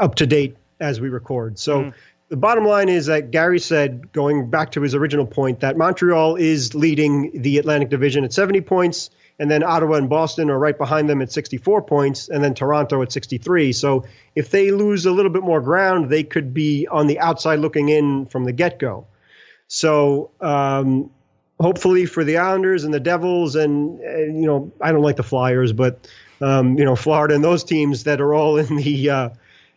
up 0.00 0.14
to 0.16 0.26
date 0.26 0.56
as 0.80 1.00
we 1.00 1.08
record. 1.08 1.58
So 1.58 1.80
Mm-hmm. 1.80 1.90
the 2.30 2.36
bottom 2.36 2.64
line 2.64 2.88
is 2.88 3.06
that 3.06 3.30
Gary 3.30 3.58
said, 3.60 4.10
going 4.12 4.48
back 4.50 4.72
to 4.72 4.80
his 4.80 4.94
original 4.94 5.26
point, 5.26 5.60
that 5.60 5.76
Montreal 5.76 6.36
is 6.36 6.74
leading 6.74 7.42
the 7.42 7.58
Atlantic 7.58 7.90
Division 7.90 8.24
at 8.24 8.32
70 8.32 8.62
points, 8.62 9.10
and 9.38 9.50
then 9.50 9.62
Ottawa 9.62 9.96
and 9.96 10.08
Boston 10.08 10.50
are 10.50 10.58
right 10.58 10.76
behind 10.76 11.08
them 11.08 11.20
at 11.20 11.30
64 11.30 11.82
points, 11.82 12.28
and 12.28 12.42
then 12.42 12.54
Toronto 12.54 13.02
at 13.02 13.12
63. 13.12 13.72
So 13.72 14.04
if 14.34 14.50
they 14.50 14.70
lose 14.70 15.04
a 15.06 15.10
little 15.10 15.30
bit 15.30 15.42
more 15.42 15.60
ground, 15.60 16.08
they 16.08 16.22
could 16.22 16.54
be 16.54 16.86
on 16.90 17.06
the 17.06 17.18
outside 17.20 17.58
looking 17.58 17.88
in 17.88 18.26
from 18.26 18.44
the 18.44 18.52
get 18.52 18.78
go. 18.78 19.06
So 19.68 20.30
um, 20.40 21.10
hopefully 21.60 22.06
for 22.06 22.24
the 22.24 22.38
Islanders 22.38 22.84
and 22.84 22.94
the 22.94 23.00
Devils, 23.00 23.56
and 23.56 24.00
uh, 24.00 24.18
you 24.18 24.46
know 24.46 24.72
I 24.80 24.92
don't 24.92 25.02
like 25.02 25.16
the 25.16 25.22
Flyers, 25.22 25.72
but 25.72 26.08
um, 26.40 26.78
you 26.78 26.84
know 26.84 26.96
Florida 26.96 27.34
and 27.34 27.44
those 27.44 27.64
teams 27.64 28.04
that 28.04 28.20
are 28.20 28.32
all 28.32 28.56
in 28.56 28.76
the 28.76 29.10
uh, 29.10 29.28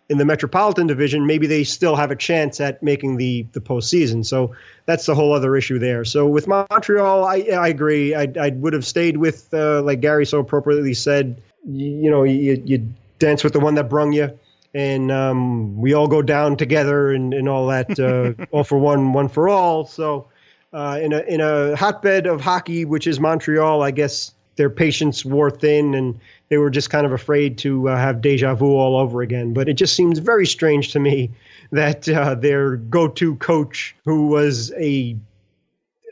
in 0.10 0.17
the 0.17 0.26
Metropolitan 0.26 0.88
Division, 0.88 1.28
maybe 1.28 1.45
they 1.45 1.63
still 1.63 1.95
have 1.95 2.10
a 2.10 2.15
chance 2.15 2.60
at 2.60 2.82
making 2.82 3.17
the 3.17 3.45
the 3.54 3.62
postseason. 3.62 4.26
So 4.26 4.56
that's 4.86 5.06
the 5.06 5.15
whole 5.15 5.34
other 5.34 5.56
issue 5.56 5.78
there. 5.78 6.04
So 6.04 6.28
with 6.28 6.48
Montreal, 6.48 7.26
I 7.26 7.38
I 7.38 7.67
agree. 7.67 8.15
I 8.15 8.28
I 8.39 8.50
would 8.50 8.74
have 8.74 8.86
stayed 8.86 9.17
with 9.17 9.54
uh, 9.54 9.82
like 9.84 10.02
Gary 10.02 10.26
so 10.26 10.39
appropriately 10.39 10.93
said. 10.95 11.41
You, 11.65 11.88
you 11.88 12.10
know 12.10 12.24
you 12.24 12.62
you 12.65 12.93
dance 13.19 13.43
with 13.43 13.54
the 13.54 13.60
one 13.60 13.76
that 13.76 13.89
brung 13.89 14.13
you. 14.13 14.38
And 14.74 15.12
um, 15.12 15.78
we 15.78 15.93
all 15.93 16.08
go 16.08 16.22
down 16.22 16.56
together, 16.56 17.12
and, 17.12 17.34
and 17.34 17.50
all 17.50 17.67
that, 17.67 18.00
uh, 18.00 18.45
all 18.52 18.63
for 18.63 18.78
one, 18.78 19.13
one 19.13 19.28
for 19.28 19.50
all. 19.50 19.86
So, 19.86 20.28
uh, 20.72 21.00
in 21.02 21.12
a 21.12 21.22
in 21.22 21.41
a 21.41 21.76
hotbed 21.76 22.28
of 22.28 22.41
hockey, 22.41 22.86
which 22.86 23.08
is 23.08 23.19
Montreal, 23.19 23.82
I 23.82 23.89
guess 23.89 24.32
their 24.60 24.69
patience 24.69 25.24
wore 25.24 25.50
thin, 25.50 25.95
and 25.95 26.19
they 26.50 26.58
were 26.58 26.69
just 26.69 26.89
kind 26.89 27.06
of 27.06 27.13
afraid 27.13 27.58
to 27.60 27.88
uh, 27.88 27.95
have 27.95 28.19
deja 28.19 28.54
vu 28.56 28.76
all 28.76 28.98
over 28.98 29.22
again. 29.22 29.54
But 29.54 29.69
it 29.69 29.76
just 29.76 29.95
seems 29.95 30.19
very 30.19 30.45
strange 30.45 30.91
to 30.91 31.00
me 31.00 31.32
that 31.72 32.08
uh, 32.10 32.36
their 32.36 32.76
go-to 32.76 33.38
coach, 33.38 33.95
who 34.04 34.28
was 34.28 34.74
a 34.74 35.15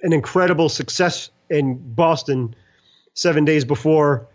an 0.02 0.14
incredible 0.14 0.70
success 0.70 1.30
in 1.50 1.76
Boston 1.94 2.56
seven 3.16 3.44
days 3.44 3.66
before, 3.66 4.28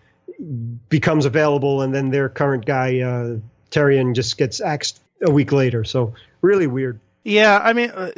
becomes 0.90 1.24
available, 1.24 1.80
and 1.80 1.94
then 1.94 2.10
their 2.10 2.28
current 2.28 2.66
guy 2.66 3.00
uh, 3.00 3.36
Therrien 3.70 4.14
just 4.14 4.36
gets 4.36 4.60
axed 4.60 5.00
a 5.22 5.30
week 5.30 5.52
later. 5.52 5.84
So 5.84 6.12
really 6.42 6.66
weird. 6.66 7.00
Yeah, 7.24 7.58
I 7.62 7.72
mean, 7.72 7.90
uh, 7.90 8.10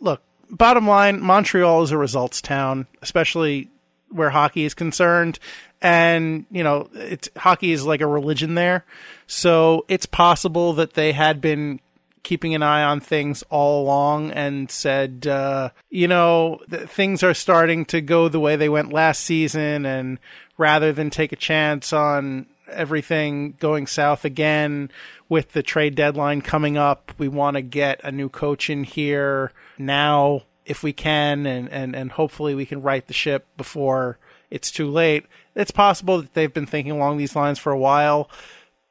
look. 0.00 0.20
Bottom 0.50 0.88
line, 0.88 1.20
Montreal 1.20 1.82
is 1.82 1.92
a 1.92 1.98
results 1.98 2.40
town, 2.40 2.86
especially 3.02 3.68
where 4.10 4.30
hockey 4.30 4.64
is 4.64 4.74
concerned, 4.74 5.38
and 5.80 6.46
you 6.50 6.62
know, 6.62 6.88
it's 6.94 7.28
hockey 7.36 7.72
is 7.72 7.84
like 7.84 8.00
a 8.00 8.06
religion 8.06 8.54
there. 8.54 8.84
So 9.26 9.84
it's 9.88 10.06
possible 10.06 10.72
that 10.74 10.94
they 10.94 11.12
had 11.12 11.40
been 11.40 11.80
keeping 12.22 12.54
an 12.54 12.62
eye 12.62 12.82
on 12.82 13.00
things 13.00 13.42
all 13.48 13.82
along 13.82 14.30
and 14.32 14.70
said, 14.70 15.26
uh, 15.26 15.70
you 15.88 16.06
know, 16.08 16.60
th- 16.70 16.88
things 16.88 17.22
are 17.22 17.34
starting 17.34 17.84
to 17.86 18.00
go 18.00 18.28
the 18.28 18.40
way 18.40 18.56
they 18.56 18.68
went 18.68 18.92
last 18.92 19.24
season, 19.24 19.86
and 19.86 20.18
rather 20.56 20.92
than 20.92 21.10
take 21.10 21.32
a 21.32 21.36
chance 21.36 21.92
on 21.92 22.46
everything 22.70 23.54
going 23.60 23.86
south 23.86 24.24
again 24.24 24.90
with 25.28 25.52
the 25.52 25.62
trade 25.62 25.94
deadline 25.94 26.42
coming 26.42 26.76
up. 26.76 27.12
We 27.18 27.28
want 27.28 27.56
to 27.56 27.62
get 27.62 28.00
a 28.04 28.12
new 28.12 28.28
coach 28.28 28.68
in 28.68 28.84
here 28.84 29.52
now 29.78 30.42
if 30.68 30.82
we 30.82 30.92
can, 30.92 31.46
and, 31.46 31.68
and, 31.70 31.96
and 31.96 32.12
hopefully 32.12 32.54
we 32.54 32.66
can 32.66 32.82
right 32.82 33.06
the 33.06 33.14
ship 33.14 33.46
before 33.56 34.18
it's 34.50 34.70
too 34.70 34.88
late. 34.88 35.24
It's 35.54 35.70
possible 35.70 36.20
that 36.20 36.34
they've 36.34 36.52
been 36.52 36.66
thinking 36.66 36.92
along 36.92 37.16
these 37.16 37.34
lines 37.34 37.58
for 37.58 37.72
a 37.72 37.78
while, 37.78 38.30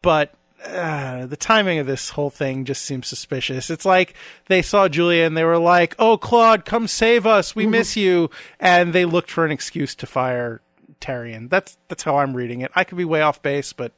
but 0.01 0.33
uh, 0.65 1.25
the 1.27 1.37
timing 1.37 1.79
of 1.79 1.87
this 1.87 2.09
whole 2.09 2.29
thing 2.29 2.65
just 2.65 2.83
seems 2.83 3.07
suspicious. 3.07 3.69
It's 3.69 3.85
like 3.85 4.15
they 4.47 4.61
saw 4.61 4.87
Julien 4.87 5.27
and 5.27 5.37
they 5.37 5.43
were 5.43 5.59
like, 5.59 5.95
"Oh, 5.99 6.17
Claude, 6.17 6.65
come 6.65 6.87
save 6.87 7.25
us. 7.25 7.55
We 7.55 7.67
miss 7.67 7.95
you," 7.95 8.29
and 8.59 8.91
they 8.91 9.05
looked 9.05 9.29
for 9.29 9.45
an 9.45 9.51
excuse 9.51 9.93
to 9.95 10.07
fire 10.07 10.61
Therrien. 10.99 11.49
That's 11.49 11.77
that's 11.87 12.03
how 12.03 12.17
I'm 12.17 12.35
reading 12.35 12.61
it. 12.61 12.71
I 12.75 12.83
could 12.83 12.97
be 12.97 13.05
way 13.05 13.21
off 13.21 13.41
base, 13.41 13.71
but 13.71 13.93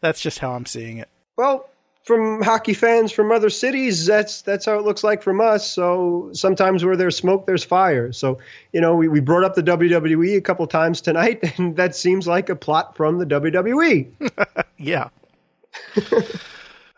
that's 0.00 0.20
just 0.20 0.38
how 0.38 0.52
I'm 0.52 0.66
seeing 0.66 0.98
it. 0.98 1.08
Well, 1.36 1.68
from 2.04 2.42
hockey 2.42 2.74
fans 2.74 3.10
from 3.12 3.32
other 3.32 3.48
cities, 3.48 4.04
that's 4.04 4.42
that's 4.42 4.66
how 4.66 4.78
it 4.78 4.84
looks 4.84 5.02
like 5.02 5.22
from 5.22 5.40
us. 5.40 5.66
So 5.66 6.30
sometimes 6.34 6.84
where 6.84 6.96
there's 6.96 7.16
smoke, 7.16 7.46
there's 7.46 7.64
fire. 7.64 8.12
So 8.12 8.38
you 8.72 8.80
know, 8.80 8.94
we, 8.94 9.08
we 9.08 9.20
brought 9.20 9.42
up 9.42 9.54
the 9.54 9.62
WWE 9.62 10.36
a 10.36 10.40
couple 10.42 10.66
times 10.66 11.00
tonight, 11.00 11.42
and 11.58 11.76
that 11.76 11.96
seems 11.96 12.26
like 12.28 12.50
a 12.50 12.56
plot 12.56 12.96
from 12.96 13.18
the 13.18 13.26
WWE. 13.26 14.08
yeah. 14.78 15.08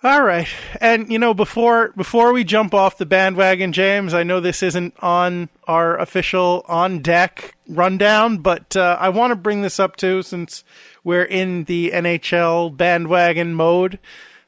All 0.03 0.23
right. 0.23 0.49
And 0.81 1.11
you 1.11 1.19
know, 1.21 1.35
before 1.35 1.93
before 1.97 2.33
we 2.33 2.43
jump 2.43 2.75
off 2.75 2.99
the 2.99 3.07
bandwagon, 3.07 3.73
James, 3.73 4.13
I 4.13 4.25
know 4.25 4.41
this 4.41 4.63
isn't 4.63 4.95
on 5.01 5.49
our 5.69 5.97
official 5.99 6.65
on 6.69 7.01
deck 7.01 7.57
rundown, 7.69 8.39
but 8.39 8.77
uh, 8.77 8.97
I 9.01 9.09
want 9.11 9.31
to 9.31 9.37
bring 9.37 9.63
this 9.63 9.79
up 9.79 9.95
too 9.97 10.23
since 10.23 10.65
we're 11.05 11.25
in 11.25 11.65
the 11.65 11.93
NHL 11.95 12.77
bandwagon 12.77 13.55
mode. 13.55 14.01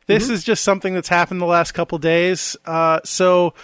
This 0.08 0.24
mm-hmm. 0.24 0.32
is 0.32 0.42
just 0.42 0.64
something 0.64 0.94
that's 0.94 1.08
happened 1.08 1.40
the 1.40 1.46
last 1.46 1.72
couple 1.72 1.98
days. 1.98 2.56
Uh, 2.64 3.00
so 3.04 3.54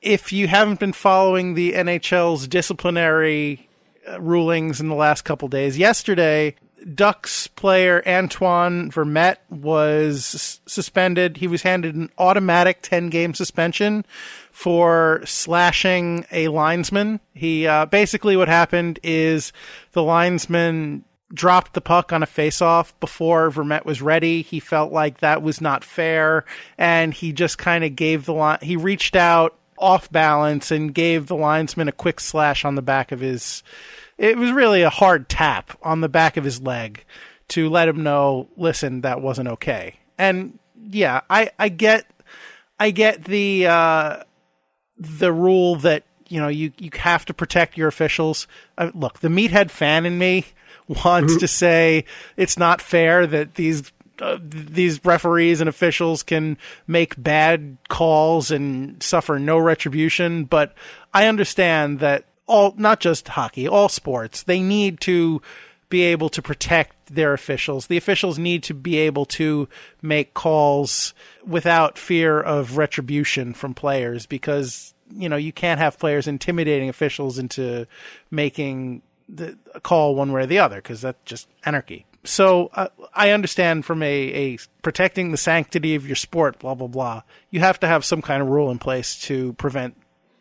if 0.00 0.32
you 0.32 0.48
haven't 0.48 0.80
been 0.80 0.94
following 0.94 1.54
the 1.54 1.74
NHL's 1.74 2.48
disciplinary 2.48 3.68
uh, 4.08 4.20
rulings 4.20 4.80
in 4.80 4.88
the 4.88 4.94
last 4.94 5.22
couple 5.22 5.46
days, 5.46 5.78
yesterday 5.78 6.56
Ducks 6.94 7.46
player 7.46 8.02
Antoine 8.06 8.90
Vermette 8.90 9.36
was 9.50 10.60
suspended. 10.66 11.36
He 11.36 11.46
was 11.46 11.62
handed 11.62 11.94
an 11.94 12.10
automatic 12.16 12.78
10 12.80 13.10
game 13.10 13.34
suspension 13.34 14.06
for 14.50 15.20
slashing 15.26 16.24
a 16.32 16.48
linesman. 16.48 17.20
He 17.34 17.66
uh, 17.66 17.84
basically 17.84 18.38
what 18.38 18.48
happened 18.48 18.98
is 19.02 19.52
the 19.92 20.02
linesman 20.02 21.04
dropped 21.32 21.74
the 21.74 21.80
puck 21.80 22.12
on 22.12 22.22
a 22.22 22.26
face-off 22.26 22.98
before 23.00 23.50
Vermette 23.50 23.84
was 23.84 24.02
ready. 24.02 24.42
He 24.42 24.60
felt 24.60 24.92
like 24.92 25.18
that 25.18 25.42
was 25.42 25.60
not 25.60 25.84
fair, 25.84 26.44
and 26.76 27.14
he 27.14 27.32
just 27.32 27.58
kind 27.58 27.84
of 27.84 27.94
gave 27.96 28.26
the 28.26 28.34
line. 28.34 28.58
He 28.62 28.76
reached 28.76 29.16
out 29.16 29.56
off 29.78 30.10
balance 30.12 30.70
and 30.70 30.94
gave 30.94 31.26
the 31.26 31.36
linesman 31.36 31.88
a 31.88 31.92
quick 31.92 32.20
slash 32.20 32.64
on 32.64 32.74
the 32.74 32.82
back 32.82 33.12
of 33.12 33.20
his 33.20 33.62
it 34.20 34.36
was 34.36 34.52
really 34.52 34.82
a 34.82 34.90
hard 34.90 35.30
tap 35.30 35.78
on 35.82 36.02
the 36.02 36.08
back 36.08 36.36
of 36.36 36.44
his 36.44 36.60
leg 36.60 37.04
to 37.48 37.70
let 37.70 37.88
him 37.88 38.02
know, 38.02 38.48
listen, 38.56 39.00
that 39.00 39.22
wasn't 39.22 39.48
okay. 39.48 39.96
And 40.18 40.58
yeah, 40.78 41.22
I, 41.30 41.50
I 41.58 41.70
get, 41.70 42.04
I 42.78 42.90
get 42.90 43.24
the, 43.24 43.66
uh, 43.66 44.22
the 44.98 45.32
rule 45.32 45.76
that, 45.76 46.04
you 46.28 46.38
know, 46.38 46.48
you, 46.48 46.70
you 46.78 46.90
have 46.98 47.24
to 47.24 47.34
protect 47.34 47.78
your 47.78 47.88
officials. 47.88 48.46
Uh, 48.76 48.90
look, 48.94 49.20
the 49.20 49.28
meathead 49.28 49.70
fan 49.70 50.04
in 50.04 50.18
me 50.18 50.44
wants 50.90 51.32
mm-hmm. 51.32 51.40
to 51.40 51.48
say 51.48 52.04
it's 52.36 52.58
not 52.58 52.82
fair 52.82 53.26
that 53.26 53.54
these 53.54 53.92
uh, 54.20 54.38
these 54.42 55.02
referees 55.02 55.60
and 55.60 55.68
officials 55.68 56.22
can 56.22 56.58
make 56.86 57.20
bad 57.22 57.78
calls 57.88 58.50
and 58.50 59.02
suffer 59.02 59.38
no 59.38 59.56
retribution, 59.56 60.44
but 60.44 60.74
I 61.14 61.26
understand 61.26 62.00
that 62.00 62.26
all 62.46 62.74
not 62.76 63.00
just 63.00 63.28
hockey, 63.28 63.66
all 63.66 63.88
sports, 63.88 64.42
they 64.42 64.60
need 64.60 65.00
to 65.02 65.40
be 65.88 66.02
able 66.02 66.28
to 66.28 66.42
protect 66.42 66.94
their 67.06 67.32
officials. 67.32 67.86
The 67.86 67.96
officials 67.96 68.38
need 68.38 68.62
to 68.64 68.74
be 68.74 68.98
able 68.98 69.24
to 69.26 69.68
make 70.02 70.34
calls 70.34 71.14
without 71.46 71.96
fear 71.96 72.40
of 72.40 72.76
retribution 72.76 73.54
from 73.54 73.74
players 73.74 74.26
because 74.26 74.92
you 75.12 75.28
know 75.28 75.36
you 75.36 75.52
can't 75.52 75.80
have 75.80 75.98
players 75.98 76.26
intimidating 76.28 76.88
officials 76.88 77.38
into 77.38 77.86
making 78.30 79.02
the 79.32 79.56
call 79.82 80.14
one 80.14 80.32
way 80.32 80.42
or 80.42 80.46
the 80.46 80.58
other 80.58 80.76
because 80.76 81.00
that's 81.00 81.18
just 81.24 81.48
anarchy. 81.64 82.06
So 82.24 82.70
uh, 82.74 82.88
I 83.14 83.30
understand 83.30 83.84
from 83.84 84.02
a, 84.02 84.06
a 84.06 84.58
protecting 84.82 85.30
the 85.30 85.36
sanctity 85.36 85.94
of 85.94 86.06
your 86.06 86.16
sport, 86.16 86.58
blah 86.58 86.74
blah 86.74 86.88
blah. 86.88 87.22
You 87.50 87.60
have 87.60 87.80
to 87.80 87.86
have 87.86 88.04
some 88.04 88.22
kind 88.22 88.42
of 88.42 88.48
rule 88.48 88.70
in 88.70 88.78
place 88.78 89.20
to 89.22 89.54
prevent 89.54 89.96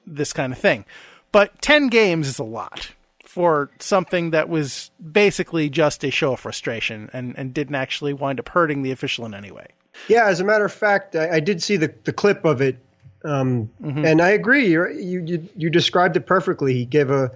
this 0.05 0.33
kind 0.33 0.51
of 0.51 0.59
thing. 0.59 0.85
But 1.31 1.61
10 1.61 1.87
games 1.87 2.27
is 2.27 2.39
a 2.39 2.43
lot 2.43 2.91
for 3.23 3.69
something 3.79 4.31
that 4.31 4.49
was 4.49 4.89
basically 5.11 5.69
just 5.69 6.03
a 6.03 6.09
show 6.09 6.33
of 6.33 6.39
frustration 6.39 7.09
and, 7.13 7.37
and 7.37 7.53
didn't 7.53 7.75
actually 7.75 8.11
wind 8.11 8.39
up 8.39 8.49
hurting 8.49 8.81
the 8.81 8.91
official 8.91 9.25
in 9.25 9.35
any 9.35 9.51
way. 9.51 9.67
Yeah, 10.07 10.25
as 10.25 10.39
a 10.39 10.43
matter 10.43 10.65
of 10.65 10.73
fact, 10.73 11.15
I, 11.15 11.35
I 11.35 11.39
did 11.39 11.61
see 11.61 11.77
the, 11.77 11.93
the 12.05 12.13
clip 12.13 12.43
of 12.45 12.61
it. 12.61 12.77
Um, 13.23 13.69
mm-hmm. 13.81 14.05
And 14.05 14.21
I 14.21 14.29
agree. 14.29 14.67
you 14.67 14.87
you, 14.87 15.47
you 15.55 15.69
described 15.69 16.15
it 16.17 16.25
perfectly. 16.25 16.73
He 16.73 16.85
gave 16.85 17.11
a, 17.11 17.31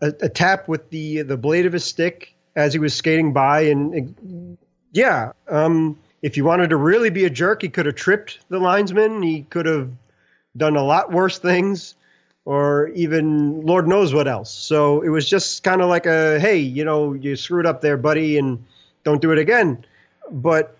a, 0.00 0.08
a, 0.20 0.28
tap 0.28 0.68
with 0.68 0.90
the, 0.90 1.22
the 1.22 1.36
blade 1.36 1.66
of 1.66 1.72
his 1.72 1.84
stick 1.84 2.34
as 2.54 2.72
he 2.72 2.78
was 2.78 2.94
skating 2.94 3.32
by. 3.32 3.62
And, 3.62 3.94
and 3.94 4.58
yeah, 4.92 5.32
um, 5.48 5.98
if 6.22 6.34
he 6.34 6.42
wanted 6.42 6.70
to 6.70 6.76
really 6.76 7.10
be 7.10 7.24
a 7.24 7.30
jerk, 7.30 7.62
he 7.62 7.68
could 7.68 7.86
have 7.86 7.94
tripped 7.94 8.38
the 8.48 8.58
linesman. 8.58 9.22
He 9.22 9.42
could 9.42 9.66
have 9.66 9.90
done 10.56 10.76
a 10.76 10.82
lot 10.82 11.12
worse 11.12 11.38
things 11.38 11.94
or 12.46 12.88
even 12.94 13.60
Lord 13.66 13.86
knows 13.86 14.14
what 14.14 14.26
else. 14.26 14.50
So 14.50 15.02
it 15.02 15.08
was 15.08 15.28
just 15.28 15.62
kind 15.64 15.82
of 15.82 15.88
like 15.88 16.06
a, 16.06 16.38
hey, 16.40 16.56
you 16.56 16.84
know, 16.84 17.12
you 17.12 17.36
screwed 17.36 17.66
up 17.66 17.82
there, 17.82 17.96
buddy, 17.96 18.38
and 18.38 18.64
don't 19.04 19.20
do 19.20 19.32
it 19.32 19.38
again. 19.38 19.84
But 20.30 20.78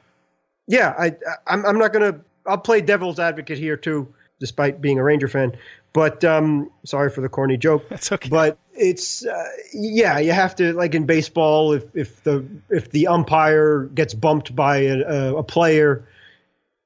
yeah, 0.67 0.95
I, 0.97 1.15
I'm, 1.47 1.67
I'm 1.67 1.79
not 1.79 1.93
gonna. 1.93 2.21
I'll 2.47 2.59
play 2.59 2.81
devil's 2.81 3.19
advocate 3.19 3.59
here 3.59 3.77
too, 3.77 4.13
despite 4.39 4.81
being 4.81 4.99
a 4.99 5.03
Ranger 5.03 5.29
fan. 5.29 5.57
But 5.97 6.23
um, 6.25 6.71
sorry 6.85 7.09
for 7.09 7.23
the 7.23 7.29
corny 7.31 7.57
joke. 7.57 7.87
That's 7.89 8.13
okay. 8.13 8.29
But 8.29 8.59
it's 8.75 9.25
uh, 9.25 9.49
yeah, 9.73 10.19
you 10.19 10.33
have 10.33 10.55
to 10.57 10.75
like 10.75 10.95
in 10.95 11.07
baseball, 11.07 11.73
if 11.73 11.85
if 11.97 12.23
the 12.23 12.45
if 12.69 12.91
the 12.91 13.07
umpire 13.07 13.85
gets 13.95 14.13
bumped 14.13 14.55
by 14.55 14.77
a, 14.77 15.37
a 15.37 15.43
player, 15.43 16.07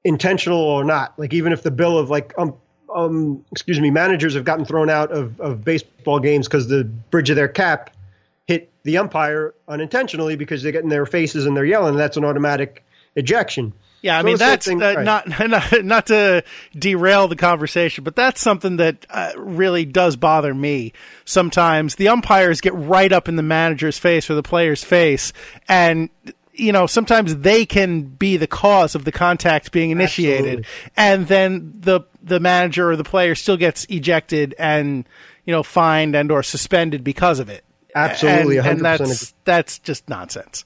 intentional 0.05 0.61
or 0.61 0.85
not, 0.85 1.19
like 1.19 1.33
even 1.33 1.51
if 1.51 1.61
the 1.61 1.71
bill 1.71 1.97
of 1.97 2.09
like 2.09 2.33
um, 2.37 2.55
um, 2.95 3.43
excuse 3.51 3.81
me, 3.81 3.91
managers 3.91 4.33
have 4.33 4.45
gotten 4.45 4.63
thrown 4.63 4.89
out 4.89 5.11
of, 5.11 5.41
of 5.41 5.65
baseball 5.65 6.21
games 6.21 6.47
because 6.47 6.69
the 6.69 6.85
bridge 6.85 7.29
of 7.29 7.35
their 7.35 7.49
cap 7.49 7.93
hit 8.47 8.71
the 8.83 8.97
umpire 8.97 9.53
unintentionally 9.67 10.37
because 10.37 10.63
they 10.63 10.71
get 10.71 10.83
in 10.83 10.89
their 10.89 11.05
faces 11.05 11.45
and 11.45 11.57
they're 11.57 11.65
yelling. 11.65 11.97
That's 11.97 12.15
an 12.15 12.23
automatic 12.23 12.85
ejection. 13.17 13.73
Yeah, 14.01 14.17
I 14.17 14.23
mean 14.23 14.37
that's 14.37 14.67
uh, 14.67 14.75
right. 14.75 15.03
not, 15.03 15.27
not 15.47 15.85
not 15.85 16.07
to 16.07 16.43
derail 16.77 17.27
the 17.27 17.35
conversation, 17.35 18.03
but 18.03 18.15
that's 18.15 18.41
something 18.41 18.77
that 18.77 19.05
uh, 19.09 19.31
really 19.37 19.85
does 19.85 20.15
bother 20.15 20.53
me. 20.53 20.93
Sometimes 21.23 21.95
the 21.95 22.07
umpires 22.07 22.61
get 22.61 22.73
right 22.73 23.11
up 23.11 23.29
in 23.29 23.35
the 23.35 23.43
manager's 23.43 23.99
face 23.99 24.29
or 24.29 24.33
the 24.33 24.43
player's 24.43 24.83
face, 24.83 25.33
and 25.67 26.09
you 26.53 26.71
know, 26.71 26.85
sometimes 26.85 27.37
they 27.37 27.65
can 27.65 28.03
be 28.03 28.37
the 28.37 28.47
cause 28.47 28.95
of 28.95 29.05
the 29.05 29.11
contact 29.11 29.71
being 29.71 29.91
initiated, 29.91 30.59
Absolutely. 30.59 30.91
and 30.97 31.27
then 31.27 31.73
the 31.79 32.01
the 32.21 32.39
manager 32.39 32.91
or 32.91 32.95
the 32.95 33.03
player 33.03 33.35
still 33.35 33.57
gets 33.57 33.85
ejected 33.85 34.53
and 34.59 35.07
you 35.45 35.53
know 35.53 35.63
fined 35.63 36.15
and 36.15 36.31
or 36.31 36.43
suspended 36.43 37.03
because 37.03 37.39
of 37.39 37.49
it. 37.49 37.63
Absolutely, 37.95 38.57
and, 38.57 38.67
and 38.67 38.85
that's 38.85 39.33
that's 39.43 39.79
just 39.79 40.09
nonsense. 40.09 40.65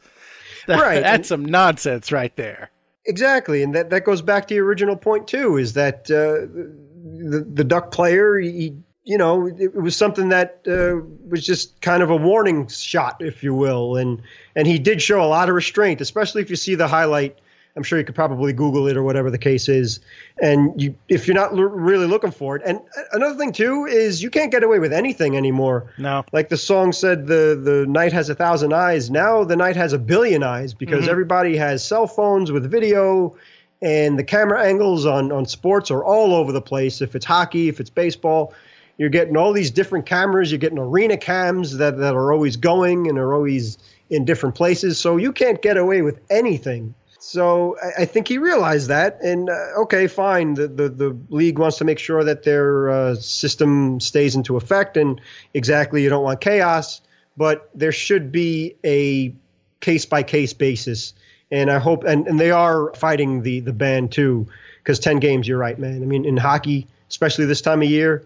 That, 0.67 0.79
right, 0.81 1.01
that's 1.01 1.29
some 1.29 1.45
nonsense 1.45 2.11
right 2.11 2.35
there. 2.35 2.71
Exactly, 3.05 3.61
and 3.61 3.75
that 3.75 3.91
that 3.91 4.03
goes 4.03 4.21
back 4.21 4.47
to 4.47 4.55
your 4.55 4.65
original 4.65 4.95
point 4.95 5.27
too. 5.27 5.57
Is 5.57 5.73
that 5.73 6.09
uh, 6.09 6.47
the 6.49 7.45
the 7.47 7.63
duck 7.63 7.91
player 7.91 8.37
he 8.37 8.77
you 9.05 9.19
know, 9.19 9.45
it 9.45 9.75
was 9.75 9.95
something 9.95 10.29
that 10.29 10.61
uh, 10.67 10.99
was 11.29 11.45
just 11.45 11.79
kind 11.79 12.01
of 12.01 12.09
a 12.09 12.15
warning 12.15 12.67
shot, 12.67 13.17
if 13.19 13.43
you 13.43 13.53
will, 13.53 13.95
and 13.97 14.23
and 14.55 14.67
he 14.67 14.79
did 14.79 14.99
show 15.01 15.23
a 15.23 15.27
lot 15.27 15.47
of 15.47 15.53
restraint, 15.55 16.01
especially 16.01 16.41
if 16.41 16.49
you 16.49 16.55
see 16.55 16.73
the 16.73 16.87
highlight. 16.87 17.37
I'm 17.75 17.83
sure 17.83 17.99
you 17.99 18.05
could 18.05 18.15
probably 18.15 18.53
Google 18.53 18.87
it 18.87 18.95
or 18.95 19.03
whatever 19.03 19.29
the 19.29 19.37
case 19.37 19.67
is, 19.67 19.99
and 20.41 20.81
you 20.81 20.95
if 21.09 21.27
you're 21.27 21.35
not 21.35 21.51
l- 21.51 21.63
really 21.63 22.07
looking 22.07 22.31
for 22.31 22.55
it. 22.55 22.61
And 22.65 22.79
another 23.11 23.37
thing 23.37 23.51
too 23.51 23.85
is 23.85 24.23
you 24.23 24.29
can't 24.29 24.51
get 24.51 24.63
away 24.63 24.79
with 24.79 24.93
anything 24.93 25.35
anymore. 25.35 25.91
No, 25.97 26.23
like 26.31 26.49
the 26.49 26.57
song 26.57 26.93
said, 26.93 27.27
the 27.27 27.59
the 27.61 27.85
night 27.87 28.13
has 28.13 28.29
a 28.29 28.35
thousand 28.35 28.73
eyes. 28.73 29.09
Now 29.09 29.43
the 29.43 29.55
night 29.55 29.75
has 29.75 29.93
a 29.93 29.99
billion 29.99 30.41
eyes 30.41 30.73
because 30.73 31.01
mm-hmm. 31.01 31.11
everybody 31.11 31.57
has 31.57 31.83
cell 31.83 32.07
phones 32.07 32.51
with 32.51 32.69
video 32.71 33.35
and 33.81 34.17
the 34.17 34.23
camera 34.23 34.65
angles 34.65 35.05
on, 35.05 35.31
on 35.31 35.45
sports 35.45 35.91
are 35.91 36.03
all 36.03 36.33
over 36.33 36.51
the 36.51 36.61
place. 36.61 37.01
If 37.01 37.15
it's 37.15 37.25
hockey, 37.25 37.69
if 37.69 37.79
it's 37.79 37.89
baseball, 37.89 38.53
you're 38.97 39.09
getting 39.09 39.35
all 39.35 39.53
these 39.53 39.71
different 39.71 40.05
cameras. 40.05 40.51
You're 40.51 40.59
getting 40.59 40.79
arena 40.79 41.17
cams 41.17 41.77
that, 41.77 41.97
that 41.97 42.15
are 42.15 42.31
always 42.31 42.55
going 42.55 43.07
and 43.07 43.17
are 43.17 43.33
always 43.33 43.77
in 44.09 44.25
different 44.25 44.55
places. 44.55 44.99
So 44.99 45.17
you 45.17 45.31
can't 45.31 45.61
get 45.61 45.77
away 45.77 46.01
with 46.01 46.19
anything. 46.29 46.95
So 47.27 47.75
I, 47.81 48.03
I 48.03 48.05
think 48.05 48.27
he 48.27 48.37
realized 48.37 48.89
that, 48.89 49.19
and 49.21 49.49
uh, 49.49 49.81
okay, 49.81 50.05
fine. 50.05 50.53
The, 50.53 50.67
the 50.67 50.89
the 50.89 51.17
league 51.29 51.57
wants 51.57 51.79
to 51.79 51.83
make 51.83 51.97
sure 51.97 52.23
that 52.23 52.43
their 52.43 52.89
uh, 52.89 53.15
system 53.15 53.99
stays 53.99 54.35
into 54.35 54.57
effect, 54.57 54.95
and 54.95 55.19
exactly 55.51 56.03
you 56.03 56.09
don't 56.09 56.23
want 56.23 56.39
chaos, 56.39 57.01
but 57.35 57.67
there 57.73 57.91
should 57.91 58.31
be 58.31 58.75
a 58.85 59.33
case 59.79 60.05
by 60.05 60.21
case 60.21 60.53
basis. 60.53 61.15
And 61.49 61.71
I 61.71 61.79
hope, 61.79 62.03
and, 62.03 62.27
and 62.27 62.39
they 62.39 62.51
are 62.51 62.93
fighting 62.93 63.41
the 63.41 63.59
the 63.61 63.73
ban 63.73 64.09
too, 64.09 64.45
because 64.83 64.99
ten 64.99 65.17
games, 65.17 65.47
you're 65.47 65.57
right, 65.57 65.79
man. 65.79 66.03
I 66.03 66.05
mean, 66.05 66.25
in 66.25 66.37
hockey, 66.37 66.87
especially 67.09 67.45
this 67.45 67.61
time 67.61 67.81
of 67.81 67.89
year, 67.89 68.23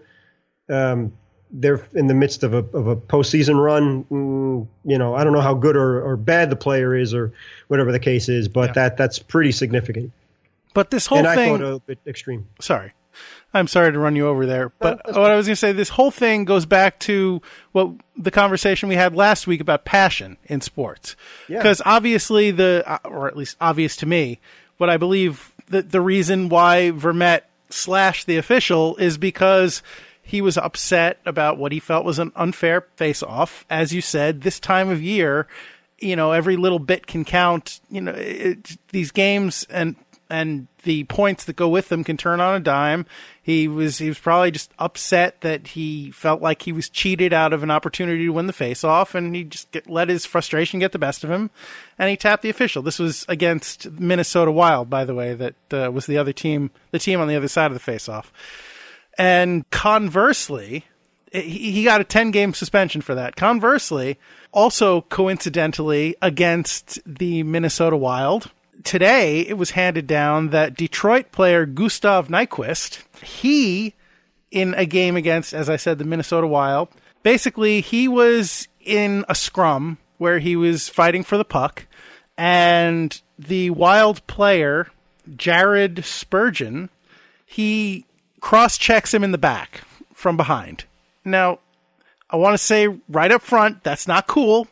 um, 0.68 1.12
they're 1.52 1.86
in 1.94 2.06
the 2.06 2.14
midst 2.14 2.42
of 2.42 2.54
a 2.54 2.58
of 2.58 2.86
a 2.86 2.96
postseason 2.96 3.62
run. 3.62 4.04
Mm, 4.04 4.66
you 4.84 4.98
know, 4.98 5.14
I 5.14 5.24
don't 5.24 5.32
know 5.32 5.40
how 5.40 5.54
good 5.54 5.76
or, 5.76 6.00
or 6.02 6.16
bad 6.16 6.50
the 6.50 6.56
player 6.56 6.94
is, 6.94 7.12
or 7.14 7.32
whatever 7.68 7.92
the 7.92 7.98
case 7.98 8.28
is, 8.28 8.48
but 8.48 8.70
Yeah. 8.70 8.72
that 8.74 8.96
that's 8.96 9.18
pretty 9.18 9.52
significant. 9.52 10.12
But 10.74 10.90
this 10.90 11.06
whole 11.06 11.18
and 11.18 11.26
I 11.26 11.34
thing. 11.34 11.58
thought 11.58 11.64
a 11.64 11.78
bit 11.80 11.98
extreme. 12.06 12.46
sorry. 12.60 12.92
I'm 13.52 13.66
sorry 13.66 13.90
to 13.90 13.98
run 13.98 14.14
you 14.14 14.28
over 14.28 14.46
there, 14.46 14.68
but 14.78 15.00
that's 15.04 15.18
what 15.18 15.32
I 15.32 15.34
was 15.34 15.46
going 15.48 15.54
to 15.54 15.56
say, 15.56 15.72
this 15.72 15.88
whole 15.88 16.12
thing 16.12 16.44
goes 16.44 16.64
back 16.66 17.00
to 17.00 17.42
what 17.72 17.90
the 18.16 18.30
conversation 18.30 18.88
we 18.88 18.94
had 18.94 19.16
last 19.16 19.48
week 19.48 19.60
about 19.60 19.84
passion 19.84 20.36
in 20.44 20.60
sports. 20.60 21.16
Yeah. 21.48 21.58
Because 21.58 21.82
obviously 21.84 22.52
the, 22.52 22.84
uh, 22.86 22.98
or 23.02 23.26
at 23.26 23.36
least 23.36 23.56
obvious 23.60 23.96
to 23.96 24.06
me, 24.06 24.38
what 24.76 24.88
I 24.88 24.96
believe 24.98 25.52
that 25.66 25.90
the 25.90 26.00
reason 26.00 26.48
why 26.48 26.92
Vermette 26.94 27.42
slashed 27.70 28.28
the 28.28 28.36
official 28.36 28.94
is 28.98 29.18
because 29.18 29.82
he 30.22 30.40
was 30.40 30.56
upset 30.56 31.18
about 31.26 31.58
what 31.58 31.72
he 31.72 31.80
felt 31.80 32.04
was 32.04 32.18
an 32.18 32.32
unfair 32.36 32.82
face-off. 32.96 33.64
As 33.68 33.92
you 33.92 34.00
said, 34.00 34.42
this 34.42 34.60
time 34.60 34.88
of 34.88 35.02
year, 35.02 35.46
you 35.98 36.16
know, 36.16 36.32
every 36.32 36.56
little 36.56 36.78
bit 36.78 37.06
can 37.06 37.24
count. 37.24 37.80
You 37.90 38.00
know, 38.00 38.12
it, 38.12 38.78
these 38.90 39.10
games 39.10 39.66
and 39.70 39.96
and 40.32 40.68
the 40.84 41.02
points 41.04 41.44
that 41.44 41.56
go 41.56 41.68
with 41.68 41.88
them 41.88 42.04
can 42.04 42.16
turn 42.16 42.40
on 42.40 42.54
a 42.54 42.60
dime. 42.60 43.04
He 43.42 43.66
was 43.66 43.98
he 43.98 44.08
was 44.08 44.18
probably 44.18 44.52
just 44.52 44.70
upset 44.78 45.40
that 45.40 45.66
he 45.66 46.12
felt 46.12 46.40
like 46.40 46.62
he 46.62 46.72
was 46.72 46.88
cheated 46.88 47.32
out 47.32 47.52
of 47.52 47.64
an 47.64 47.70
opportunity 47.70 48.24
to 48.24 48.30
win 48.30 48.46
the 48.46 48.52
face-off, 48.52 49.16
and 49.16 49.34
he 49.34 49.44
just 49.44 49.68
get, 49.72 49.90
let 49.90 50.08
his 50.08 50.24
frustration 50.24 50.78
get 50.78 50.92
the 50.92 50.98
best 51.00 51.24
of 51.24 51.30
him, 51.30 51.50
and 51.98 52.08
he 52.08 52.16
tapped 52.16 52.44
the 52.44 52.50
official. 52.50 52.80
This 52.80 53.00
was 53.00 53.26
against 53.28 53.90
Minnesota 53.90 54.52
Wild, 54.52 54.88
by 54.88 55.04
the 55.04 55.14
way. 55.14 55.34
That 55.34 55.54
uh, 55.72 55.90
was 55.90 56.06
the 56.06 56.18
other 56.18 56.32
team, 56.32 56.70
the 56.92 57.00
team 57.00 57.20
on 57.20 57.26
the 57.26 57.36
other 57.36 57.48
side 57.48 57.66
of 57.66 57.74
the 57.74 57.80
face-off. 57.80 58.32
And 59.18 59.68
conversely, 59.70 60.84
he 61.32 61.84
got 61.84 62.00
a 62.00 62.04
10 62.04 62.30
game 62.30 62.54
suspension 62.54 63.00
for 63.00 63.14
that. 63.14 63.36
Conversely, 63.36 64.18
also 64.52 65.02
coincidentally 65.02 66.16
against 66.20 66.98
the 67.06 67.42
Minnesota 67.42 67.96
Wild, 67.96 68.50
today 68.82 69.40
it 69.40 69.54
was 69.54 69.72
handed 69.72 70.06
down 70.06 70.50
that 70.50 70.74
Detroit 70.74 71.32
player 71.32 71.66
Gustav 71.66 72.28
Nyquist, 72.28 73.02
he 73.22 73.94
in 74.50 74.74
a 74.74 74.84
game 74.84 75.16
against 75.16 75.54
as 75.54 75.70
I 75.70 75.76
said 75.76 75.98
the 75.98 76.04
Minnesota 76.04 76.46
Wild, 76.46 76.88
basically 77.22 77.80
he 77.80 78.08
was 78.08 78.66
in 78.80 79.24
a 79.28 79.34
scrum 79.34 79.98
where 80.18 80.40
he 80.40 80.56
was 80.56 80.88
fighting 80.88 81.22
for 81.22 81.38
the 81.38 81.44
puck 81.44 81.86
and 82.36 83.20
the 83.38 83.70
Wild 83.70 84.26
player 84.26 84.88
Jared 85.36 86.04
Spurgeon 86.04 86.90
he 87.46 88.06
cross 88.40 88.78
checks 88.78 89.12
him 89.14 89.24
in 89.24 89.32
the 89.32 89.38
back 89.38 89.82
from 90.12 90.36
behind. 90.36 90.84
Now, 91.24 91.58
I 92.28 92.36
want 92.36 92.54
to 92.54 92.58
say 92.58 92.88
right 93.08 93.30
up 93.30 93.42
front, 93.42 93.82
that's 93.82 94.06
not 94.06 94.26
cool. 94.26 94.68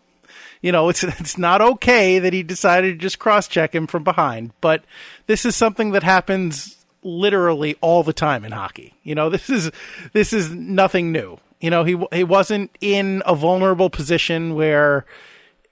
You 0.61 0.73
know, 0.73 0.89
it's 0.89 1.03
it's 1.05 1.39
not 1.39 1.61
okay 1.61 2.19
that 2.19 2.33
he 2.33 2.43
decided 2.43 2.93
to 2.93 2.99
just 2.99 3.19
cross 3.19 3.49
check 3.49 3.75
him 3.75 3.87
from 3.87 4.05
behind. 4.05 4.53
But 4.61 4.85
this 5.27 5.45
is 5.45 5.57
something 5.57 5.93
that 5.93 6.03
happens 6.03 6.77
literally 7.03 7.77
all 7.81 8.03
the 8.03 8.13
time 8.13 8.45
in 8.45 8.53
hockey. 8.53 8.95
You 9.03 9.15
know, 9.15 9.29
this 9.31 9.51
is 9.51 9.71
this 10.13 10.33
is 10.33 10.51
nothing 10.51 11.13
new. 11.13 11.39
You 11.61 11.71
know, 11.71 11.85
he 11.85 12.01
he 12.13 12.25
wasn't 12.25 12.71
in 12.81 13.23
a 13.27 13.35
vulnerable 13.35 13.91
position 13.91 14.55
where 14.55 15.05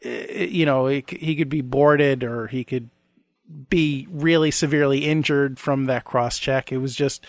eh, 0.02 0.44
you 0.44 0.66
know 0.66 0.86
he, 0.86 1.04
he 1.08 1.36
could 1.36 1.48
be 1.48 1.60
boarded 1.60 2.24
or 2.24 2.48
he 2.48 2.64
could 2.64 2.90
be 3.68 4.06
really 4.10 4.50
severely 4.50 5.04
injured 5.04 5.58
from 5.58 5.86
that 5.86 6.04
cross 6.04 6.38
check. 6.38 6.72
It 6.72 6.78
was 6.78 6.94
just, 6.94 7.24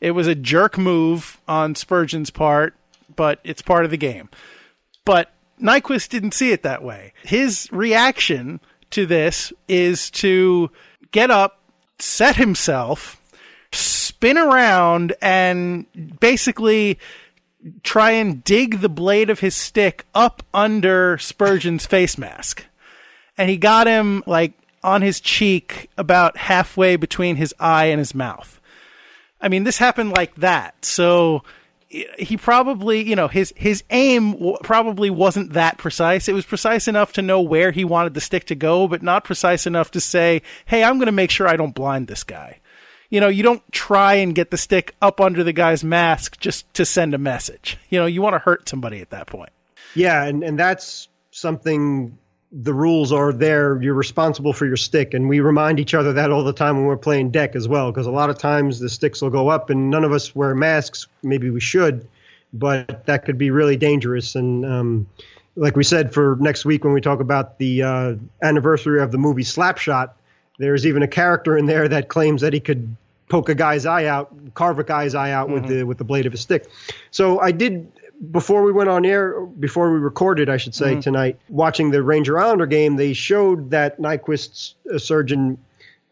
it 0.00 0.12
was 0.12 0.26
a 0.26 0.34
jerk 0.34 0.78
move 0.78 1.40
on 1.46 1.74
Spurgeon's 1.74 2.30
part, 2.30 2.74
but 3.14 3.40
it's 3.44 3.62
part 3.62 3.84
of 3.84 3.90
the 3.90 3.96
game. 3.96 4.28
But 5.04 5.32
Nyquist 5.60 6.08
didn't 6.08 6.34
see 6.34 6.52
it 6.52 6.62
that 6.62 6.82
way. 6.82 7.12
His 7.22 7.68
reaction 7.70 8.60
to 8.90 9.06
this 9.06 9.52
is 9.68 10.10
to 10.12 10.70
get 11.12 11.30
up, 11.30 11.60
set 11.98 12.36
himself, 12.36 13.20
spin 13.72 14.38
around, 14.38 15.14
and 15.20 15.86
basically 16.18 16.98
try 17.82 18.12
and 18.12 18.42
dig 18.42 18.80
the 18.80 18.88
blade 18.88 19.28
of 19.28 19.40
his 19.40 19.54
stick 19.54 20.06
up 20.14 20.42
under 20.54 21.18
Spurgeon's 21.18 21.84
face 21.84 22.16
mask 22.16 22.64
and 23.40 23.48
he 23.48 23.56
got 23.56 23.86
him 23.86 24.22
like 24.26 24.52
on 24.82 25.00
his 25.00 25.18
cheek 25.18 25.88
about 25.96 26.36
halfway 26.36 26.96
between 26.96 27.36
his 27.36 27.54
eye 27.58 27.86
and 27.86 27.98
his 27.98 28.14
mouth. 28.14 28.59
I 29.40 29.48
mean, 29.48 29.64
this 29.64 29.78
happened 29.78 30.12
like 30.12 30.34
that. 30.36 30.84
So 30.84 31.42
he 31.90 32.36
probably, 32.36 33.02
you 33.02 33.16
know, 33.16 33.26
his 33.26 33.52
his 33.56 33.82
aim 33.90 34.32
w- 34.32 34.56
probably 34.62 35.10
wasn't 35.10 35.54
that 35.54 35.76
precise. 35.76 36.28
It 36.28 36.34
was 36.34 36.44
precise 36.44 36.86
enough 36.86 37.12
to 37.14 37.22
know 37.22 37.40
where 37.40 37.72
he 37.72 37.84
wanted 37.84 38.14
the 38.14 38.20
stick 38.20 38.44
to 38.46 38.54
go, 38.54 38.86
but 38.86 39.02
not 39.02 39.24
precise 39.24 39.66
enough 39.66 39.90
to 39.92 40.00
say, 40.00 40.42
"Hey, 40.66 40.84
I'm 40.84 40.98
going 40.98 41.06
to 41.06 41.12
make 41.12 41.30
sure 41.30 41.48
I 41.48 41.56
don't 41.56 41.74
blind 41.74 42.06
this 42.06 42.22
guy." 42.22 42.60
You 43.08 43.20
know, 43.20 43.28
you 43.28 43.42
don't 43.42 43.62
try 43.72 44.14
and 44.14 44.36
get 44.36 44.52
the 44.52 44.56
stick 44.56 44.94
up 45.02 45.20
under 45.20 45.42
the 45.42 45.52
guy's 45.52 45.82
mask 45.82 46.38
just 46.38 46.72
to 46.74 46.84
send 46.84 47.12
a 47.12 47.18
message. 47.18 47.76
You 47.88 47.98
know, 47.98 48.06
you 48.06 48.22
want 48.22 48.34
to 48.34 48.38
hurt 48.38 48.68
somebody 48.68 49.00
at 49.00 49.10
that 49.10 49.26
point. 49.26 49.50
Yeah, 49.96 50.24
and, 50.24 50.44
and 50.44 50.56
that's 50.56 51.08
something 51.32 52.16
the 52.52 52.74
rules 52.74 53.12
are 53.12 53.32
there. 53.32 53.80
You're 53.80 53.94
responsible 53.94 54.52
for 54.52 54.66
your 54.66 54.76
stick. 54.76 55.14
And 55.14 55.28
we 55.28 55.40
remind 55.40 55.78
each 55.78 55.94
other 55.94 56.12
that 56.14 56.30
all 56.30 56.42
the 56.42 56.52
time 56.52 56.76
when 56.76 56.86
we're 56.86 56.96
playing 56.96 57.30
deck 57.30 57.54
as 57.54 57.68
well, 57.68 57.92
because 57.92 58.06
a 58.06 58.10
lot 58.10 58.28
of 58.28 58.38
times 58.38 58.80
the 58.80 58.88
sticks 58.88 59.22
will 59.22 59.30
go 59.30 59.48
up 59.48 59.70
and 59.70 59.90
none 59.90 60.04
of 60.04 60.12
us 60.12 60.34
wear 60.34 60.54
masks. 60.54 61.06
Maybe 61.22 61.50
we 61.50 61.60
should, 61.60 62.08
but 62.52 63.06
that 63.06 63.24
could 63.24 63.38
be 63.38 63.50
really 63.50 63.76
dangerous. 63.76 64.34
And 64.34 64.66
um, 64.66 65.06
like 65.54 65.76
we 65.76 65.84
said, 65.84 66.12
for 66.12 66.36
next 66.40 66.64
week 66.64 66.82
when 66.82 66.92
we 66.92 67.00
talk 67.00 67.20
about 67.20 67.58
the 67.58 67.82
uh, 67.82 68.14
anniversary 68.42 69.00
of 69.00 69.12
the 69.12 69.18
movie 69.18 69.44
Slapshot, 69.44 70.10
there's 70.58 70.84
even 70.86 71.02
a 71.02 71.08
character 71.08 71.56
in 71.56 71.66
there 71.66 71.88
that 71.88 72.08
claims 72.08 72.40
that 72.40 72.52
he 72.52 72.60
could 72.60 72.96
poke 73.28 73.48
a 73.48 73.54
guy's 73.54 73.86
eye 73.86 74.06
out, 74.06 74.34
carve 74.54 74.78
a 74.78 74.84
guy's 74.84 75.14
eye 75.14 75.30
out 75.30 75.48
with 75.48 75.66
the 75.68 75.84
with 75.84 75.98
the 75.98 76.04
blade 76.04 76.26
of 76.26 76.34
a 76.34 76.36
stick. 76.36 76.68
So 77.12 77.38
I 77.38 77.52
did 77.52 77.90
before 78.30 78.62
we 78.62 78.72
went 78.72 78.90
on 78.90 79.06
air, 79.06 79.40
before 79.40 79.92
we 79.92 79.98
recorded, 79.98 80.50
I 80.50 80.58
should 80.58 80.74
say 80.74 81.00
tonight, 81.00 81.38
watching 81.48 81.90
the 81.90 82.02
Ranger 82.02 82.38
Islander 82.38 82.66
game, 82.66 82.96
they 82.96 83.14
showed 83.14 83.70
that 83.70 83.98
Nyquist's 83.98 84.74
uh, 84.92 84.98
surgeon. 84.98 85.58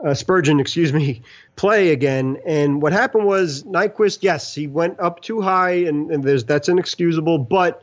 Uh, 0.02 0.14
Spurgeon, 0.14 0.60
excuse 0.60 0.92
me, 0.92 1.22
play 1.56 1.90
again. 1.90 2.38
And 2.46 2.80
what 2.80 2.92
happened 2.92 3.24
was 3.24 3.64
Nyquist, 3.64 4.20
yes, 4.22 4.54
he 4.54 4.68
went 4.68 5.00
up 5.00 5.22
too 5.22 5.40
high, 5.40 5.72
and, 5.72 6.12
and 6.12 6.22
there's 6.22 6.44
that's 6.44 6.68
inexcusable. 6.68 7.38
But 7.38 7.82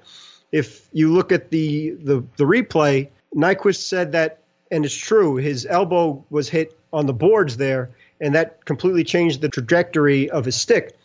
if 0.54 0.88
you 0.94 1.12
look 1.12 1.34
at 1.34 1.52
the 1.52 1.92
the, 1.92 2.24
the 2.38 2.46
replay, 2.46 3.10
Nyquist 3.36 3.82
said 3.82 4.14
that, 4.14 4.40
and 4.72 4.86
it's 4.86 4.96
true, 4.96 5.36
his 5.36 5.68
elbow 5.70 6.24
was 6.30 6.48
hit 6.48 6.80
on 6.94 7.06
the 7.06 7.14
boards 7.14 7.58
there, 7.58 7.90
and 8.22 8.34
that 8.34 8.64
completely 8.64 9.04
changed 9.04 9.42
the 9.42 9.50
trajectory 9.50 10.30
of 10.30 10.46
his 10.46 10.56
stick. 10.56 10.96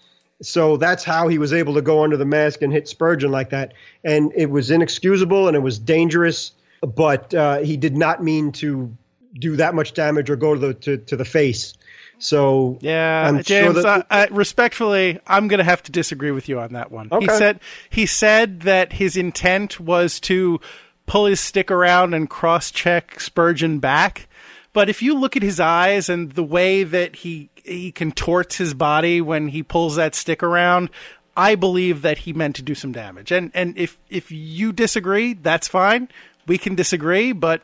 So 0.43 0.77
that's 0.77 1.05
how 1.05 1.29
he 1.29 1.39
was 1.39 1.53
able 1.53 1.75
to 1.75 1.83
go 1.83 2.03
under 2.03 2.17
the 2.17 2.25
mask 2.25 2.63
and 2.63 2.73
hit 2.73 2.89
Spurgeon 2.89 3.31
like 3.31 3.51
that. 3.51 3.75
And 4.05 4.33
it 4.35 4.51
was 4.51 4.71
inexcusable 4.71 5.49
and 5.49 5.57
it 5.57 5.61
was 5.61 5.79
dangerous, 5.79 6.53
but 6.81 7.35
uh, 7.35 7.59
he 7.59 7.77
did 7.77 7.97
not 7.97 8.23
mean 8.23 8.53
to 8.53 8.95
do 9.35 9.57
that 9.57 9.75
much 9.75 9.93
damage 9.93 10.31
or 10.31 10.37
go 10.37 10.55
to 10.55 10.61
the 10.61 10.75
to, 10.75 10.97
to 10.97 11.17
the 11.17 11.25
face. 11.25 11.75
So 12.19 12.79
Yeah, 12.81 13.27
I'm 13.29 13.43
James. 13.43 13.75
sure 13.75 13.83
that- 13.83 14.07
I, 14.11 14.23
I, 14.23 14.27
respectfully, 14.27 15.19
I'm 15.27 15.49
going 15.49 15.59
to 15.59 15.65
have 15.65 15.83
to 15.85 15.93
disagree 15.93 16.31
with 16.31 16.49
you 16.49 16.59
on 16.61 16.73
that 16.75 16.91
one. 16.91 17.09
He 17.21 17.27
said 17.29 17.61
he 17.89 18.07
said 18.07 18.61
that 18.63 18.95
his 18.95 19.17
intent 19.17 19.79
was 19.81 20.21
to 20.21 20.61
pull 21.07 21.27
his 21.27 21.41
stick 21.41 21.71
around 21.71 22.15
and 22.15 22.29
cross-check 22.31 23.21
Spurgeon 23.21 23.79
back. 23.79 24.29
But 24.73 24.89
if 24.89 25.03
you 25.03 25.15
look 25.19 25.37
at 25.37 25.43
his 25.43 25.59
eyes 25.59 26.09
and 26.09 26.33
the 26.33 26.45
way 26.45 26.85
that 26.85 27.17
he 27.17 27.51
he 27.71 27.93
contorts 27.93 28.57
his 28.57 28.75
body 28.75 29.21
when 29.21 29.49
he 29.49 29.63
pulls 29.63 29.97
that 29.97 30.15
stick 30.15 30.43
around, 30.43 30.91
I 31.37 31.55
believe 31.55 32.03
that 32.03 32.19
he 32.19 32.33
meant 32.33 32.57
to 32.57 32.63
do 32.63 32.75
some 32.75 32.93
damage. 32.93 33.31
And 33.33 33.51
and 33.55 33.79
if 33.79 33.99
if 34.09 34.31
you 34.31 34.73
disagree, 34.73 35.33
that's 35.35 35.69
fine. 35.69 36.09
We 36.47 36.59
can 36.59 36.75
disagree, 36.75 37.33
but 37.33 37.63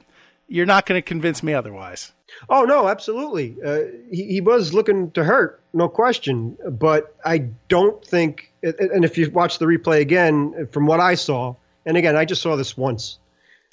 you're 0.48 0.66
not 0.66 0.86
going 0.86 0.98
to 0.98 1.02
convince 1.02 1.42
me 1.42 1.52
otherwise. 1.54 2.12
Oh 2.48 2.64
no, 2.64 2.88
absolutely. 2.88 3.56
Uh, 3.64 3.80
he, 4.10 4.24
he 4.26 4.40
was 4.40 4.74
looking 4.74 5.10
to 5.12 5.24
hurt, 5.24 5.60
no 5.72 5.88
question. 5.88 6.56
But 6.70 7.14
I 7.24 7.38
don't 7.68 8.04
think. 8.04 8.52
And 8.62 9.04
if 9.04 9.16
you 9.18 9.30
watch 9.30 9.58
the 9.58 9.66
replay 9.66 10.00
again, 10.00 10.68
from 10.72 10.86
what 10.86 11.00
I 11.00 11.14
saw, 11.14 11.54
and 11.84 11.96
again, 11.96 12.16
I 12.16 12.24
just 12.24 12.42
saw 12.42 12.56
this 12.56 12.76
once. 12.76 13.18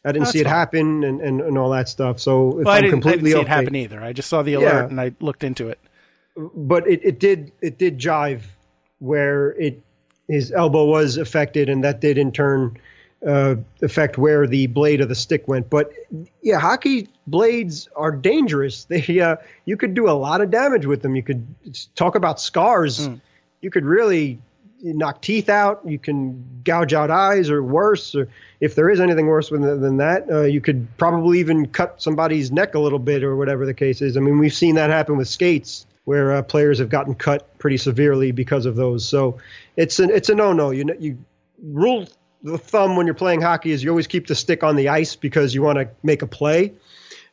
I 0.05 0.09
didn't 0.11 0.25
That's 0.25 0.31
see 0.33 0.39
it 0.41 0.43
fine. 0.43 0.53
happen 0.53 1.03
and, 1.03 1.21
and, 1.21 1.41
and 1.41 1.57
all 1.57 1.69
that 1.71 1.87
stuff. 1.89 2.19
So 2.19 2.59
if 2.59 2.65
Well, 2.65 2.73
I 2.73 2.77
I'm 2.77 2.81
didn't, 2.83 2.89
I 2.89 2.91
completely 2.91 3.29
didn't 3.29 3.33
see 3.33 3.37
okay, 3.39 3.45
it 3.45 3.47
happen 3.55 3.75
either. 3.75 4.03
I 4.03 4.13
just 4.13 4.29
saw 4.29 4.41
the 4.43 4.53
alert 4.55 4.65
Yeah. 4.65 4.83
and 4.85 4.99
I 5.01 5.13
looked 5.21 5.43
into 5.43 5.69
it. 5.69 5.79
But 6.35 6.87
it, 6.87 7.01
it 7.03 7.19
did 7.19 7.51
it 7.61 7.77
did 7.77 7.97
jive 7.97 8.41
where 8.99 9.51
it 9.51 9.81
his 10.27 10.51
elbow 10.51 10.85
was 10.85 11.17
affected 11.17 11.69
and 11.69 11.83
that 11.83 11.99
did 12.01 12.17
in 12.17 12.31
turn 12.31 12.77
uh, 13.25 13.55
affect 13.81 14.17
where 14.17 14.45
the 14.47 14.67
blade 14.67 15.01
of 15.01 15.09
the 15.09 15.15
stick 15.15 15.47
went. 15.47 15.69
But 15.69 15.91
yeah, 16.41 16.59
hockey 16.59 17.09
blades 17.27 17.87
are 17.95 18.11
dangerous. 18.11 18.85
They 18.89 19.19
uh, 19.19 19.37
you 19.65 19.77
could 19.77 19.93
do 19.93 20.09
a 20.09 20.11
lot 20.11 20.41
of 20.41 20.51
damage 20.51 20.85
with 20.85 21.01
them. 21.01 21.15
You 21.15 21.23
could 21.23 21.45
talk 21.95 22.15
about 22.15 22.39
scars. 22.39 23.07
You 23.61 23.71
could 23.71 23.85
really 23.85 24.39
knock 24.83 25.21
teeth 25.21 25.49
out. 25.49 25.81
You 25.85 25.97
can 25.97 26.61
gouge 26.63 26.93
out 26.93 27.09
eyes, 27.09 27.49
or 27.49 27.63
worse. 27.63 28.13
Or 28.13 28.27
if 28.59 28.75
there 28.75 28.89
is 28.89 28.99
anything 28.99 29.27
worse 29.27 29.49
than, 29.49 29.61
than 29.61 29.97
that, 29.97 30.29
uh, 30.29 30.41
you 30.41 30.59
could 30.59 30.85
probably 30.97 31.39
even 31.39 31.67
cut 31.67 32.01
somebody's 32.01 32.51
neck 32.51 32.75
a 32.75 32.79
little 32.79 32.99
bit, 32.99 33.23
or 33.23 33.35
whatever 33.35 33.65
the 33.65 33.73
case 33.73 34.01
is. 34.01 34.17
I 34.17 34.19
mean, 34.19 34.37
we've 34.37 34.53
seen 34.53 34.75
that 34.75 34.89
happen 34.89 35.17
with 35.17 35.29
skates, 35.29 35.85
where 36.05 36.33
uh, 36.33 36.41
players 36.41 36.79
have 36.79 36.89
gotten 36.89 37.15
cut 37.15 37.57
pretty 37.59 37.77
severely 37.77 38.31
because 38.31 38.65
of 38.65 38.75
those. 38.75 39.07
So 39.07 39.39
it's 39.75 39.99
an 39.99 40.09
it's 40.09 40.29
a 40.29 40.35
no 40.35 40.53
no. 40.53 40.71
You 40.71 40.85
you 40.99 41.17
rule 41.61 42.07
the 42.43 42.57
thumb 42.57 42.95
when 42.95 43.07
you're 43.07 43.13
playing 43.13 43.41
hockey 43.41 43.71
is 43.71 43.83
you 43.83 43.89
always 43.89 44.07
keep 44.07 44.27
the 44.27 44.35
stick 44.35 44.63
on 44.63 44.75
the 44.75 44.89
ice 44.89 45.15
because 45.15 45.55
you 45.55 45.61
want 45.61 45.79
to 45.79 45.89
make 46.03 46.21
a 46.21 46.27
play. 46.27 46.73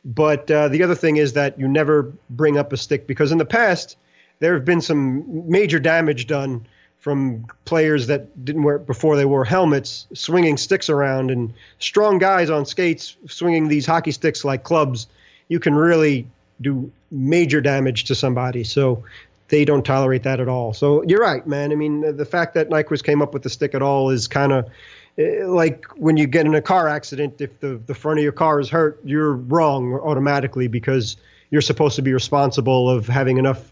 But 0.03 0.49
uh, 0.49 0.69
the 0.69 0.83
other 0.83 0.95
thing 0.95 1.17
is 1.17 1.33
that 1.33 1.59
you 1.59 1.67
never 1.67 2.11
bring 2.29 2.57
up 2.57 2.73
a 2.73 2.77
stick 2.77 3.07
because 3.07 3.31
in 3.31 3.37
the 3.37 3.45
past 3.45 3.97
there 4.39 4.53
have 4.55 4.65
been 4.65 4.81
some 4.81 5.49
major 5.49 5.79
damage 5.79 6.27
done 6.27 6.65
from 6.97 7.45
players 7.65 8.07
that 8.07 8.45
didn't 8.45 8.63
wear 8.63 8.77
before 8.77 9.15
they 9.15 9.25
wore 9.25 9.43
helmets, 9.43 10.07
swinging 10.13 10.55
sticks 10.55 10.87
around, 10.89 11.31
and 11.31 11.53
strong 11.79 12.19
guys 12.19 12.49
on 12.49 12.65
skates 12.65 13.17
swinging 13.27 13.67
these 13.67 13.85
hockey 13.85 14.11
sticks 14.11 14.45
like 14.45 14.63
clubs. 14.63 15.07
You 15.47 15.59
can 15.59 15.73
really 15.73 16.27
do 16.61 16.91
major 17.09 17.61
damage 17.61 18.05
to 18.05 18.15
somebody. 18.15 18.63
So 18.63 19.03
they 19.49 19.65
don't 19.65 19.85
tolerate 19.85 20.23
that 20.23 20.39
at 20.39 20.47
all. 20.47 20.73
So 20.73 21.03
you're 21.03 21.19
right, 21.19 21.45
man. 21.45 21.71
I 21.71 21.75
mean, 21.75 22.15
the 22.15 22.25
fact 22.25 22.53
that 22.53 22.69
Nyquist 22.69 23.03
came 23.03 23.21
up 23.21 23.33
with 23.33 23.43
the 23.43 23.49
stick 23.49 23.75
at 23.75 23.81
all 23.81 24.09
is 24.09 24.27
kind 24.27 24.53
of 24.53 24.69
eh, 25.17 25.45
like 25.45 25.85
when 25.97 26.17
you 26.17 26.25
get 26.25 26.45
in 26.45 26.55
a 26.55 26.61
car 26.61 26.87
accident. 26.87 27.41
If 27.41 27.59
the 27.59 27.79
the 27.85 27.93
front 27.93 28.19
of 28.19 28.23
your 28.23 28.31
car 28.31 28.59
is 28.59 28.69
hurt, 28.69 28.99
you're 29.03 29.33
wrong 29.33 29.93
automatically 29.93 30.67
because 30.67 31.17
you're 31.49 31.61
supposed 31.61 31.97
to 31.97 32.01
be 32.01 32.13
responsible 32.13 32.89
of 32.89 33.07
having 33.07 33.37
enough 33.37 33.71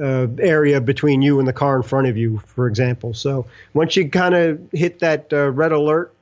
uh, 0.00 0.26
area 0.38 0.80
between 0.80 1.22
you 1.22 1.38
and 1.38 1.46
the 1.46 1.52
car 1.52 1.76
in 1.76 1.82
front 1.82 2.08
of 2.08 2.16
you, 2.16 2.38
for 2.46 2.66
example. 2.66 3.14
So 3.14 3.46
once 3.74 3.96
you 3.96 4.08
kind 4.08 4.34
of 4.34 4.60
hit 4.72 4.98
that 5.00 5.32
uh, 5.32 5.50
red 5.50 5.72
alert 5.72 6.12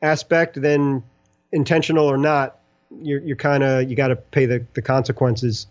aspect, 0.00 0.60
then 0.60 1.02
intentional 1.50 2.06
or 2.06 2.18
not, 2.18 2.58
you're 3.02 3.20
you're 3.20 3.36
kind 3.36 3.62
of 3.62 3.88
you 3.88 3.96
got 3.96 4.08
to 4.08 4.16
pay 4.16 4.46
the 4.46 4.64
the 4.74 4.82
consequences. 4.82 5.66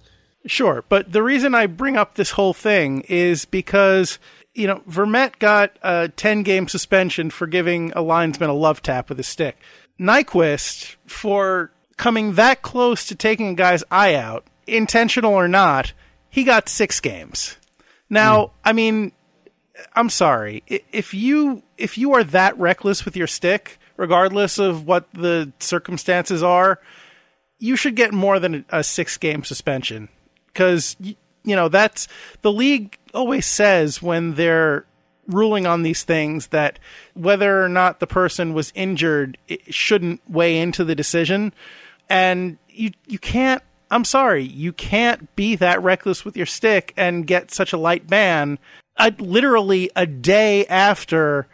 Sure, 0.46 0.84
but 0.90 1.12
the 1.12 1.24
reason 1.24 1.56
I 1.56 1.68
bring 1.68 1.96
up 1.96 2.16
this 2.16 2.32
whole 2.32 2.54
thing 2.54 3.02
is 3.02 3.46
because 3.46 4.20
you 4.54 4.68
know 4.68 4.82
Vermette 4.88 5.40
got 5.40 5.78
a 5.82 6.10
ten 6.10 6.44
game 6.44 6.68
suspension 6.68 7.30
for 7.30 7.48
giving 7.48 7.92
a 7.94 8.02
linesman 8.02 8.50
a 8.50 8.54
love 8.54 8.82
tap 8.82 9.10
with 9.10 9.20
a 9.20 9.24
stick. 9.24 9.58
Nyquist 10.00 10.96
for 11.06 11.72
coming 11.98 12.34
that 12.34 12.62
close 12.62 13.06
to 13.06 13.16
taking 13.16 13.50
a 13.50 13.54
guy's 13.54 13.84
eye 13.92 14.16
out, 14.16 14.46
intentional 14.68 15.34
or 15.34 15.48
not, 15.48 15.94
he 16.30 16.44
got 16.44 16.68
six 16.68 17.00
games. 17.00 17.58
Now, 18.10 18.48
hmm. 18.48 18.52
I 18.66 18.74
mean, 18.74 19.12
I'm 19.94 20.10
sorry 20.10 20.64
if 20.68 21.14
you 21.14 21.64
if 21.78 21.98
you 21.98 22.14
are 22.14 22.24
that 22.26 22.58
reckless 22.58 23.06
with 23.06 23.16
your 23.16 23.28
stick, 23.28 23.80
regardless 23.98 24.60
of 24.60 24.86
what 24.86 25.12
the 25.14 25.52
circumstances 25.60 26.44
are, 26.44 26.80
you 27.64 27.78
should 27.78 27.96
get 27.96 28.14
more 28.14 28.40
than 28.40 28.66
a 28.72 28.84
six 28.84 29.16
game 29.18 29.46
suspension. 29.46 30.10
Because 30.48 30.98
you 31.00 31.56
know 31.56 31.70
that's 31.70 32.10
the 32.42 32.52
league 32.52 32.98
always 33.14 33.46
says 33.46 34.02
when 34.02 34.34
they're 34.34 34.86
ruling 35.28 35.66
on 35.66 35.84
these 35.84 36.04
things 36.04 36.48
that 36.48 36.78
whether 37.14 37.64
or 37.64 37.70
not 37.70 38.02
the 38.02 38.08
person 38.08 38.54
was 38.54 38.74
injured 38.76 39.38
shouldn't 39.70 40.20
weigh 40.30 40.60
into 40.60 40.84
the 40.84 40.94
decision. 40.94 41.54
And 42.10 42.58
you 42.70 42.92
you 43.08 43.18
can't 43.18 43.64
I'm 43.90 44.04
sorry 44.04 44.44
you 44.44 44.74
can't 44.74 45.34
be 45.38 45.56
that 45.56 45.82
reckless 45.82 46.26
with 46.26 46.36
your 46.36 46.46
stick 46.46 46.94
and 46.98 47.26
get 47.26 47.50
such 47.50 47.72
a 47.72 47.78
light 47.78 48.08
ban 48.08 48.60
uh, 48.98 49.12
literally 49.20 49.90
a 49.96 50.06
day 50.06 50.66
after 50.66 51.48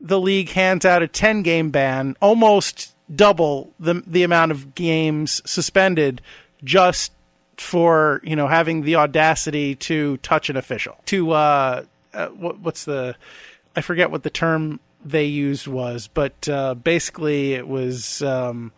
the 0.00 0.20
league 0.20 0.50
hands 0.50 0.84
out 0.84 1.02
a 1.02 1.08
10 1.08 1.42
game 1.42 1.70
ban, 1.70 2.16
almost 2.20 2.89
double 3.14 3.72
the 3.78 4.02
the 4.06 4.22
amount 4.22 4.52
of 4.52 4.74
games 4.74 5.42
suspended 5.44 6.20
just 6.62 7.12
for, 7.56 8.20
you 8.24 8.34
know, 8.36 8.48
having 8.48 8.82
the 8.82 8.96
audacity 8.96 9.74
to 9.74 10.16
touch 10.18 10.48
an 10.48 10.56
official. 10.56 10.96
To 11.06 11.32
uh, 11.32 11.84
uh 12.14 12.26
what, 12.28 12.60
what's 12.60 12.84
the 12.84 13.16
I 13.76 13.80
forget 13.80 14.10
what 14.10 14.22
the 14.22 14.30
term 14.30 14.80
they 15.04 15.24
used 15.24 15.66
was, 15.66 16.08
but 16.08 16.48
uh 16.48 16.74
basically 16.74 17.54
it 17.54 17.68
was 17.68 18.22
um 18.22 18.72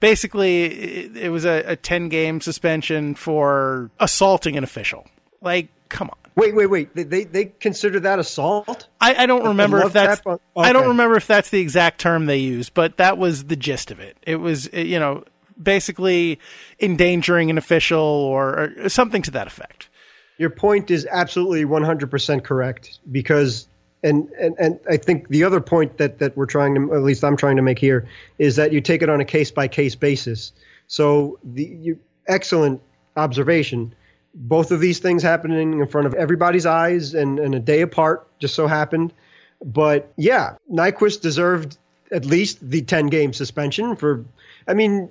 basically 0.00 0.64
it, 0.64 1.16
it 1.16 1.28
was 1.30 1.44
a, 1.44 1.62
a 1.66 1.76
10 1.76 2.08
game 2.08 2.40
suspension 2.40 3.14
for 3.14 3.90
assaulting 3.98 4.56
an 4.56 4.64
official. 4.64 5.06
Like, 5.40 5.68
come 5.88 6.10
on. 6.10 6.25
Wait, 6.36 6.54
wait, 6.54 6.66
wait. 6.66 6.94
They 6.94 7.02
they, 7.04 7.24
they 7.24 7.44
consider 7.46 8.00
that 8.00 8.18
assault? 8.18 8.88
I, 9.00 9.14
I 9.14 9.26
don't 9.26 9.46
remember 9.46 9.82
if 9.82 9.92
that's 9.92 10.20
tap 10.20 10.26
on- 10.26 10.64
I 10.64 10.72
don't 10.72 10.88
remember 10.88 11.16
if 11.16 11.26
that's 11.26 11.48
the 11.50 11.60
exact 11.60 11.98
term 11.98 12.26
they 12.26 12.38
use, 12.38 12.68
but 12.68 12.98
that 12.98 13.16
was 13.16 13.44
the 13.44 13.56
gist 13.56 13.90
of 13.90 14.00
it. 14.00 14.18
It 14.22 14.36
was 14.36 14.68
uh, 14.72 14.78
you 14.78 14.98
know 14.98 15.24
basically 15.60 16.38
endangering 16.78 17.48
an 17.48 17.56
official 17.56 17.98
or, 17.98 18.72
or 18.76 18.88
something 18.90 19.22
to 19.22 19.30
that 19.30 19.46
effect. 19.46 19.88
Your 20.36 20.50
point 20.50 20.90
is 20.90 21.06
absolutely 21.10 21.64
100% 21.64 22.44
correct 22.44 23.00
because 23.10 23.66
and, 24.02 24.28
and 24.38 24.54
and 24.58 24.78
I 24.88 24.98
think 24.98 25.28
the 25.28 25.44
other 25.44 25.62
point 25.62 25.96
that 25.96 26.18
that 26.18 26.36
we're 26.36 26.46
trying 26.46 26.74
to 26.74 26.94
at 26.94 27.02
least 27.02 27.24
I'm 27.24 27.36
trying 27.36 27.56
to 27.56 27.62
make 27.62 27.78
here 27.78 28.06
is 28.38 28.56
that 28.56 28.72
you 28.72 28.82
take 28.82 29.00
it 29.00 29.08
on 29.08 29.20
a 29.20 29.24
case 29.24 29.50
by 29.50 29.68
case 29.68 29.94
basis. 29.94 30.52
So 30.86 31.38
the 31.42 31.64
you, 31.64 31.98
excellent 32.28 32.82
observation. 33.16 33.94
Both 34.38 34.70
of 34.70 34.80
these 34.80 34.98
things 34.98 35.22
happening 35.22 35.80
in 35.80 35.86
front 35.88 36.06
of 36.06 36.14
everybody's 36.14 36.66
eyes 36.66 37.14
and, 37.14 37.38
and 37.38 37.54
a 37.54 37.60
day 37.60 37.80
apart 37.80 38.28
just 38.38 38.54
so 38.54 38.66
happened. 38.66 39.12
But 39.64 40.12
yeah, 40.16 40.56
Nyquist 40.70 41.22
deserved 41.22 41.78
at 42.12 42.24
least 42.24 42.58
the 42.60 42.82
10 42.82 43.06
game 43.06 43.32
suspension 43.32 43.96
for 43.96 44.24
I 44.68 44.74
mean 44.74 45.10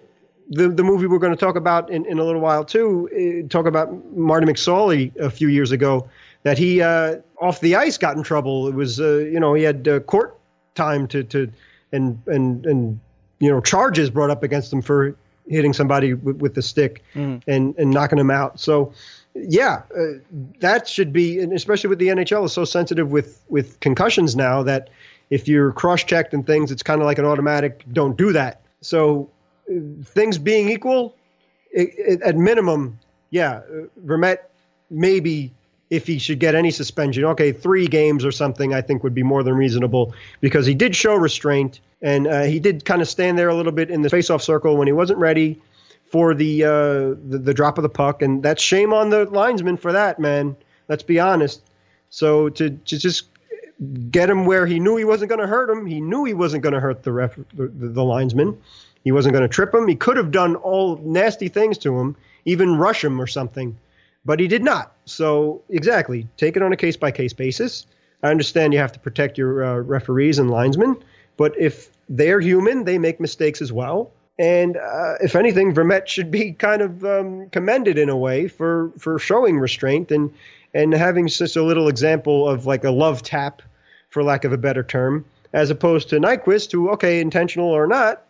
the 0.49 0.69
the 0.69 0.83
movie 0.83 1.07
we're 1.07 1.19
going 1.19 1.33
to 1.33 1.39
talk 1.39 1.55
about 1.55 1.89
in, 1.89 2.05
in 2.05 2.19
a 2.19 2.23
little 2.23 2.41
while 2.41 2.63
too, 2.63 3.09
uh, 3.11 3.49
talk 3.49 3.65
about 3.65 4.15
Marty 4.15 4.45
McSorley 4.45 5.15
a 5.17 5.29
few 5.29 5.47
years 5.47 5.71
ago 5.71 6.07
that 6.43 6.57
he 6.57 6.81
uh, 6.81 7.17
off 7.41 7.59
the 7.59 7.75
ice 7.75 7.97
got 7.97 8.15
in 8.15 8.23
trouble. 8.23 8.67
It 8.67 8.75
was 8.75 8.99
uh, 8.99 9.17
you 9.17 9.39
know 9.39 9.53
he 9.53 9.63
had 9.63 9.87
uh, 9.87 9.99
court 10.01 10.37
time 10.75 11.07
to 11.07 11.23
to 11.23 11.51
and 11.91 12.21
and 12.27 12.65
and 12.65 12.99
you 13.39 13.49
know 13.49 13.61
charges 13.61 14.09
brought 14.09 14.29
up 14.29 14.43
against 14.43 14.71
him 14.71 14.81
for 14.81 15.15
hitting 15.47 15.73
somebody 15.73 16.13
with, 16.13 16.37
with 16.37 16.55
the 16.55 16.61
stick 16.61 17.03
and 17.47 17.75
and 17.77 17.91
knocking 17.91 18.17
them 18.17 18.31
out. 18.31 18.59
So 18.59 18.93
yeah, 19.35 19.83
uh, 19.95 20.19
that 20.59 20.87
should 20.87 21.11
be, 21.11 21.39
and 21.39 21.51
especially 21.51 21.89
with 21.89 21.99
the 21.99 22.07
NHL 22.07 22.45
is 22.45 22.53
so 22.53 22.65
sensitive 22.65 23.11
with 23.11 23.43
with 23.49 23.79
concussions 23.79 24.35
now 24.35 24.63
that 24.63 24.89
if 25.29 25.47
you're 25.47 25.71
cross 25.71 26.03
checked 26.03 26.33
and 26.33 26.45
things, 26.45 26.71
it's 26.71 26.83
kind 26.83 27.01
of 27.01 27.05
like 27.05 27.17
an 27.17 27.25
automatic 27.25 27.83
don't 27.91 28.17
do 28.17 28.31
that. 28.33 28.61
So 28.81 29.29
things 30.03 30.37
being 30.37 30.69
equal, 30.69 31.15
it, 31.71 31.89
it, 31.97 32.21
at 32.21 32.37
minimum, 32.37 32.99
yeah, 33.31 33.61
uh, 33.69 33.87
Vermette 34.05 34.49
maybe 34.89 35.51
if 35.89 36.07
he 36.07 36.17
should 36.17 36.39
get 36.39 36.55
any 36.55 36.71
suspension, 36.71 37.23
okay, 37.25 37.51
three 37.51 37.87
games 37.87 38.25
or 38.25 38.31
something, 38.31 38.73
I 38.73 38.81
think 38.81 39.03
would 39.03 39.13
be 39.13 39.23
more 39.23 39.43
than 39.43 39.53
reasonable 39.53 40.13
because 40.41 40.65
he 40.65 40.73
did 40.73 40.95
show 40.95 41.15
restraint 41.15 41.79
and 42.01 42.27
uh, 42.27 42.43
he 42.43 42.59
did 42.59 42.85
kind 42.85 43.01
of 43.01 43.07
stand 43.07 43.37
there 43.37 43.49
a 43.49 43.55
little 43.55 43.71
bit 43.71 43.89
in 43.89 44.01
the 44.01 44.09
faceoff 44.09 44.41
circle 44.41 44.77
when 44.77 44.87
he 44.87 44.93
wasn't 44.93 45.19
ready 45.19 45.61
for 46.11 46.33
the, 46.33 46.63
uh, 46.63 46.69
the 47.27 47.41
the 47.43 47.53
drop 47.53 47.77
of 47.77 47.81
the 47.81 47.89
puck, 47.89 48.21
and 48.21 48.43
that's 48.43 48.61
shame 48.61 48.93
on 48.93 49.09
the 49.09 49.25
linesman 49.25 49.75
for 49.75 49.91
that, 49.93 50.19
man. 50.19 50.55
Let's 50.87 51.03
be 51.03 51.19
honest. 51.19 51.61
So 52.09 52.49
to 52.49 52.69
to 52.69 52.97
just 52.97 53.25
get 54.09 54.29
him 54.29 54.45
where 54.45 54.65
he 54.65 54.79
knew 54.79 54.95
he 54.95 55.03
wasn't 55.03 55.29
going 55.29 55.41
to 55.41 55.47
hurt 55.47 55.69
him, 55.69 55.85
he 55.85 55.99
knew 55.99 56.23
he 56.23 56.33
wasn't 56.33 56.63
going 56.63 56.73
to 56.73 56.79
hurt 56.79 57.03
the 57.03 57.11
ref 57.11 57.35
the, 57.35 57.67
the, 57.67 57.87
the 57.87 58.03
linesman. 58.03 58.61
He 59.03 59.11
wasn't 59.11 59.33
going 59.33 59.43
to 59.43 59.53
trip 59.53 59.73
him. 59.73 59.87
He 59.87 59.95
could 59.95 60.17
have 60.17 60.31
done 60.31 60.55
all 60.55 60.97
nasty 60.97 61.47
things 61.47 61.77
to 61.79 61.99
him, 61.99 62.15
even 62.45 62.77
rush 62.77 63.03
him 63.03 63.19
or 63.19 63.27
something, 63.27 63.77
but 64.25 64.39
he 64.39 64.47
did 64.47 64.63
not. 64.63 64.93
So 65.05 65.61
exactly, 65.69 66.27
take 66.37 66.55
it 66.55 66.63
on 66.63 66.73
a 66.73 66.77
case 66.77 66.97
by 66.97 67.11
case 67.11 67.33
basis. 67.33 67.85
I 68.23 68.31
understand 68.31 68.73
you 68.73 68.79
have 68.79 68.93
to 68.93 68.99
protect 68.99 69.37
your 69.37 69.63
uh, 69.63 69.77
referees 69.79 70.39
and 70.39 70.49
linesmen, 70.49 70.97
but 71.37 71.57
if 71.59 71.91
they're 72.09 72.39
human, 72.39 72.85
they 72.85 72.97
make 72.97 73.19
mistakes 73.19 73.61
as 73.61 73.71
well. 73.71 74.11
And 74.37 74.75
uh, 74.75 75.15
if 75.21 75.35
anything, 75.35 75.73
Vermette 75.73 76.07
should 76.07 76.29
be 76.29 76.51
kind 76.51 76.81
of 76.81 77.05
um, 77.05 77.49
commended 77.51 77.97
in 77.97 78.09
a 78.09 78.17
way 78.17 78.47
for, 78.47 78.91
for 78.97 79.17
showing 79.19 79.59
restraint 79.59 80.11
and 80.11 80.33
and 80.73 80.93
having 80.93 81.29
such 81.29 81.55
a 81.55 81.63
little 81.63 81.87
example 81.87 82.49
of 82.49 82.65
like 82.65 82.83
a 82.83 82.91
love 82.91 83.23
tap, 83.23 83.61
for 84.09 84.23
lack 84.23 84.43
of 84.43 84.51
a 84.51 84.57
better 84.57 84.83
term, 84.83 85.23
as 85.53 85.69
opposed 85.69 86.09
to 86.09 86.17
Nyquist, 86.17 86.73
who 86.73 86.89
okay, 86.89 87.21
intentional 87.21 87.69
or 87.69 87.87
not, 87.87 88.23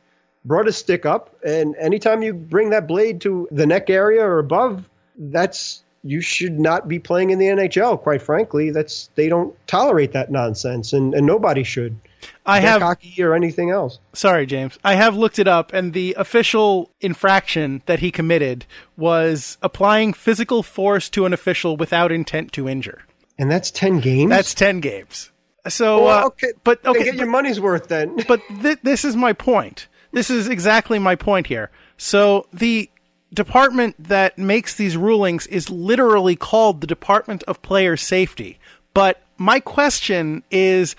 brought 0.45 0.67
his 0.67 0.77
stick 0.77 1.07
up, 1.07 1.35
and 1.43 1.75
anytime 1.77 2.21
you 2.21 2.33
bring 2.33 2.69
that 2.69 2.87
blade 2.87 3.21
to 3.21 3.47
the 3.49 3.65
neck 3.65 3.89
area 3.89 4.23
or 4.23 4.37
above, 4.37 4.87
that's 5.17 5.83
you 6.05 6.21
should 6.21 6.59
not 6.59 6.87
be 6.87 6.99
playing 6.99 7.31
in 7.31 7.39
the 7.39 7.47
NHL. 7.47 7.99
Quite 7.99 8.21
frankly, 8.21 8.69
that's 8.69 9.09
they 9.15 9.27
don't 9.27 9.55
tolerate 9.67 10.11
that 10.13 10.31
nonsense, 10.31 10.93
and, 10.93 11.13
and 11.15 11.25
nobody 11.25 11.63
should. 11.63 11.97
I 12.45 12.59
have 12.59 12.81
hockey 12.81 13.21
or 13.23 13.33
anything 13.33 13.71
else. 13.71 13.99
Sorry, 14.13 14.45
James. 14.45 14.77
I 14.83 14.93
have 14.95 15.15
looked 15.17 15.39
it 15.39 15.47
up, 15.47 15.73
and 15.73 15.93
the 15.93 16.15
official 16.17 16.91
infraction 17.01 17.81
that 17.87 17.99
he 17.99 18.11
committed 18.11 18.65
was 18.95 19.57
applying 19.61 20.13
physical 20.13 20.61
force 20.63 21.09
to 21.09 21.25
an 21.25 21.33
official 21.33 21.75
without 21.75 22.11
intent 22.11 22.51
to 22.53 22.69
injure. 22.69 23.01
And 23.37 23.49
that's 23.51 23.71
ten 23.71 23.99
games. 23.99 24.29
That's 24.29 24.53
10 24.53 24.79
games. 24.79 25.31
So, 25.67 26.05
Well, 26.05 26.23
uh, 26.23 26.27
okay, 26.27 26.53
but 26.63 26.85
okay, 26.85 27.03
get 27.05 27.15
your 27.15 27.25
money's 27.27 27.59
worth 27.59 27.87
then. 27.87 28.15
but 28.27 28.39
th- 28.61 28.77
this 28.83 29.03
is 29.03 29.15
my 29.15 29.33
point. 29.33 29.87
This 30.11 30.29
is 30.29 30.47
exactly 30.47 30.99
my 30.99 31.15
point 31.15 31.47
here. 31.47 31.71
So 31.97 32.47
the 32.53 32.89
department 33.35 33.95
that 33.99 34.37
makes 34.37 34.73
these 34.73 34.97
rulings 34.97 35.45
is 35.47 35.69
literally 35.69 36.35
called 36.35 36.81
the 36.81 36.87
Department 36.87 37.43
of 37.43 37.61
Player 37.61 37.97
Safety. 37.97 38.59
But 38.93 39.21
my 39.37 39.59
question 39.59 40.43
is 40.49 40.95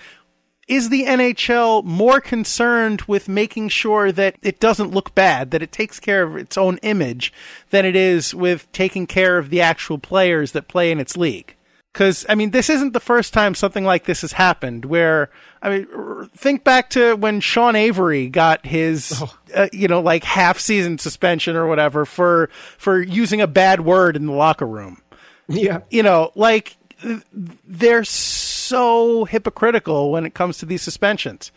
is 0.67 0.89
the 0.89 1.05
NHL 1.05 1.83
more 1.85 2.19
concerned 2.19 3.01
with 3.03 3.29
making 3.29 3.69
sure 3.69 4.11
that 4.11 4.35
it 4.41 4.59
doesn't 4.59 4.91
look 4.91 5.15
bad, 5.15 5.51
that 5.51 5.63
it 5.63 5.71
takes 5.71 5.97
care 5.97 6.23
of 6.23 6.35
its 6.35 6.57
own 6.57 6.77
image, 6.79 7.31
than 7.69 7.85
it 7.85 7.95
is 7.95 8.35
with 8.35 8.69
taking 8.73 9.07
care 9.07 9.37
of 9.37 9.49
the 9.49 9.61
actual 9.61 9.97
players 9.97 10.51
that 10.51 10.67
play 10.67 10.91
in 10.91 10.99
its 10.99 11.15
league? 11.15 11.55
Because, 11.97 12.27
I 12.29 12.35
mean, 12.35 12.51
this 12.51 12.69
isn't 12.69 12.93
the 12.93 12.99
first 12.99 13.33
time 13.33 13.55
something 13.55 13.83
like 13.83 14.05
this 14.05 14.21
has 14.21 14.33
happened 14.33 14.85
where, 14.85 15.31
I 15.63 15.69
mean, 15.69 16.29
think 16.35 16.63
back 16.63 16.91
to 16.91 17.15
when 17.15 17.39
Sean 17.39 17.75
Avery 17.75 18.29
got 18.29 18.67
his, 18.67 19.23
uh, 19.55 19.67
you 19.73 19.87
know, 19.87 19.99
like 19.99 20.23
half 20.23 20.59
season 20.59 20.99
suspension 20.99 21.55
or 21.55 21.65
whatever 21.65 22.05
for, 22.05 22.51
for 22.77 23.01
using 23.01 23.41
a 23.41 23.47
bad 23.47 23.81
word 23.81 24.15
in 24.15 24.27
the 24.27 24.33
locker 24.33 24.67
room 24.67 25.01
yeah. 25.47 25.79
you 25.89 26.03
know, 26.03 26.31
like 26.35 26.77
they're 27.33 28.03
so 28.03 29.25
hypocritical 29.25 30.11
when 30.11 30.25
it 30.25 30.33
comes 30.33 30.57
to 30.59 30.65
these 30.65 30.81
suspensions. 30.81 31.51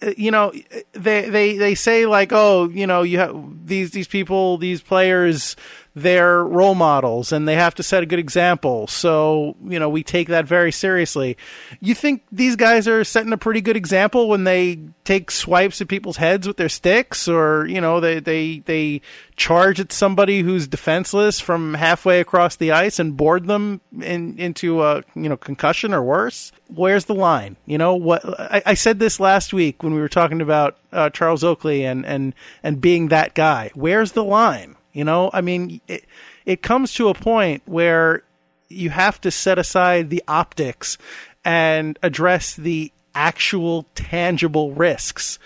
Uh, 0.00 0.12
You 0.16 0.30
know, 0.30 0.52
they 0.92 1.28
they 1.28 1.56
they 1.56 1.74
say 1.74 2.06
like, 2.06 2.32
oh, 2.32 2.68
you 2.68 2.86
know, 2.86 3.02
you 3.02 3.18
have 3.18 3.66
these 3.66 3.92
these 3.92 4.08
people, 4.08 4.58
these 4.58 4.82
players, 4.82 5.56
they're 5.94 6.42
role 6.42 6.74
models 6.74 7.32
and 7.32 7.46
they 7.46 7.54
have 7.54 7.74
to 7.74 7.82
set 7.82 8.02
a 8.02 8.06
good 8.06 8.18
example. 8.18 8.86
So, 8.86 9.56
you 9.64 9.78
know, 9.78 9.88
we 9.88 10.02
take 10.02 10.28
that 10.28 10.46
very 10.46 10.72
seriously. 10.72 11.36
You 11.80 11.94
think 11.94 12.22
these 12.32 12.56
guys 12.56 12.88
are 12.88 13.04
setting 13.04 13.32
a 13.32 13.36
pretty 13.36 13.60
good 13.60 13.76
example 13.76 14.28
when 14.28 14.44
they 14.44 14.78
take 15.04 15.30
swipes 15.30 15.80
at 15.80 15.88
people's 15.88 16.16
heads 16.16 16.46
with 16.46 16.56
their 16.56 16.68
sticks 16.68 17.28
or, 17.28 17.66
you 17.66 17.80
know, 17.80 18.00
they 18.00 18.20
they 18.20 18.60
they 18.60 19.02
charge 19.36 19.80
at 19.80 19.92
somebody 19.92 20.40
who's 20.40 20.66
defenseless 20.66 21.40
from 21.40 21.74
halfway 21.74 22.20
across 22.20 22.56
the 22.56 22.72
ice 22.72 22.98
and 22.98 23.16
board 23.16 23.46
them 23.46 23.80
in, 24.00 24.38
into 24.38 24.82
a, 24.82 25.02
you 25.14 25.28
know, 25.28 25.36
concussion 25.36 25.92
or 25.92 26.02
worse? 26.02 26.52
Where's 26.68 27.04
the 27.04 27.14
line? 27.14 27.56
You 27.66 27.76
know, 27.76 27.94
what 27.94 28.24
I, 28.40 28.62
I 28.64 28.74
said 28.74 28.98
this 28.98 29.20
last 29.20 29.52
week 29.52 29.82
when 29.82 29.92
we 29.92 30.00
were 30.00 30.08
talking 30.08 30.40
about 30.40 30.78
uh, 30.90 31.10
Charles 31.10 31.44
Oakley 31.44 31.84
and, 31.84 32.06
and, 32.06 32.34
and 32.62 32.80
being 32.80 33.08
that 33.08 33.34
guy. 33.34 33.70
Where's 33.74 34.12
the 34.12 34.24
line? 34.24 34.76
You 34.92 35.04
know, 35.04 35.30
I 35.32 35.40
mean, 35.40 35.80
it, 35.88 36.04
it 36.44 36.62
comes 36.62 36.92
to 36.94 37.08
a 37.08 37.14
point 37.14 37.62
where 37.66 38.22
you 38.68 38.90
have 38.90 39.20
to 39.22 39.30
set 39.30 39.58
aside 39.58 40.10
the 40.10 40.22
optics 40.28 40.98
and 41.44 41.98
address 42.02 42.54
the 42.54 42.92
actual 43.14 43.86
tangible 43.94 44.72
risks 44.72 45.38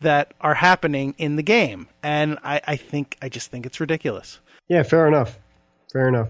that 0.00 0.34
are 0.40 0.54
happening 0.54 1.14
in 1.18 1.36
the 1.36 1.42
game. 1.42 1.88
And 2.02 2.38
I, 2.42 2.60
I 2.66 2.76
think, 2.76 3.16
I 3.22 3.28
just 3.28 3.50
think 3.50 3.66
it's 3.66 3.80
ridiculous. 3.80 4.40
Yeah, 4.68 4.82
fair 4.82 5.06
enough. 5.06 5.38
Fair 5.92 6.08
enough. 6.08 6.28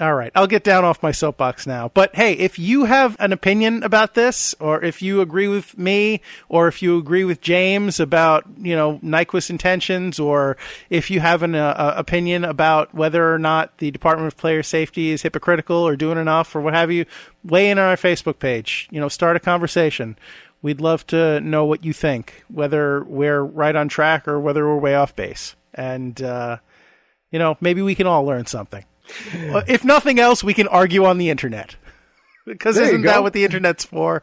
All 0.00 0.16
right, 0.16 0.32
I'll 0.34 0.48
get 0.48 0.64
down 0.64 0.84
off 0.84 1.04
my 1.04 1.12
soapbox 1.12 1.68
now. 1.68 1.88
But 1.94 2.16
hey, 2.16 2.32
if 2.32 2.58
you 2.58 2.86
have 2.86 3.16
an 3.20 3.32
opinion 3.32 3.84
about 3.84 4.14
this, 4.14 4.52
or 4.58 4.82
if 4.82 5.00
you 5.02 5.20
agree 5.20 5.46
with 5.46 5.78
me, 5.78 6.20
or 6.48 6.66
if 6.66 6.82
you 6.82 6.98
agree 6.98 7.22
with 7.22 7.40
James 7.40 8.00
about 8.00 8.44
you 8.58 8.74
know 8.74 8.98
Nyquist 9.04 9.50
intentions, 9.50 10.18
or 10.18 10.56
if 10.90 11.12
you 11.12 11.20
have 11.20 11.44
an 11.44 11.54
uh, 11.54 11.74
uh, 11.76 11.94
opinion 11.96 12.44
about 12.44 12.92
whether 12.92 13.32
or 13.32 13.38
not 13.38 13.78
the 13.78 13.92
Department 13.92 14.26
of 14.26 14.36
Player 14.36 14.64
Safety 14.64 15.12
is 15.12 15.22
hypocritical 15.22 15.76
or 15.76 15.94
doing 15.94 16.18
enough, 16.18 16.56
or 16.56 16.60
what 16.60 16.74
have 16.74 16.90
you, 16.90 17.06
weigh 17.44 17.70
in 17.70 17.78
on 17.78 17.84
our 17.84 17.96
Facebook 17.96 18.40
page. 18.40 18.88
You 18.90 18.98
know, 18.98 19.08
start 19.08 19.36
a 19.36 19.40
conversation. 19.40 20.18
We'd 20.60 20.80
love 20.80 21.06
to 21.08 21.40
know 21.40 21.64
what 21.64 21.84
you 21.84 21.92
think, 21.92 22.42
whether 22.48 23.04
we're 23.04 23.42
right 23.42 23.76
on 23.76 23.88
track 23.88 24.26
or 24.26 24.40
whether 24.40 24.66
we're 24.66 24.76
way 24.76 24.96
off 24.96 25.14
base, 25.14 25.54
and 25.72 26.20
uh, 26.20 26.56
you 27.30 27.38
know 27.38 27.56
maybe 27.60 27.80
we 27.80 27.94
can 27.94 28.08
all 28.08 28.24
learn 28.24 28.46
something. 28.46 28.84
Well, 29.34 29.64
if 29.66 29.84
nothing 29.84 30.18
else, 30.18 30.42
we 30.42 30.54
can 30.54 30.68
argue 30.68 31.04
on 31.04 31.18
the 31.18 31.30
internet. 31.30 31.76
Because 32.46 32.76
There 32.76 32.84
isn't 32.84 33.02
that 33.02 33.22
what 33.22 33.32
the 33.32 33.44
internet's 33.44 33.86
for? 33.86 34.22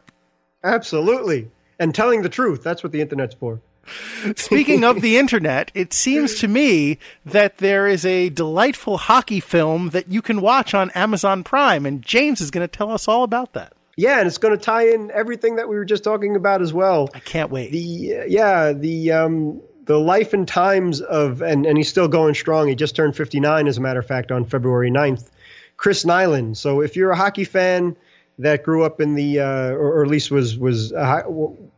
Absolutely. 0.64 1.50
And 1.80 1.96
telling 1.96 2.22
the 2.22 2.30
truth, 2.30 2.62
that's 2.62 2.84
what 2.84 2.92
the 2.92 3.02
internet's 3.02 3.34
for. 3.34 3.62
Speaking 4.36 4.84
of 4.84 5.02
the 5.02 5.18
internet, 5.18 5.72
it 5.74 5.92
seems 5.92 6.36
to 6.36 6.48
me 6.48 7.00
that 7.26 7.58
there 7.58 7.88
is 7.88 8.06
a 8.06 8.30
delightful 8.30 8.98
hockey 8.98 9.40
film 9.40 9.90
that 9.90 10.12
you 10.12 10.22
can 10.22 10.40
watch 10.40 10.76
on 10.76 10.92
Amazon 10.92 11.44
Prime, 11.44 11.86
and 11.88 12.04
James 12.04 12.42
is 12.42 12.52
going 12.52 12.62
to 12.64 12.68
tell 12.68 12.92
us 12.92 13.08
all 13.08 13.24
about 13.24 13.54
that. 13.54 13.74
Yeah, 13.98 14.20
and 14.20 14.28
it's 14.28 14.38
going 14.38 14.56
to 14.56 14.64
tie 14.64 14.90
in 14.90 15.10
everything 15.12 15.56
that 15.56 15.68
we 15.68 15.76
were 15.76 15.86
just 15.86 16.04
talking 16.04 16.36
about 16.36 16.62
as 16.62 16.72
well. 16.72 17.10
I 17.14 17.20
can't 17.20 17.50
wait. 17.50 17.72
The 17.72 18.18
uh, 18.20 18.24
yeah, 18.26 18.72
the 18.74 19.12
um 19.12 19.62
the 19.86 20.00
life 20.00 20.34
and 20.34 20.48
times 20.48 21.02
of 21.02 21.42
and 21.42 21.66
and 21.66 21.78
he's 21.78 21.90
still 21.90 22.08
going 22.08 22.34
strong. 22.34 22.68
He 22.68 22.76
just 22.76 22.96
turned 22.96 23.16
59 23.16 23.68
as 23.68 23.78
a 23.78 23.82
matter 23.82 24.00
of 24.00 24.06
fact 24.06 24.32
on 24.32 24.46
February 24.46 24.92
9th. 24.92 25.30
Chris 25.78 26.06
Nilan. 26.06 26.56
So 26.56 26.82
if 26.82 26.96
you're 26.96 27.12
a 27.12 27.16
hockey 27.16 27.44
fan 27.44 27.96
that 28.40 28.64
grew 28.64 28.84
up 28.84 29.02
in 29.02 29.16
the 29.16 29.40
uh, 29.40 29.72
or, 29.72 30.00
or 30.00 30.04
at 30.04 30.10
least 30.10 30.30
was 30.32 30.58
was 30.58 30.92
a, 30.92 31.24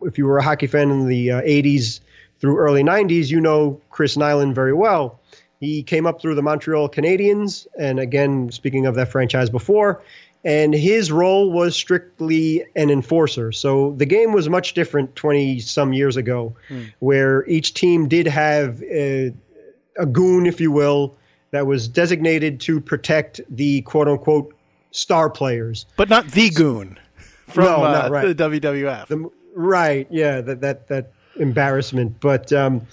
if 0.01 0.17
you 0.17 0.25
were 0.25 0.37
a 0.37 0.43
hockey 0.43 0.67
fan 0.67 0.91
in 0.91 1.07
the 1.07 1.31
uh, 1.31 1.41
80s 1.41 2.01
through 2.39 2.57
early 2.57 2.83
90s, 2.83 3.29
you 3.29 3.39
know 3.39 3.81
Chris 3.89 4.17
Nilan 4.17 4.53
very 4.53 4.73
well. 4.73 5.19
He 5.59 5.83
came 5.83 6.05
up 6.05 6.21
through 6.21 6.35
the 6.35 6.41
Montreal 6.41 6.89
Canadiens, 6.89 7.67
and 7.79 7.97
again, 7.97 8.51
speaking 8.51 8.85
of 8.85 8.95
that 8.95 9.07
franchise 9.07 9.49
before, 9.49 10.01
and 10.43 10.73
his 10.73 11.11
role 11.11 11.51
was 11.51 11.75
strictly 11.75 12.65
an 12.75 12.89
enforcer. 12.89 13.51
So 13.51 13.93
the 13.97 14.05
game 14.05 14.33
was 14.33 14.49
much 14.49 14.73
different 14.73 15.15
20 15.15 15.59
some 15.59 15.93
years 15.93 16.17
ago, 16.17 16.55
where 16.99 17.47
each 17.47 17.73
team 17.73 18.07
did 18.07 18.27
have 18.27 18.81
a, 18.83 19.33
a 19.97 20.05
goon, 20.05 20.45
if 20.45 20.59
you 20.59 20.71
will, 20.71 21.15
that 21.51 21.65
was 21.67 21.87
designated 21.87 22.59
to 22.61 22.81
protect 22.81 23.39
the 23.49 23.81
quote 23.81 24.07
unquote 24.07 24.53
star 24.91 25.29
players. 25.29 25.85
but 25.95 26.09
not 26.09 26.27
the 26.27 26.49
goon 26.49 26.99
from 27.47 27.65
No, 27.65 27.83
uh, 27.85 27.91
not 27.91 28.11
right. 28.11 28.27
the 28.37 28.49
WWF. 28.49 29.07
The, 29.07 29.29
right, 29.55 30.07
yeah, 30.09 30.41
that 30.41 30.61
that 30.61 30.87
that 30.87 31.11
embarrassment. 31.35 32.19
But 32.19 32.51
um, 32.51 32.87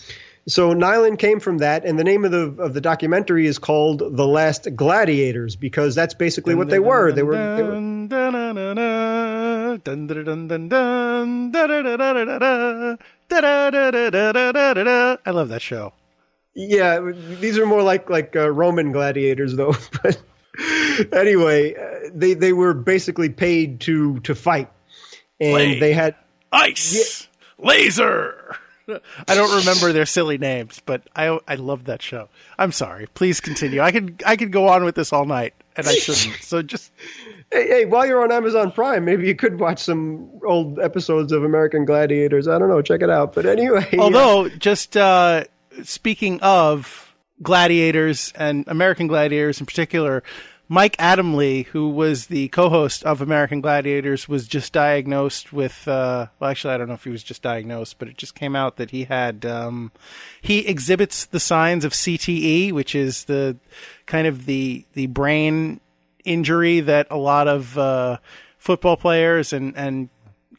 so 0.51 0.74
Nilan 0.74 1.18
came 1.18 1.40
from 1.40 1.59
that, 1.59 1.84
and 1.84 1.98
the 1.98 2.05
name 2.05 2.24
of 2.24 2.30
the 2.30 2.62
of 2.62 2.74
the 2.74 2.80
documentary 2.80 3.46
is 3.46 3.59
called 3.59 3.98
"The 4.01 4.26
Last 4.26 4.74
Gladiators" 4.74 5.57
because 5.57 5.94
that's 5.94 6.14
basically 6.14 6.55
what 6.55 6.68
they 6.68 6.78
were. 6.78 7.12
They 7.12 7.22
were. 7.22 7.36
I 15.24 15.30
love 15.30 15.48
that 15.51 15.62
show. 15.62 15.92
Yeah, 16.55 17.12
these 17.12 17.59
are 17.59 17.66
more 17.66 17.82
like 17.82 18.11
like 18.11 18.34
uh, 18.34 18.51
Roman 18.51 18.92
gladiators, 18.92 19.55
though. 19.55 19.74
but 20.03 20.20
anyway, 21.12 21.74
uh, 21.74 22.11
they 22.12 22.34
they 22.34 22.53
were 22.53 22.74
basically 22.74 23.28
paid 23.28 23.80
to 23.82 24.18
to 24.20 24.34
fight, 24.34 24.70
and 25.40 25.53
Blade. 25.53 25.80
they 25.82 25.92
had 25.92 26.16
ice, 26.53 27.28
yeah. 27.59 27.64
laser. 27.64 28.57
I 29.28 29.34
don't 29.34 29.59
remember 29.59 29.93
their 29.93 30.07
silly 30.07 30.38
names, 30.38 30.80
but 30.84 31.03
I 31.14 31.38
I 31.47 31.55
love 31.57 31.84
that 31.84 32.03
show. 32.03 32.28
I'm 32.59 32.72
sorry. 32.72 33.07
Please 33.14 33.41
continue. 33.41 33.80
I 33.80 33.93
could 33.93 34.22
I 34.26 34.36
could 34.36 34.53
go 34.53 34.68
on 34.68 34.84
with 34.84 34.95
this 34.95 35.12
all 35.12 35.24
night, 35.24 35.55
and 35.76 35.86
I 35.86 35.95
shouldn't. 35.95 36.43
So 36.43 36.62
just 36.62 36.93
Hey, 37.53 37.66
hey, 37.66 37.84
while 37.84 38.07
you're 38.07 38.22
on 38.22 38.30
Amazon 38.30 38.70
Prime, 38.70 39.05
maybe 39.05 39.26
you 39.26 39.34
could 39.34 39.59
watch 39.59 39.80
some 39.80 40.30
old 40.47 40.78
episodes 40.78 41.32
of 41.32 41.43
American 41.43 41.84
Gladiators. 41.84 42.47
I 42.47 42.61
don't 42.61 42.68
know, 42.68 42.80
check 42.80 43.03
it 43.03 43.11
out. 43.11 43.34
But 43.34 43.45
anyway, 43.45 43.88
yeah. 43.93 44.01
although 44.01 44.49
just 44.49 44.97
uh, 44.97 45.45
speaking 45.82 46.41
of 46.43 47.12
gladiators 47.43 48.32
and 48.36 48.64
American 48.68 49.09
gladiators 49.09 49.59
in 49.59 49.66
particular, 49.66 50.22
Mike 50.73 50.97
Adamle, 50.99 51.66
who 51.66 51.89
was 51.89 52.29
the 52.29 52.47
co-host 52.51 53.03
of 53.03 53.21
American 53.21 53.61
Gladiators, 53.61 54.29
was 54.29 54.47
just 54.47 54.73
diagnosed 54.73 55.53
with. 55.53 55.89
Uh, 55.89 56.29
well, 56.39 56.49
actually, 56.49 56.73
I 56.73 56.79
don't 56.79 56.87
know 56.87 56.95
if 56.95 57.03
he 57.03 57.11
was 57.11 57.25
just 57.25 57.43
diagnosed, 57.43 57.99
but 57.99 58.07
it 58.07 58.16
just 58.16 58.37
came 58.37 58.55
out 58.55 58.77
that 58.77 58.93
he 58.93 59.03
had. 59.03 59.45
Um, 59.45 59.91
he 60.41 60.61
exhibits 60.61 61.27
the 61.27 61.41
signs 61.41 61.85
of 61.85 61.93
CTE, 61.93 62.71
which 62.71 62.95
is 62.95 63.25
the 63.25 63.57
kind 64.07 64.29
of 64.29 64.47
the 64.47 64.85
the 64.93 65.09
brain 65.09 65.81
injury 66.25 66.79
that 66.79 67.09
a 67.11 67.16
lot 67.16 67.49
of 67.49 67.77
uh, 67.77 68.18
football 68.57 68.97
players 68.97 69.53
and 69.53 69.77
and 69.77 70.09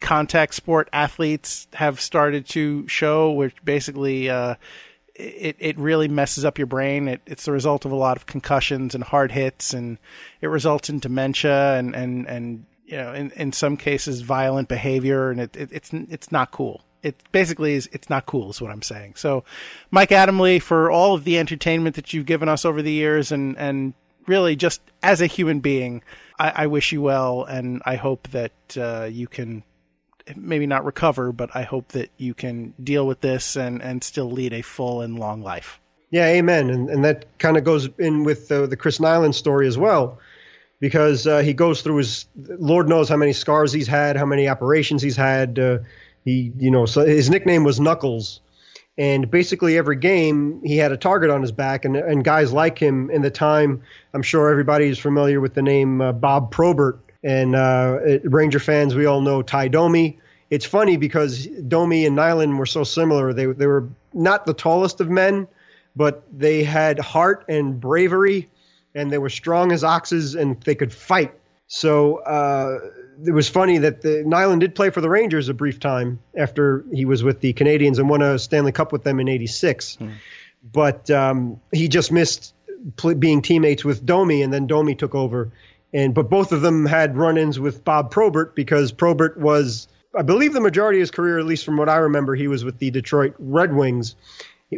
contact 0.01 0.55
sport 0.55 0.89
athletes 0.91 1.69
have 1.75 2.01
started 2.01 2.45
to 2.47 2.85
show, 2.89 3.31
which 3.31 3.55
basically 3.63 4.29
uh, 4.29 4.55
it 5.15 5.55
it 5.59 5.77
really 5.77 6.07
messes 6.07 6.45
up 6.45 6.57
your 6.57 6.67
brain. 6.67 7.07
It, 7.07 7.21
it's 7.25 7.45
the 7.45 7.51
result 7.51 7.85
of 7.85 7.91
a 7.91 7.95
lot 7.95 8.17
of 8.17 8.25
concussions 8.25 8.95
and 8.95 9.03
hard 9.03 9.31
hits, 9.31 9.73
and 9.73 9.97
it 10.41 10.47
results 10.47 10.89
in 10.89 10.99
dementia 10.99 11.77
and 11.77 11.95
and 11.95 12.27
and 12.27 12.65
you 12.85 12.97
know 12.97 13.13
in 13.13 13.31
in 13.31 13.51
some 13.51 13.77
cases 13.77 14.21
violent 14.21 14.67
behavior, 14.67 15.31
and 15.31 15.41
it, 15.41 15.55
it 15.55 15.69
it's 15.71 15.93
it's 15.93 16.31
not 16.31 16.51
cool. 16.51 16.81
It 17.03 17.21
basically 17.31 17.73
is 17.73 17.89
it's 17.91 18.09
not 18.09 18.25
cool 18.25 18.51
is 18.51 18.61
what 18.61 18.71
I'm 18.71 18.83
saying. 18.83 19.15
So, 19.15 19.43
Mike 19.89 20.09
Adamle, 20.09 20.61
for 20.61 20.91
all 20.91 21.15
of 21.15 21.23
the 21.23 21.39
entertainment 21.39 21.95
that 21.95 22.13
you've 22.13 22.27
given 22.27 22.47
us 22.47 22.65
over 22.65 22.81
the 22.81 22.91
years, 22.91 23.31
and 23.31 23.57
and 23.57 23.93
really 24.27 24.55
just 24.55 24.81
as 25.01 25.19
a 25.21 25.27
human 25.27 25.59
being, 25.61 26.03
I, 26.39 26.63
I 26.63 26.67
wish 26.67 26.91
you 26.91 27.01
well, 27.01 27.43
and 27.43 27.81
I 27.85 27.95
hope 27.95 28.27
that 28.29 28.51
uh, 28.77 29.09
you 29.11 29.27
can 29.27 29.63
maybe 30.35 30.67
not 30.67 30.85
recover, 30.85 31.31
but 31.31 31.49
I 31.55 31.63
hope 31.63 31.89
that 31.89 32.09
you 32.17 32.33
can 32.33 32.73
deal 32.81 33.07
with 33.07 33.21
this 33.21 33.55
and, 33.55 33.81
and 33.81 34.03
still 34.03 34.29
lead 34.31 34.53
a 34.53 34.61
full 34.61 35.01
and 35.01 35.19
long 35.19 35.41
life. 35.41 35.79
Yeah, 36.09 36.25
amen. 36.25 36.69
And, 36.69 36.89
and 36.89 37.05
that 37.05 37.25
kind 37.37 37.57
of 37.57 37.63
goes 37.63 37.87
in 37.97 38.23
with 38.23 38.47
the, 38.49 38.67
the 38.67 38.75
Chris 38.75 38.99
Nilan 38.99 39.33
story 39.33 39.67
as 39.67 39.77
well, 39.77 40.19
because 40.79 41.25
uh, 41.25 41.39
he 41.39 41.53
goes 41.53 41.81
through 41.81 41.97
his, 41.97 42.25
Lord 42.35 42.89
knows 42.89 43.07
how 43.07 43.17
many 43.17 43.33
scars 43.33 43.71
he's 43.71 43.87
had, 43.87 44.17
how 44.17 44.25
many 44.25 44.49
operations 44.49 45.01
he's 45.01 45.15
had. 45.15 45.57
Uh, 45.57 45.79
he, 46.25 46.51
you 46.57 46.69
know, 46.69 46.85
so 46.85 47.05
his 47.05 47.29
nickname 47.29 47.63
was 47.63 47.79
Knuckles. 47.79 48.41
And 48.97 49.31
basically 49.31 49.77
every 49.77 49.95
game 49.95 50.61
he 50.65 50.77
had 50.77 50.91
a 50.91 50.97
target 50.97 51.29
on 51.29 51.41
his 51.41 51.53
back, 51.53 51.85
and, 51.85 51.95
and 51.95 52.25
guys 52.25 52.51
like 52.51 52.77
him 52.77 53.09
in 53.09 53.21
the 53.21 53.31
time, 53.31 53.81
I'm 54.13 54.21
sure 54.21 54.49
everybody 54.49 54.89
is 54.89 54.99
familiar 54.99 55.39
with 55.39 55.53
the 55.53 55.61
name 55.61 56.01
uh, 56.01 56.11
Bob 56.11 56.51
Probert 56.51 56.99
and 57.23 57.55
uh, 57.55 57.99
Ranger 58.23 58.59
fans, 58.59 58.95
we 58.95 59.05
all 59.05 59.21
know 59.21 59.41
Ty 59.41 59.69
Domi. 59.69 60.19
It's 60.49 60.65
funny 60.65 60.97
because 60.97 61.45
Domi 61.45 62.05
and 62.05 62.17
Nilan 62.17 62.57
were 62.57 62.65
so 62.65 62.83
similar. 62.83 63.33
They 63.33 63.45
they 63.45 63.67
were 63.67 63.87
not 64.13 64.45
the 64.45 64.53
tallest 64.53 64.99
of 64.99 65.09
men, 65.09 65.47
but 65.95 66.23
they 66.31 66.63
had 66.63 66.99
heart 66.99 67.45
and 67.47 67.79
bravery, 67.79 68.49
and 68.93 69.11
they 69.11 69.17
were 69.17 69.29
strong 69.29 69.71
as 69.71 69.83
oxes, 69.83 70.35
and 70.35 70.59
they 70.61 70.75
could 70.75 70.91
fight. 70.91 71.33
So 71.67 72.17
uh, 72.17 72.79
it 73.25 73.31
was 73.31 73.47
funny 73.47 73.77
that 73.77 74.01
the, 74.01 74.23
Nilan 74.27 74.59
did 74.59 74.75
play 74.75 74.89
for 74.89 74.99
the 74.99 75.09
Rangers 75.09 75.47
a 75.47 75.53
brief 75.53 75.79
time 75.79 76.19
after 76.35 76.83
he 76.91 77.05
was 77.05 77.23
with 77.23 77.39
the 77.39 77.53
Canadiens 77.53 77.97
and 77.97 78.09
won 78.09 78.21
a 78.21 78.37
Stanley 78.37 78.73
Cup 78.73 78.91
with 78.91 79.03
them 79.03 79.19
in 79.19 79.29
'86. 79.29 79.95
Hmm. 79.95 80.09
But 80.69 81.09
um, 81.09 81.61
he 81.71 81.87
just 81.87 82.11
missed 82.11 82.53
being 83.19 83.41
teammates 83.41 83.85
with 83.85 84.05
Domi, 84.05 84.41
and 84.41 84.51
then 84.51 84.67
Domi 84.67 84.95
took 84.95 85.15
over 85.15 85.51
and 85.93 86.13
but 86.13 86.29
both 86.29 86.51
of 86.51 86.61
them 86.61 86.85
had 86.85 87.17
run-ins 87.17 87.59
with 87.59 87.83
Bob 87.83 88.11
Probert 88.11 88.55
because 88.55 88.91
Probert 88.91 89.37
was, 89.37 89.87
I 90.15 90.21
believe, 90.21 90.53
the 90.53 90.61
majority 90.61 90.99
of 90.99 91.01
his 91.01 91.11
career, 91.11 91.39
at 91.39 91.45
least 91.45 91.65
from 91.65 91.77
what 91.77 91.89
I 91.89 91.97
remember, 91.97 92.35
he 92.35 92.47
was 92.47 92.63
with 92.63 92.79
the 92.79 92.91
Detroit 92.91 93.35
Red 93.39 93.73
Wings. 93.73 94.15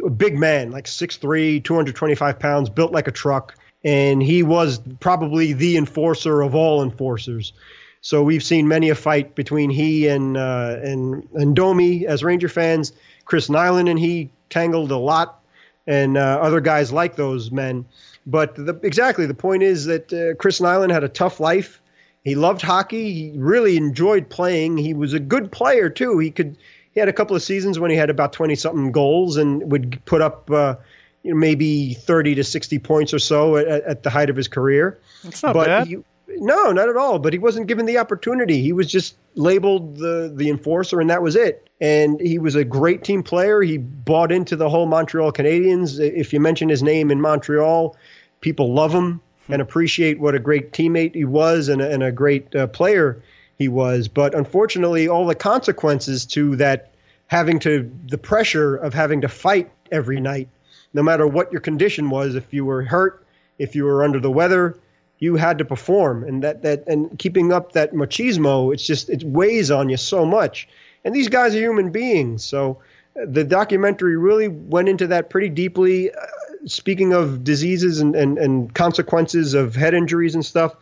A 0.04 0.10
big 0.10 0.36
man, 0.36 0.72
like 0.72 0.86
6'3", 0.86 1.62
225 1.62 2.38
pounds, 2.40 2.68
built 2.68 2.90
like 2.90 3.06
a 3.06 3.12
truck, 3.12 3.54
and 3.84 4.20
he 4.20 4.42
was 4.42 4.80
probably 4.98 5.52
the 5.52 5.76
enforcer 5.76 6.42
of 6.42 6.56
all 6.56 6.82
enforcers. 6.82 7.52
So 8.00 8.22
we've 8.22 8.42
seen 8.42 8.66
many 8.68 8.90
a 8.90 8.94
fight 8.94 9.34
between 9.34 9.70
he 9.70 10.08
and 10.08 10.36
uh, 10.36 10.78
and 10.82 11.26
and 11.32 11.56
Domi 11.56 12.06
as 12.06 12.22
Ranger 12.22 12.50
fans. 12.50 12.92
Chris 13.24 13.48
Nilan 13.48 13.88
and 13.88 13.98
he 13.98 14.30
tangled 14.50 14.90
a 14.90 14.96
lot, 14.96 15.40
and 15.86 16.16
uh, 16.16 16.38
other 16.40 16.60
guys 16.60 16.92
like 16.92 17.16
those 17.16 17.50
men. 17.50 17.84
But 18.26 18.54
the, 18.54 18.78
exactly, 18.82 19.26
the 19.26 19.34
point 19.34 19.62
is 19.62 19.84
that 19.84 20.12
uh, 20.12 20.34
Chris 20.36 20.60
Nilan 20.60 20.90
had 20.90 21.04
a 21.04 21.08
tough 21.08 21.40
life. 21.40 21.80
He 22.24 22.34
loved 22.34 22.62
hockey. 22.62 23.12
He 23.12 23.32
really 23.36 23.76
enjoyed 23.76 24.30
playing. 24.30 24.78
He 24.78 24.94
was 24.94 25.12
a 25.12 25.20
good 25.20 25.52
player 25.52 25.90
too. 25.90 26.18
He 26.18 26.30
could. 26.30 26.56
He 26.92 27.00
had 27.00 27.08
a 27.08 27.12
couple 27.12 27.36
of 27.36 27.42
seasons 27.42 27.78
when 27.78 27.90
he 27.90 27.96
had 27.96 28.08
about 28.08 28.32
twenty 28.32 28.54
something 28.54 28.92
goals 28.92 29.36
and 29.36 29.70
would 29.70 30.02
put 30.06 30.22
up, 30.22 30.50
uh, 30.50 30.76
you 31.22 31.32
know, 31.32 31.36
maybe 31.36 31.94
thirty 31.94 32.34
to 32.34 32.44
sixty 32.44 32.78
points 32.78 33.12
or 33.12 33.18
so 33.18 33.56
at, 33.56 33.66
at 33.66 34.02
the 34.04 34.10
height 34.10 34.30
of 34.30 34.36
his 34.36 34.48
career. 34.48 34.98
That's 35.22 35.42
not 35.42 35.52
but 35.52 35.66
bad. 35.66 35.86
He, 35.88 35.98
no, 36.28 36.72
not 36.72 36.88
at 36.88 36.96
all. 36.96 37.18
But 37.18 37.32
he 37.32 37.38
wasn't 37.38 37.66
given 37.66 37.86
the 37.86 37.98
opportunity. 37.98 38.60
He 38.60 38.72
was 38.72 38.90
just 38.90 39.16
labeled 39.34 39.96
the 39.96 40.32
the 40.34 40.48
enforcer, 40.50 41.00
and 41.00 41.10
that 41.10 41.22
was 41.22 41.36
it. 41.36 41.68
And 41.80 42.20
he 42.20 42.38
was 42.38 42.54
a 42.54 42.64
great 42.64 43.04
team 43.04 43.22
player. 43.22 43.62
He 43.62 43.78
bought 43.78 44.32
into 44.32 44.56
the 44.56 44.68
whole 44.68 44.86
Montreal 44.86 45.32
Canadiens. 45.32 46.00
If 46.00 46.32
you 46.32 46.40
mention 46.40 46.68
his 46.68 46.82
name 46.82 47.10
in 47.10 47.20
Montreal, 47.20 47.96
people 48.40 48.72
love 48.72 48.92
him 48.92 49.20
and 49.48 49.60
appreciate 49.60 50.18
what 50.18 50.34
a 50.34 50.38
great 50.38 50.72
teammate 50.72 51.14
he 51.14 51.24
was 51.24 51.68
and 51.68 51.82
a, 51.82 51.90
and 51.90 52.02
a 52.02 52.12
great 52.12 52.54
uh, 52.54 52.66
player 52.68 53.22
he 53.58 53.68
was. 53.68 54.08
But 54.08 54.34
unfortunately, 54.34 55.08
all 55.08 55.26
the 55.26 55.34
consequences 55.34 56.24
to 56.26 56.56
that 56.56 56.94
having 57.26 57.58
to 57.60 57.90
the 58.08 58.18
pressure 58.18 58.76
of 58.76 58.94
having 58.94 59.20
to 59.22 59.28
fight 59.28 59.70
every 59.90 60.20
night, 60.20 60.48
no 60.92 61.02
matter 61.02 61.26
what 61.26 61.52
your 61.52 61.60
condition 61.60 62.10
was, 62.10 62.34
if 62.34 62.52
you 62.54 62.64
were 62.64 62.82
hurt, 62.82 63.26
if 63.58 63.74
you 63.74 63.84
were 63.84 64.04
under 64.04 64.20
the 64.20 64.30
weather, 64.30 64.78
you 65.18 65.36
had 65.36 65.58
to 65.58 65.64
perform, 65.64 66.24
and 66.24 66.42
that 66.42 66.62
that 66.62 66.86
and 66.86 67.18
keeping 67.18 67.52
up 67.52 67.72
that 67.72 67.92
machismo, 67.92 68.72
it's 68.72 68.86
just 68.86 69.08
it 69.08 69.22
weighs 69.24 69.70
on 69.70 69.88
you 69.88 69.96
so 69.96 70.24
much. 70.24 70.68
And 71.04 71.14
these 71.14 71.28
guys 71.28 71.54
are 71.54 71.58
human 71.58 71.90
beings, 71.90 72.44
so 72.44 72.78
uh, 73.20 73.26
the 73.26 73.44
documentary 73.44 74.16
really 74.16 74.48
went 74.48 74.88
into 74.88 75.08
that 75.08 75.30
pretty 75.30 75.48
deeply. 75.48 76.12
Uh, 76.12 76.26
speaking 76.66 77.12
of 77.12 77.44
diseases 77.44 78.00
and, 78.00 78.16
and, 78.16 78.38
and 78.38 78.74
consequences 78.74 79.54
of 79.54 79.74
head 79.74 79.92
injuries 79.94 80.34
and 80.34 80.44
stuff, 80.44 80.74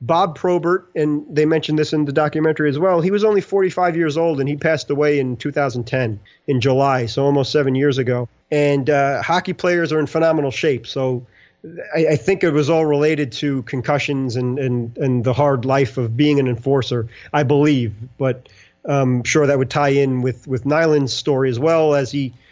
Bob 0.00 0.36
Probert, 0.36 0.88
and 0.94 1.24
they 1.28 1.44
mentioned 1.44 1.78
this 1.78 1.92
in 1.92 2.04
the 2.04 2.12
documentary 2.12 2.68
as 2.68 2.78
well, 2.78 3.00
he 3.00 3.10
was 3.10 3.24
only 3.24 3.40
45 3.40 3.96
years 3.96 4.16
old 4.16 4.38
and 4.38 4.48
he 4.48 4.56
passed 4.56 4.90
away 4.90 5.18
in 5.18 5.36
2010 5.36 6.20
in 6.46 6.60
July, 6.60 7.06
so 7.06 7.24
almost 7.24 7.50
seven 7.50 7.74
years 7.74 7.98
ago. 7.98 8.28
And 8.50 8.88
uh, 8.88 9.22
hockey 9.22 9.52
players 9.52 9.92
are 9.92 9.98
in 9.98 10.06
phenomenal 10.06 10.50
shape. 10.50 10.86
So 10.86 11.26
I, 11.94 12.06
I, 12.10 12.16
think 12.16 12.44
it 12.44 12.52
was 12.52 12.70
all 12.70 12.86
related 12.86 13.32
to 13.32 13.62
concussions 13.62 14.36
and, 14.36 14.58
and, 14.58 14.96
and 14.96 15.24
the 15.24 15.32
hard 15.32 15.64
life 15.64 15.98
of 15.98 16.16
being 16.16 16.38
an 16.38 16.46
enforcer, 16.46 17.08
I 17.32 17.42
believe. 17.42 17.94
But 18.16 18.48
I'm 18.84 18.90
um, 18.90 19.24
sure 19.24 19.46
that 19.46 19.58
would 19.58 19.70
tie 19.70 19.88
in 19.88 20.22
with, 20.22 20.46
with 20.46 20.64
Nilan's 20.64 21.12
story 21.12 21.50
as 21.50 21.58
well 21.58 21.94
as 21.94 22.10
he– 22.10 22.32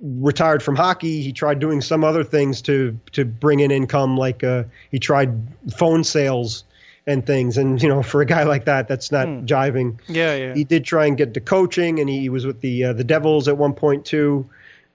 retired 0.00 0.62
from 0.62 0.76
hockey. 0.76 1.22
He 1.22 1.32
tried 1.32 1.58
doing 1.58 1.80
some 1.80 2.04
other 2.04 2.24
things 2.24 2.62
to 2.62 2.98
to 3.12 3.24
bring 3.24 3.60
in 3.60 3.70
income, 3.70 4.16
like 4.16 4.44
uh, 4.44 4.64
he 4.90 4.98
tried 4.98 5.34
phone 5.76 6.04
sales 6.04 6.64
and 7.06 7.24
things. 7.24 7.56
And 7.56 7.82
you 7.82 7.88
know, 7.88 8.02
for 8.02 8.20
a 8.20 8.26
guy 8.26 8.44
like 8.44 8.64
that, 8.66 8.88
that's 8.88 9.12
not 9.12 9.26
hmm. 9.26 9.44
jiving. 9.44 9.98
Yeah, 10.08 10.34
yeah. 10.34 10.54
He 10.54 10.64
did 10.64 10.84
try 10.84 11.06
and 11.06 11.16
get 11.16 11.34
to 11.34 11.40
coaching, 11.40 12.00
and 12.00 12.08
he 12.08 12.28
was 12.28 12.46
with 12.46 12.60
the 12.60 12.84
uh, 12.84 12.92
the 12.92 13.04
Devils 13.04 13.48
at 13.48 13.56
one 13.56 13.74
point 13.74 14.04
too. 14.04 14.48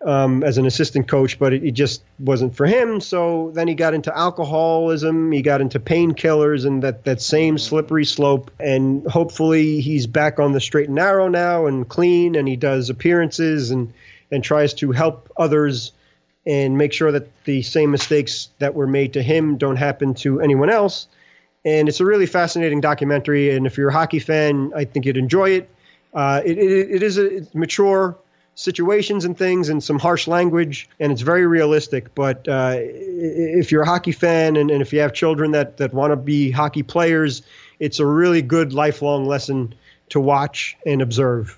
Um, 0.04 0.44
as 0.44 0.58
an 0.58 0.66
assistant 0.66 1.08
coach, 1.08 1.38
but 1.38 1.54
it, 1.54 1.64
it, 1.64 1.72
just 1.74 2.02
wasn't 2.18 2.56
for 2.56 2.66
him. 2.66 3.02
So 3.02 3.52
then 3.54 3.68
he 3.68 3.76
got 3.76 3.94
into 3.94 4.12
alcoholism, 4.18 5.32
he 5.32 5.44
got 5.44 5.62
into 5.62 5.80
painkillers, 5.80 6.66
and 6.66 6.82
that, 6.82 7.04
that 7.04 7.22
same 7.22 7.60
slippery 7.60 8.06
slope. 8.06 8.50
And 8.60 9.06
hopefully 9.06 9.80
he's 9.80 10.08
back 10.08 10.40
on 10.40 10.54
the 10.54 10.60
straight 10.60 10.88
and 10.88 10.96
narrow 10.96 11.28
now 11.28 11.68
and 11.68 11.88
clean, 11.88 12.34
and 12.34 12.48
he 12.48 12.56
does 12.56 12.90
appearances 12.90 13.70
and 13.70 13.94
and 14.32 14.44
tries 14.44 14.74
to 14.76 14.92
help 14.92 15.32
others 15.38 15.92
and 16.46 16.78
make 16.78 16.94
sure 16.94 17.12
that 17.12 17.28
the 17.44 17.62
same 17.62 17.92
mistakes 17.92 18.50
that 18.60 18.74
were 18.74 18.88
made 18.88 19.14
to 19.14 19.22
him 19.22 19.58
don't 19.58 19.76
happen 19.76 20.14
to 20.16 20.42
anyone 20.42 20.70
else. 20.70 21.08
And 21.64 21.88
it's 21.88 22.00
a 22.00 22.06
really 22.06 22.26
fascinating 22.26 22.82
documentary. 22.82 23.56
And 23.56 23.68
if 23.68 23.78
you're 23.78 23.90
a 23.90 23.94
hockey 23.94 24.20
fan, 24.20 24.72
I 24.76 24.86
think 24.86 25.06
you'd 25.06 25.18
enjoy 25.18 25.52
it. 25.52 25.70
Uh, 26.14 26.42
it, 26.44 26.58
it, 26.58 26.92
it 26.92 27.04
is 27.04 27.20
a 27.20 27.46
mature 27.54 28.18
situations 28.62 29.26
and 29.26 29.38
things 29.38 29.70
and 29.70 29.84
some 29.84 30.00
harsh 30.00 30.28
language, 30.28 30.88
and 31.00 31.12
it's 31.12 31.22
very 31.22 31.46
realistic. 31.46 32.14
But 32.16 32.48
uh, 32.48 32.76
if 32.78 33.72
you're 33.72 33.82
a 33.82 33.86
hockey 33.86 34.12
fan 34.12 34.56
and, 34.56 34.70
and 34.70 34.82
if 34.82 34.94
you 34.94 35.00
have 35.00 35.14
children 35.14 35.52
that, 35.52 35.78
that 35.78 35.94
want 35.94 36.12
to 36.12 36.16
be 36.16 36.52
hockey 36.52 36.84
players, 36.84 37.42
it's 37.80 38.00
a 38.00 38.06
really 38.06 38.42
good 38.42 38.74
lifelong 38.74 39.26
lesson 39.26 39.74
to 40.10 40.20
watch 40.20 40.78
and 40.86 41.02
observe. 41.02 41.58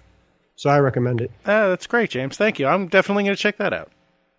So 0.55 0.69
I 0.69 0.79
recommend 0.79 1.21
it. 1.21 1.31
Uh, 1.45 1.69
that's 1.69 1.87
great, 1.87 2.09
James. 2.09 2.37
Thank 2.37 2.59
you. 2.59 2.67
I'm 2.67 2.87
definitely 2.87 3.25
going 3.25 3.35
to 3.35 3.41
check 3.41 3.57
that 3.57 3.73
out. 3.73 3.91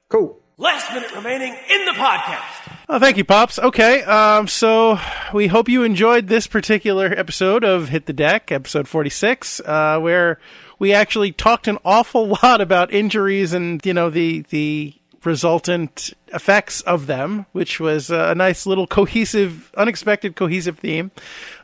Cool. 0.09 0.39
Last 0.57 0.93
minute 0.95 1.13
remaining 1.15 1.53
in 1.53 1.85
the 1.85 1.93
podcast. 1.93 2.77
Oh, 2.89 3.01
thank 3.01 3.17
you, 3.17 3.25
Pops. 3.25 3.59
Okay, 3.59 4.05
um, 4.05 4.47
so 4.47 5.01
we 5.33 5.49
hope 5.49 5.69
you 5.69 5.83
enjoyed 5.83 6.29
this 6.29 6.47
particular 6.47 7.07
episode 7.07 7.65
of 7.65 7.89
Hit 7.89 8.07
the 8.07 8.13
Deck, 8.13 8.53
episode 8.53 8.87
46, 8.87 9.61
uh, 9.61 9.99
where 9.99 10.39
we 10.79 10.93
actually 10.93 11.33
talked 11.33 11.69
an 11.69 11.79
awful 11.85 12.39
lot 12.43 12.61
about 12.61 12.93
injuries 12.93 13.53
and, 13.53 13.85
you 13.85 13.95
know, 13.95 14.11
the, 14.11 14.41
the 14.51 14.95
resultant 15.25 16.13
effects 16.29 16.81
of 16.83 17.07
them, 17.07 17.47
which 17.53 17.81
was 17.81 18.11
a 18.11 18.35
nice 18.35 18.67
little 18.67 18.87
cohesive, 18.87 19.71
unexpected 19.77 20.37
cohesive 20.37 20.79
theme. 20.79 21.11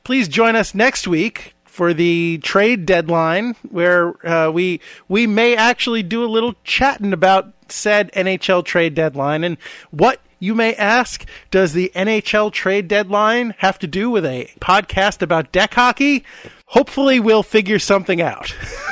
Please 0.04 0.28
join 0.28 0.56
us 0.56 0.74
next 0.74 1.06
week 1.06 1.54
for 1.64 1.94
the 1.94 2.38
trade 2.42 2.84
deadline, 2.84 3.54
where 3.68 4.26
uh, 4.26 4.50
we 4.50 4.80
we 5.08 5.26
may 5.26 5.54
actually 5.54 6.02
do 6.02 6.24
a 6.24 6.26
little 6.26 6.54
chatting 6.64 7.12
about 7.12 7.52
said 7.68 8.10
NHL 8.12 8.64
trade 8.64 8.94
deadline 8.94 9.44
and 9.44 9.56
what 9.90 10.20
you 10.42 10.54
may 10.54 10.74
ask, 10.74 11.26
does 11.50 11.74
the 11.74 11.92
NHL 11.94 12.50
trade 12.50 12.88
deadline 12.88 13.54
have 13.58 13.78
to 13.78 13.86
do 13.86 14.08
with 14.08 14.24
a 14.24 14.50
podcast 14.58 15.20
about 15.20 15.52
deck 15.52 15.74
hockey? 15.74 16.24
hopefully 16.70 17.18
we'll 17.18 17.42
figure 17.42 17.78
something 17.78 18.20
out. 18.20 18.54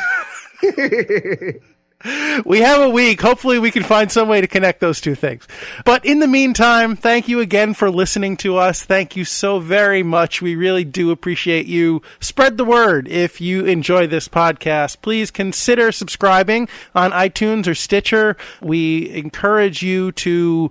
we 2.44 2.60
have 2.60 2.80
a 2.80 2.88
week. 2.88 3.20
Hopefully, 3.20 3.58
we 3.58 3.70
can 3.70 3.82
find 3.82 4.10
some 4.10 4.28
way 4.28 4.40
to 4.40 4.46
connect 4.46 4.80
those 4.80 5.00
two 5.00 5.14
things. 5.14 5.46
But 5.84 6.04
in 6.04 6.20
the 6.20 6.28
meantime, 6.28 6.96
thank 6.96 7.28
you 7.28 7.40
again 7.40 7.74
for 7.74 7.90
listening 7.90 8.36
to 8.38 8.56
us. 8.56 8.82
Thank 8.82 9.16
you 9.16 9.24
so 9.24 9.58
very 9.58 10.02
much. 10.02 10.40
We 10.40 10.54
really 10.54 10.84
do 10.84 11.10
appreciate 11.10 11.66
you. 11.66 12.02
Spread 12.20 12.56
the 12.56 12.64
word 12.64 13.08
if 13.08 13.40
you 13.40 13.64
enjoy 13.64 14.06
this 14.06 14.28
podcast. 14.28 15.02
Please 15.02 15.30
consider 15.30 15.90
subscribing 15.92 16.68
on 16.94 17.10
iTunes 17.12 17.66
or 17.66 17.74
Stitcher. 17.74 18.36
We 18.60 19.10
encourage 19.10 19.82
you 19.82 20.12
to 20.12 20.70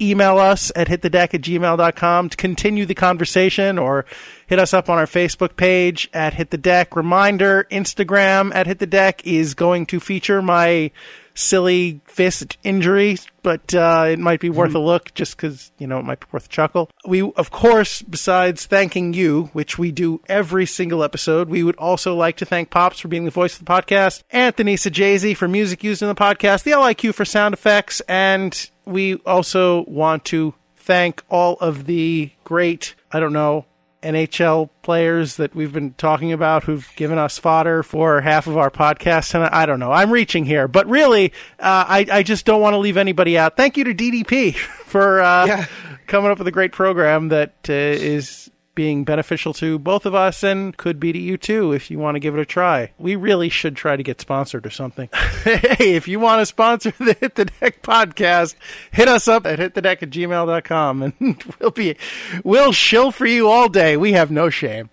email 0.00 0.38
us 0.38 0.72
at 0.74 0.88
hitthedeck 0.88 1.34
at 1.34 1.40
gmail.com 1.42 2.28
to 2.28 2.36
continue 2.36 2.86
the 2.86 2.94
conversation 2.94 3.78
or 3.78 4.06
hit 4.46 4.58
us 4.58 4.74
up 4.74 4.88
on 4.88 4.98
our 4.98 5.06
Facebook 5.06 5.56
page 5.56 6.08
at 6.12 6.34
Hit 6.34 6.50
the 6.50 6.58
Deck. 6.58 6.96
Reminder, 6.96 7.66
Instagram 7.70 8.54
at 8.54 8.66
Hit 8.66 8.78
the 8.78 8.86
Deck 8.86 9.26
is 9.26 9.54
going 9.54 9.86
to 9.86 10.00
feature 10.00 10.42
my 10.42 10.90
silly 11.34 12.00
fist 12.04 12.56
injury, 12.62 13.18
but 13.42 13.74
uh, 13.74 14.06
it 14.08 14.18
might 14.18 14.40
be 14.40 14.50
worth 14.50 14.74
a 14.74 14.78
look 14.78 15.12
just 15.14 15.36
because, 15.36 15.72
you 15.78 15.86
know, 15.86 15.98
it 15.98 16.04
might 16.04 16.20
be 16.20 16.26
worth 16.32 16.46
a 16.46 16.48
chuckle. 16.48 16.90
We, 17.06 17.22
of 17.22 17.50
course, 17.50 18.02
besides 18.02 18.66
thanking 18.66 19.12
you, 19.12 19.50
which 19.52 19.78
we 19.78 19.90
do 19.90 20.20
every 20.28 20.66
single 20.66 21.02
episode, 21.02 21.48
we 21.48 21.62
would 21.62 21.76
also 21.76 22.14
like 22.14 22.36
to 22.36 22.46
thank 22.46 22.70
Pops 22.70 23.00
for 23.00 23.08
being 23.08 23.24
the 23.24 23.30
voice 23.30 23.58
of 23.58 23.64
the 23.64 23.70
podcast, 23.70 24.22
Anthony 24.30 24.76
Sajazi 24.76 25.36
for 25.36 25.48
music 25.48 25.82
used 25.82 26.02
in 26.02 26.08
the 26.08 26.14
podcast, 26.14 26.62
the 26.62 26.70
LIQ 26.70 27.14
for 27.14 27.24
sound 27.24 27.52
effects, 27.52 28.00
and 28.08 28.70
we 28.84 29.16
also 29.26 29.84
want 29.86 30.24
to 30.26 30.54
thank 30.76 31.22
all 31.28 31.54
of 31.60 31.86
the 31.86 32.30
great, 32.44 32.94
I 33.10 33.18
don't 33.18 33.32
know, 33.32 33.64
NHL 34.04 34.68
players 34.82 35.36
that 35.36 35.54
we've 35.54 35.72
been 35.72 35.94
talking 35.94 36.32
about 36.32 36.64
who've 36.64 36.88
given 36.94 37.18
us 37.18 37.38
fodder 37.38 37.82
for 37.82 38.20
half 38.20 38.46
of 38.46 38.56
our 38.56 38.70
podcast. 38.70 39.34
And 39.34 39.44
I 39.44 39.66
don't 39.66 39.80
know, 39.80 39.90
I'm 39.90 40.10
reaching 40.10 40.44
here, 40.44 40.68
but 40.68 40.86
really, 40.86 41.32
uh, 41.58 41.84
I, 41.88 42.06
I 42.12 42.22
just 42.22 42.44
don't 42.46 42.60
want 42.60 42.74
to 42.74 42.78
leave 42.78 42.96
anybody 42.96 43.36
out. 43.38 43.56
Thank 43.56 43.76
you 43.76 43.84
to 43.84 43.94
DDP 43.94 44.54
for 44.86 45.20
uh, 45.22 45.46
Yeah. 45.46 45.66
coming 46.06 46.30
up 46.30 46.38
with 46.38 46.46
a 46.46 46.52
great 46.52 46.72
program 46.72 47.28
that 47.28 47.54
uh, 47.68 47.72
is 47.72 48.50
being 48.74 49.04
beneficial 49.04 49.52
to 49.54 49.78
both 49.78 50.06
of 50.06 50.14
us 50.14 50.42
and 50.42 50.76
could 50.76 50.98
be 50.98 51.12
to 51.12 51.18
you 51.18 51.36
too 51.36 51.72
if 51.72 51.90
you 51.90 51.98
want 51.98 52.16
to 52.16 52.20
give 52.20 52.36
it 52.36 52.40
a 52.40 52.46
try. 52.46 52.92
We 52.98 53.16
really 53.16 53.48
should 53.48 53.76
try 53.76 53.96
to 53.96 54.02
get 54.02 54.20
sponsored 54.20 54.66
or 54.66 54.70
something. 54.70 55.08
hey, 55.44 55.94
if 55.94 56.08
you 56.08 56.20
want 56.20 56.40
to 56.40 56.46
sponsor 56.46 56.90
the 56.98 57.16
Hit 57.20 57.34
the 57.34 57.46
Deck 57.46 57.82
podcast, 57.82 58.54
hit 58.90 59.08
us 59.08 59.28
up 59.28 59.46
at 59.46 59.58
hitthedeck 59.58 60.02
at 60.02 60.10
gmail.com 60.10 61.02
and 61.02 61.44
we'll 61.60 61.70
be, 61.70 61.96
we'll 62.42 62.72
shill 62.72 63.10
for 63.10 63.26
you 63.26 63.48
all 63.48 63.68
day. 63.68 63.96
We 63.96 64.12
have 64.12 64.30
no 64.30 64.50
shame. 64.50 64.90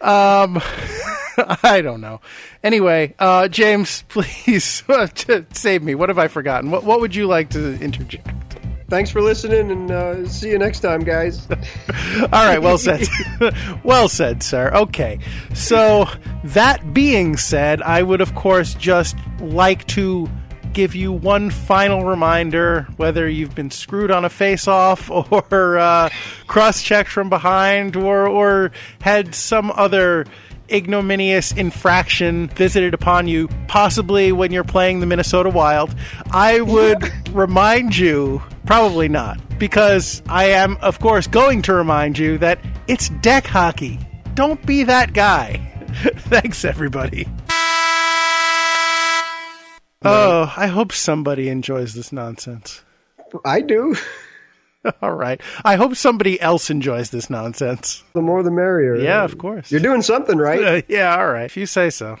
Um, 0.00 0.60
I 1.62 1.80
don't 1.82 2.00
know. 2.00 2.20
Anyway, 2.62 3.14
uh, 3.18 3.48
James, 3.48 4.04
please 4.08 4.82
save 5.52 5.82
me. 5.82 5.94
What 5.94 6.08
have 6.08 6.18
I 6.18 6.28
forgotten? 6.28 6.70
What, 6.70 6.84
what 6.84 7.00
would 7.00 7.14
you 7.14 7.26
like 7.26 7.50
to 7.50 7.80
interject? 7.80 8.28
Thanks 8.94 9.10
for 9.10 9.20
listening, 9.20 9.72
and 9.72 9.90
uh, 9.90 10.28
see 10.28 10.50
you 10.50 10.56
next 10.56 10.78
time, 10.78 11.00
guys. 11.00 11.48
All 11.50 12.28
right, 12.30 12.62
well 12.62 12.78
said. 12.78 13.08
well 13.82 14.08
said, 14.08 14.40
sir. 14.40 14.70
Okay. 14.72 15.18
So, 15.52 16.06
that 16.44 16.94
being 16.94 17.36
said, 17.36 17.82
I 17.82 18.04
would, 18.04 18.20
of 18.20 18.36
course, 18.36 18.74
just 18.74 19.16
like 19.40 19.84
to 19.88 20.30
give 20.72 20.94
you 20.94 21.10
one 21.10 21.50
final 21.50 22.04
reminder 22.04 22.86
whether 22.96 23.28
you've 23.28 23.56
been 23.56 23.72
screwed 23.72 24.12
on 24.12 24.24
a 24.24 24.30
face 24.30 24.68
off 24.68 25.10
or 25.10 25.76
uh, 25.76 26.08
cross 26.46 26.80
checked 26.80 27.10
from 27.10 27.28
behind 27.28 27.96
or, 27.96 28.28
or 28.28 28.70
had 29.00 29.34
some 29.34 29.72
other 29.72 30.24
ignominious 30.70 31.52
infraction 31.52 32.48
visited 32.48 32.94
upon 32.94 33.28
you, 33.28 33.48
possibly 33.68 34.32
when 34.32 34.52
you're 34.52 34.64
playing 34.64 35.00
the 35.00 35.06
Minnesota 35.06 35.50
Wild, 35.50 35.94
I 36.30 36.60
would 36.60 37.12
remind 37.30 37.96
you, 37.96 38.42
probably 38.66 39.08
not, 39.08 39.40
because 39.58 40.22
I 40.28 40.46
am, 40.46 40.76
of 40.78 41.00
course, 41.00 41.26
going 41.26 41.62
to 41.62 41.74
remind 41.74 42.18
you 42.18 42.38
that 42.38 42.58
it's 42.86 43.08
deck 43.08 43.46
hockey. 43.46 43.98
Don't 44.34 44.64
be 44.66 44.84
that 44.84 45.12
guy. 45.12 45.70
Thanks, 46.16 46.64
everybody. 46.64 47.28
Oh, 50.06 50.52
I 50.56 50.66
hope 50.66 50.92
somebody 50.92 51.48
enjoys 51.48 51.94
this 51.94 52.12
nonsense. 52.12 52.82
I 53.44 53.60
do. 53.60 53.96
All 55.02 55.12
right. 55.14 55.40
I 55.64 55.76
hope 55.76 55.96
somebody 55.96 56.40
else 56.40 56.70
enjoys 56.70 57.10
this 57.10 57.30
nonsense. 57.30 58.02
The 58.14 58.22
more 58.22 58.42
the 58.42 58.50
merrier. 58.50 58.96
Yeah, 58.96 59.24
of 59.24 59.38
course. 59.38 59.70
You're 59.70 59.80
doing 59.80 60.02
something 60.02 60.38
right. 60.38 60.62
Uh, 60.62 60.82
yeah, 60.88 61.16
all 61.16 61.26
right. 61.26 61.44
If 61.44 61.56
you 61.56 61.66
say 61.66 61.90
so. 61.90 62.18